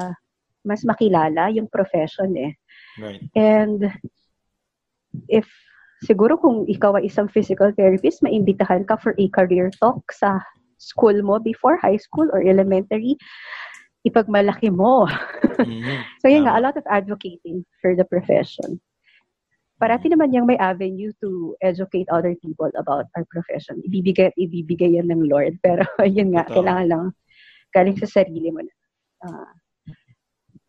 mas 0.61 0.85
makilala 0.85 1.49
yung 1.49 1.65
profession 1.65 2.37
eh. 2.37 2.53
Right. 3.01 3.23
And 3.33 3.89
if 5.25 5.49
siguro 6.05 6.37
kung 6.37 6.69
ikaw 6.69 7.01
ay 7.01 7.09
isang 7.09 7.31
physical 7.31 7.73
therapist, 7.73 8.21
maimbitahan 8.21 8.85
ka 8.85 8.99
for 8.99 9.17
a 9.17 9.25
career 9.33 9.73
talk 9.73 10.05
sa 10.13 10.37
school 10.77 11.17
mo 11.21 11.37
before 11.41 11.77
high 11.77 11.97
school 11.97 12.29
or 12.33 12.41
elementary, 12.41 13.17
ipagmalaki 14.05 14.71
mo. 14.71 15.05
Mhm. 15.61 15.97
So 16.21 16.29
yun 16.33 16.49
nga, 16.49 16.57
a 16.57 16.63
lot 16.63 16.73
of 16.77 16.85
advocating 16.89 17.61
for 17.81 17.93
the 17.93 18.05
profession. 18.05 18.81
Parati 19.77 20.09
naman 20.09 20.33
yung 20.33 20.49
may 20.49 20.57
avenue 20.57 21.13
to 21.21 21.53
educate 21.61 22.09
other 22.09 22.33
people 22.41 22.69
about 22.73 23.05
our 23.13 23.21
profession. 23.29 23.77
Ibibigay, 23.85 24.33
ibibigay 24.33 24.97
yan 24.97 25.13
ng 25.13 25.29
Lord. 25.29 25.53
Pero 25.65 25.85
yun 26.01 26.33
nga, 26.33 26.49
Totoo. 26.49 26.57
kailangan 26.65 26.87
lang 26.89 27.05
galing 27.69 27.97
sa 28.01 28.09
sarili 28.09 28.49
mo 28.49 28.65
na. 28.65 28.73
ah, 29.29 29.49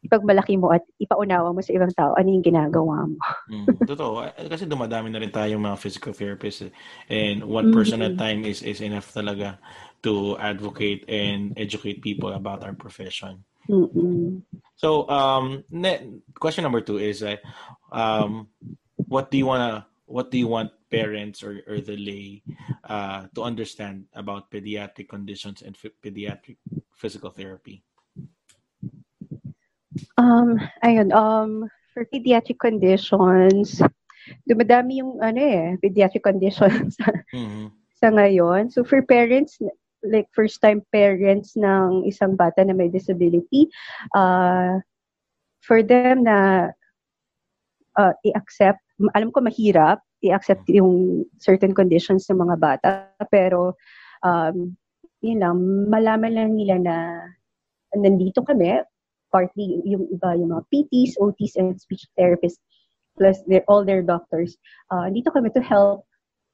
ipagmalaki 0.04 0.54
mo 0.56 0.70
at 0.72 0.84
ipaunawa 0.96 1.50
mo 1.52 1.60
sa 1.60 1.74
ibang 1.74 1.90
tao 1.92 2.14
ano 2.16 2.28
yung 2.32 2.44
ginagawa 2.44 3.04
mo. 3.08 3.18
Mm, 3.48 3.88
totoo. 3.88 4.28
Kasi 4.44 4.68
dumadami 4.68 5.08
na 5.08 5.16
rin 5.16 5.32
tayong 5.32 5.64
mga 5.64 5.80
physical 5.80 6.12
therapists 6.12 6.68
eh. 6.68 6.72
and 7.08 7.40
one 7.40 7.72
person 7.72 8.04
at 8.04 8.12
a 8.12 8.14
Mhm. 8.14 8.20
time 8.20 8.40
is 8.44 8.60
is 8.60 8.84
enough 8.84 9.08
talaga 9.08 9.56
to 10.02 10.38
advocate 10.38 11.04
and 11.08 11.52
educate 11.56 12.02
people 12.02 12.32
about 12.32 12.62
our 12.62 12.72
profession. 12.72 13.44
Mm-mm. 13.68 14.42
So, 14.76 15.08
um, 15.10 15.64
ne- 15.70 16.22
question 16.38 16.62
number 16.62 16.80
two 16.80 16.98
is, 16.98 17.22
uh, 17.22 17.36
um, 17.92 18.48
what 19.08 19.30
do 19.30 19.36
you 19.38 19.46
wanna, 19.46 19.86
what 20.06 20.30
do 20.30 20.38
you 20.38 20.46
want 20.48 20.70
parents 20.90 21.42
or, 21.42 21.60
or 21.66 21.80
the 21.80 21.96
lay 21.96 22.42
uh, 22.84 23.26
to 23.34 23.42
understand 23.42 24.06
about 24.14 24.50
pediatric 24.50 25.08
conditions 25.08 25.62
and 25.62 25.76
ph- 25.76 25.94
pediatric 26.02 26.56
physical 26.94 27.30
therapy? 27.30 27.82
Um, 30.16 30.58
ayun, 30.84 31.12
um, 31.12 31.68
for 31.92 32.06
pediatric 32.06 32.58
conditions, 32.58 33.82
dumadami 34.48 35.02
yung 35.02 35.18
ano 35.20 35.40
eh, 35.40 35.76
pediatric 35.82 36.22
conditions 36.22 36.96
Mhm. 37.34 37.72
sa 37.98 38.08
ngayon. 38.14 38.70
So 38.70 38.84
for 38.86 39.02
parents, 39.02 39.58
like 40.10 40.28
first 40.32 40.60
time 40.60 40.82
parents 40.92 41.54
ng 41.56 42.04
isang 42.08 42.36
bata 42.36 42.64
na 42.64 42.74
may 42.74 42.88
disability, 42.88 43.68
uh, 44.16 44.80
for 45.60 45.82
them 45.82 46.24
na 46.24 46.70
uh, 47.98 48.14
i-accept, 48.24 48.80
alam 49.14 49.30
ko 49.30 49.44
mahirap, 49.44 50.00
i-accept 50.24 50.66
yung 50.70 51.24
certain 51.38 51.74
conditions 51.74 52.26
ng 52.26 52.40
mga 52.40 52.56
bata, 52.58 52.90
pero 53.30 53.76
um, 54.24 54.74
yun 55.20 55.38
lang, 55.42 55.56
malaman 55.90 56.32
lang 56.34 56.50
nila 56.54 56.76
na 56.78 56.96
nandito 57.94 58.42
kami, 58.42 58.82
partly 59.30 59.82
yung 59.84 60.08
iba, 60.08 60.34
yung 60.34 60.50
mga 60.54 60.64
PTs, 60.72 61.18
OTs, 61.20 61.54
and 61.58 61.76
speech 61.78 62.06
therapists, 62.18 62.62
plus 63.18 63.42
their, 63.46 63.66
all 63.66 63.84
their 63.84 64.02
doctors, 64.02 64.56
uh, 64.90 65.10
dito 65.10 65.30
kami 65.34 65.50
to 65.50 65.60
help 65.62 66.06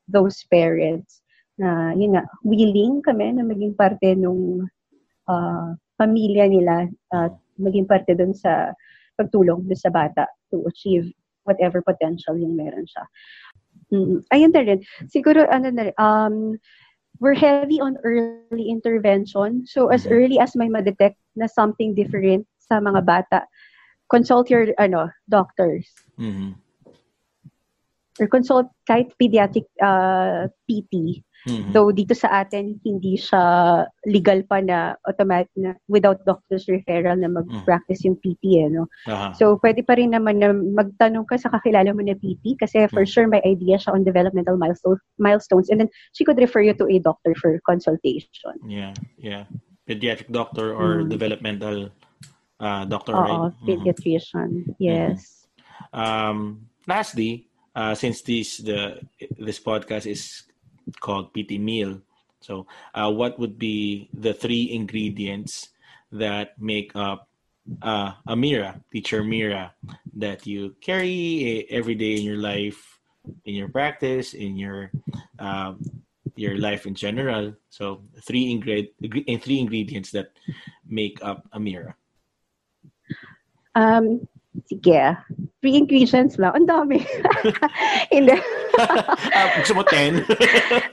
those 0.09 0.45
parents 0.53 1.24
na 1.59 1.95
yun 1.95 2.19
nga, 2.19 2.25
willing 2.43 3.03
kami 3.03 3.35
na 3.35 3.47
maging 3.47 3.75
parte 3.79 4.15
nung 4.19 4.67
uh, 5.31 5.69
pamilya 5.97 6.51
nila 6.51 6.91
at 7.15 7.33
maging 7.59 7.87
parte 7.87 8.15
dun 8.15 8.35
sa 8.35 8.75
pagtulong 9.15 9.63
dun 9.63 9.79
sa 9.79 9.95
bata 9.95 10.27
to 10.51 10.67
achieve 10.67 11.07
whatever 11.47 11.79
potential 11.85 12.35
yung 12.35 12.57
meron 12.59 12.87
siya. 12.89 13.05
Mm, 13.93 14.19
ayun 14.33 14.53
na 14.53 14.63
rin. 14.65 14.81
Siguro, 15.07 15.47
ano 15.47 15.69
na 15.71 15.83
rin, 15.91 15.97
um, 16.01 16.37
we're 17.23 17.37
heavy 17.37 17.79
on 17.79 17.95
early 18.03 18.67
intervention. 18.67 19.63
So, 19.71 19.93
as 19.95 20.03
Mhm. 20.03 20.11
early 20.11 20.37
as 20.43 20.57
may 20.59 20.67
ma-detect 20.67 21.21
na 21.39 21.47
something 21.47 21.95
different 21.95 22.49
sa 22.59 22.83
mga 22.83 23.05
bata, 23.07 23.47
consult 24.11 24.51
your 24.51 24.69
ano 24.77 25.09
doctors 25.31 25.87
Mhm. 26.19 26.55
or 28.21 28.27
consult 28.29 28.69
kahit 28.87 29.11
pediatric 29.19 29.67
uh, 29.81 30.47
PT 30.69 31.25
Mhm. 31.45 31.77
Though 31.77 31.93
dito 31.93 32.17
sa 32.17 32.45
atin, 32.45 32.81
hindi 32.85 33.21
siya 33.21 33.85
legal 34.09 34.45
pa 34.49 34.65
na 34.65 34.97
automatic 35.05 35.53
na 35.57 35.77
without 35.93 36.25
doctor's 36.25 36.65
referral 36.67 37.21
na 37.21 37.29
mag-practice 37.29 38.05
yung 38.09 38.17
PT, 38.17 38.65
eh, 38.65 38.69
no? 38.73 38.89
Aha. 39.09 39.37
So, 39.37 39.61
pwede 39.61 39.85
pa 39.85 40.01
rin 40.01 40.17
naman 40.17 40.41
na 40.41 40.57
magtanong 40.57 41.29
ka 41.29 41.37
sa 41.37 41.53
kakilala 41.53 41.93
mo 41.93 42.01
na 42.01 42.17
PT 42.17 42.57
kasi 42.57 42.89
for 42.89 43.05
Mm. 43.05 43.13
sure 43.13 43.27
may 43.29 43.45
idea 43.45 43.77
siya 43.77 43.93
on 43.93 44.05
developmental 44.05 44.57
milestone, 44.57 45.01
milestones 45.21 45.69
and 45.69 45.85
then 45.85 45.91
she 46.17 46.25
could 46.25 46.41
refer 46.41 46.65
you 46.65 46.73
to 46.73 46.89
a 46.89 46.97
doctor 46.99 47.37
for 47.37 47.61
consultation. 47.69 48.57
Yeah, 48.65 48.97
yeah. 49.21 49.45
pediatric 49.85 50.33
doctor 50.33 50.73
or 50.73 51.05
mm. 51.05 51.13
developmental 51.13 51.93
uh, 52.61 52.85
doctor, 52.89 53.13
Oo, 53.13 53.21
right? 53.21 53.53
Mm-hmm. 53.53 53.67
pediatrician. 53.69 54.49
Mm-hmm. 54.65 54.81
Yes. 54.81 55.45
Mm-hmm. 55.93 56.01
Um, 56.01 56.39
lastly, 56.89 57.53
uh, 57.77 57.95
since 57.95 58.23
this 58.23 58.59
the 58.59 59.03
this 59.39 59.61
podcast 59.61 60.09
is 60.09 60.49
called 61.01 61.33
PT 61.35 61.61
Meal, 61.61 62.01
so 62.45 62.67
uh, 62.93 63.11
what 63.11 63.39
would 63.39 63.59
be 63.59 64.09
the 64.13 64.35
three 64.35 64.71
ingredients 64.71 65.71
that 66.13 66.53
make 66.61 66.93
up 66.95 67.29
uh, 67.81 68.13
a 68.27 68.37
Mira, 68.37 68.81
teacher 68.93 69.25
Mira, 69.25 69.73
that 70.17 70.47
you 70.47 70.77
carry 70.83 71.67
every 71.71 71.95
day 71.95 72.17
in 72.17 72.23
your 72.23 72.37
life, 72.37 73.01
in 73.47 73.55
your 73.55 73.69
practice, 73.69 74.35
in 74.35 74.57
your 74.57 74.93
um, 75.39 75.81
your 76.37 76.59
life 76.59 76.85
in 76.85 76.95
general. 76.95 77.55
So 77.71 78.05
three 78.21 78.53
ingred 78.53 78.93
three 79.41 79.59
ingredients 79.59 80.11
that 80.13 80.29
make 80.87 81.19
up 81.25 81.49
a 81.53 81.59
Mira. 81.59 81.97
Um, 83.75 84.29
sige. 84.69 85.17
Three 85.65 85.77
ingredients 85.81 86.37
lang. 86.37 86.53
Ang 86.53 86.69
dami. 86.69 87.01
Hindi. 88.13 88.37
Uh, 88.79 89.49
gusto 89.61 89.75
mo 89.75 89.83
ten? 89.87 90.25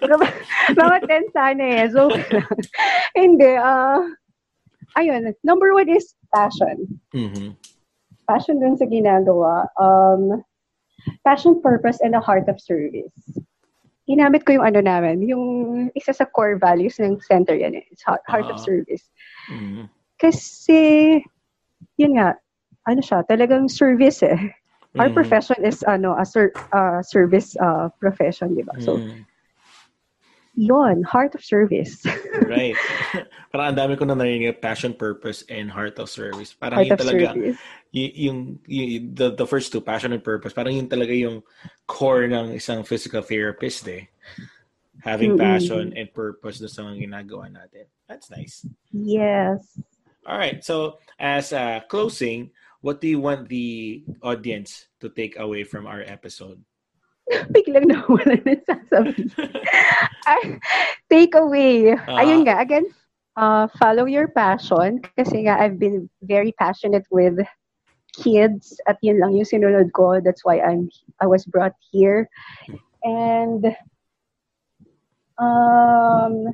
Mga 0.80 0.98
ten 1.08 1.24
sana 1.34 1.64
eh. 1.64 1.86
So, 1.90 2.10
Hindi. 3.18 3.52
Uh, 3.58 4.16
ayun. 4.98 5.34
Number 5.44 5.74
one 5.74 5.90
is 5.90 6.14
passion. 6.34 7.02
Mm-hmm. 7.14 7.58
Passion 8.28 8.60
dun 8.60 8.78
sa 8.78 8.86
ginagawa. 8.86 9.68
Um, 9.76 10.44
passion, 11.26 11.62
purpose, 11.62 12.00
and 12.02 12.16
a 12.16 12.22
heart 12.22 12.48
of 12.48 12.62
service. 12.62 13.14
Ginamit 14.10 14.46
ko 14.46 14.60
yung 14.60 14.66
ano 14.66 14.82
namin, 14.82 15.24
yung 15.24 15.46
isa 15.96 16.12
sa 16.12 16.26
core 16.26 16.58
values 16.58 17.00
ng 17.00 17.22
center 17.22 17.56
yan 17.56 17.78
eh. 17.78 17.86
It's 17.92 18.04
heart, 18.04 18.22
heart 18.28 18.50
uh-huh. 18.50 18.60
of 18.60 18.64
service. 18.64 19.06
Mm-hmm. 19.50 19.88
Kasi, 20.20 20.82
yun 21.98 22.18
nga, 22.18 22.38
ano 22.86 23.02
siya, 23.02 23.26
talagang 23.26 23.70
service 23.70 24.22
eh. 24.26 24.54
Our 25.00 25.08
mm-hmm. 25.08 25.16
profession 25.16 25.64
is 25.64 25.84
ano 25.88 26.20
a 26.20 26.26
ser- 26.26 26.52
uh, 26.76 27.00
service 27.00 27.56
uh, 27.56 27.88
profession, 27.96 28.60
di 28.60 28.64
ba? 28.68 28.76
So, 28.84 29.00
mm-hmm. 29.00 29.24
yon 30.60 31.04
heart 31.08 31.32
of 31.32 31.40
service. 31.40 32.04
right. 32.52 32.76
Parang 33.56 33.72
ang 33.72 33.80
dami 33.80 33.96
ko 33.96 34.04
na 34.04 34.20
narinig 34.20 34.60
passion, 34.60 34.92
purpose, 34.92 35.48
and 35.48 35.72
heart 35.72 35.96
of 35.96 36.12
service. 36.12 36.52
Parang 36.52 36.84
heart 36.84 36.92
yun 36.92 37.00
talaga, 37.00 37.28
y- 37.96 38.16
yung, 38.28 38.60
yung, 38.68 39.16
the, 39.16 39.32
the 39.32 39.48
first 39.48 39.72
two, 39.72 39.80
passion 39.80 40.12
and 40.12 40.24
purpose, 40.24 40.52
parang 40.52 40.76
yun 40.76 40.92
talaga 40.92 41.16
yung 41.16 41.40
core 41.88 42.28
ng 42.28 42.52
isang 42.52 42.84
physical 42.84 43.24
therapist 43.24 43.88
eh. 43.88 44.12
Having 45.08 45.40
mm-hmm. 45.40 45.48
passion 45.56 45.86
and 45.96 46.12
purpose 46.12 46.60
doon 46.60 46.72
sa 46.72 46.84
mga 46.84 47.08
ginagawa 47.08 47.48
natin. 47.48 47.88
That's 48.12 48.28
nice. 48.28 48.68
Yes. 48.92 49.80
All 50.28 50.38
right. 50.38 50.60
So, 50.64 51.00
as 51.16 51.56
a 51.56 51.84
closing, 51.88 52.52
what 52.82 53.02
do 53.02 53.08
you 53.08 53.20
want 53.20 53.50
the 53.50 54.04
audience 54.22 54.88
to 55.00 55.10
take 55.10 55.38
away 55.38 55.64
from 55.64 55.88
our 55.88 56.02
episode? 56.02 56.62
Biglang 57.54 57.88
nawala 57.88 58.44
na 58.44 58.56
take 61.10 61.36
away. 61.38 61.94
Uh, 61.94 62.20
Ayun 62.20 62.44
nga, 62.44 62.60
again, 62.60 62.84
uh, 63.38 63.68
follow 63.80 64.06
your 64.06 64.28
passion. 64.28 65.00
Kasi 65.16 65.48
nga, 65.48 65.62
I've 65.62 65.80
been 65.80 66.10
very 66.26 66.52
passionate 66.58 67.06
with 67.14 67.40
kids 68.18 68.80
at 68.88 68.98
yun 69.02 69.20
lang 69.20 69.38
yung 69.38 69.48
sinunod 69.48 69.94
ko. 69.94 70.20
That's 70.20 70.44
why 70.44 70.60
I'm 70.60 70.90
I 71.22 71.28
was 71.28 71.46
brought 71.46 71.76
here. 71.92 72.28
And 73.04 73.76
um 75.40 76.52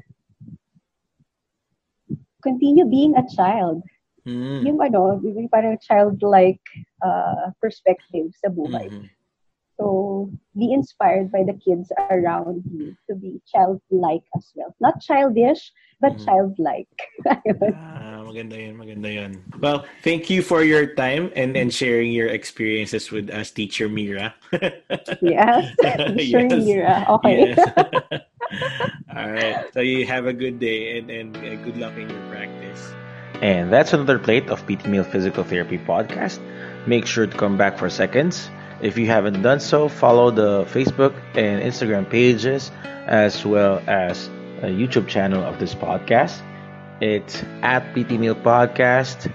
continue 2.43 2.85
being 2.85 3.17
a 3.17 3.25
child. 3.33 3.81
Mm. 4.27 4.67
Yung 4.67 4.79
ano, 4.83 5.23
yung 5.23 5.47
parang 5.47 5.79
childlike 5.79 6.61
uh, 6.99 7.55
perspective 7.63 8.35
sa 8.35 8.51
buhay. 8.51 8.91
Mm-hmm. 8.91 9.07
So, 9.77 10.33
be 10.57 10.73
inspired 10.73 11.31
by 11.31 11.45
the 11.45 11.53
kids 11.53 11.93
around 12.09 12.65
you 12.65 12.97
to 13.07 13.15
be 13.15 13.39
childlike 13.45 14.25
as 14.35 14.49
well. 14.57 14.73
Not 14.81 14.99
childish, 15.05 15.71
but 16.01 16.17
mm-hmm. 16.17 16.25
childlike. 16.25 16.97
ah, 17.29 18.25
maganda 18.25 18.57
yun, 18.57 18.73
maganda 18.73 19.05
yun. 19.13 19.31
Well, 19.61 19.85
thank 20.01 20.33
you 20.33 20.41
for 20.41 20.63
your 20.65 20.97
time 20.97 21.31
and, 21.37 21.55
and 21.55 21.71
sharing 21.71 22.11
your 22.11 22.27
experiences 22.27 23.11
with 23.11 23.29
us, 23.29 23.51
Teacher 23.51 23.87
Mira. 23.87 24.33
yes, 25.21 25.69
Teacher 26.17 26.49
yes. 26.49 26.65
Mira. 26.65 27.05
Okay. 27.21 27.53
Yes. 27.53 27.61
All 29.15 29.29
right. 29.31 29.65
So 29.73 29.81
you 29.81 30.05
have 30.05 30.25
a 30.25 30.33
good 30.33 30.59
day 30.59 30.97
and, 30.97 31.09
and 31.09 31.33
good 31.63 31.77
luck 31.77 31.93
in 31.97 32.09
your 32.09 32.25
practice. 32.33 32.97
And 33.41 33.71
that's 33.71 33.93
another 33.93 34.17
plate 34.17 34.49
of 34.49 34.65
PT 34.65 34.87
Meal 34.87 35.03
Physical 35.03 35.43
Therapy 35.43 35.77
podcast. 35.77 36.39
Make 36.87 37.05
sure 37.05 37.27
to 37.27 37.37
come 37.37 37.57
back 37.57 37.77
for 37.77 37.89
seconds. 37.89 38.49
If 38.81 38.97
you 38.97 39.07
haven't 39.07 39.41
done 39.41 39.59
so, 39.59 39.89
follow 39.89 40.31
the 40.31 40.65
Facebook 40.65 41.13
and 41.35 41.61
Instagram 41.61 42.09
pages 42.09 42.71
as 43.05 43.45
well 43.45 43.81
as 43.87 44.27
a 44.61 44.69
YouTube 44.69 45.07
channel 45.07 45.43
of 45.43 45.59
this 45.59 45.73
podcast. 45.73 46.41
It's 47.01 47.43
at 47.61 47.93
PT 47.93 48.11
Meal 48.17 48.35
Podcast 48.35 49.29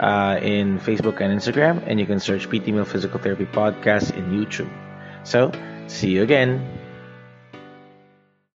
uh, 0.00 0.38
in 0.40 0.78
Facebook 0.78 1.20
and 1.20 1.32
Instagram, 1.32 1.82
and 1.86 1.98
you 1.98 2.06
can 2.06 2.20
search 2.20 2.48
PT 2.48 2.68
Meal 2.68 2.84
Physical 2.84 3.18
Therapy 3.18 3.46
Podcast 3.46 4.14
in 4.16 4.32
YouTube. 4.32 4.70
So, 5.24 5.50
see 5.86 6.10
you 6.10 6.22
again. 6.22 6.75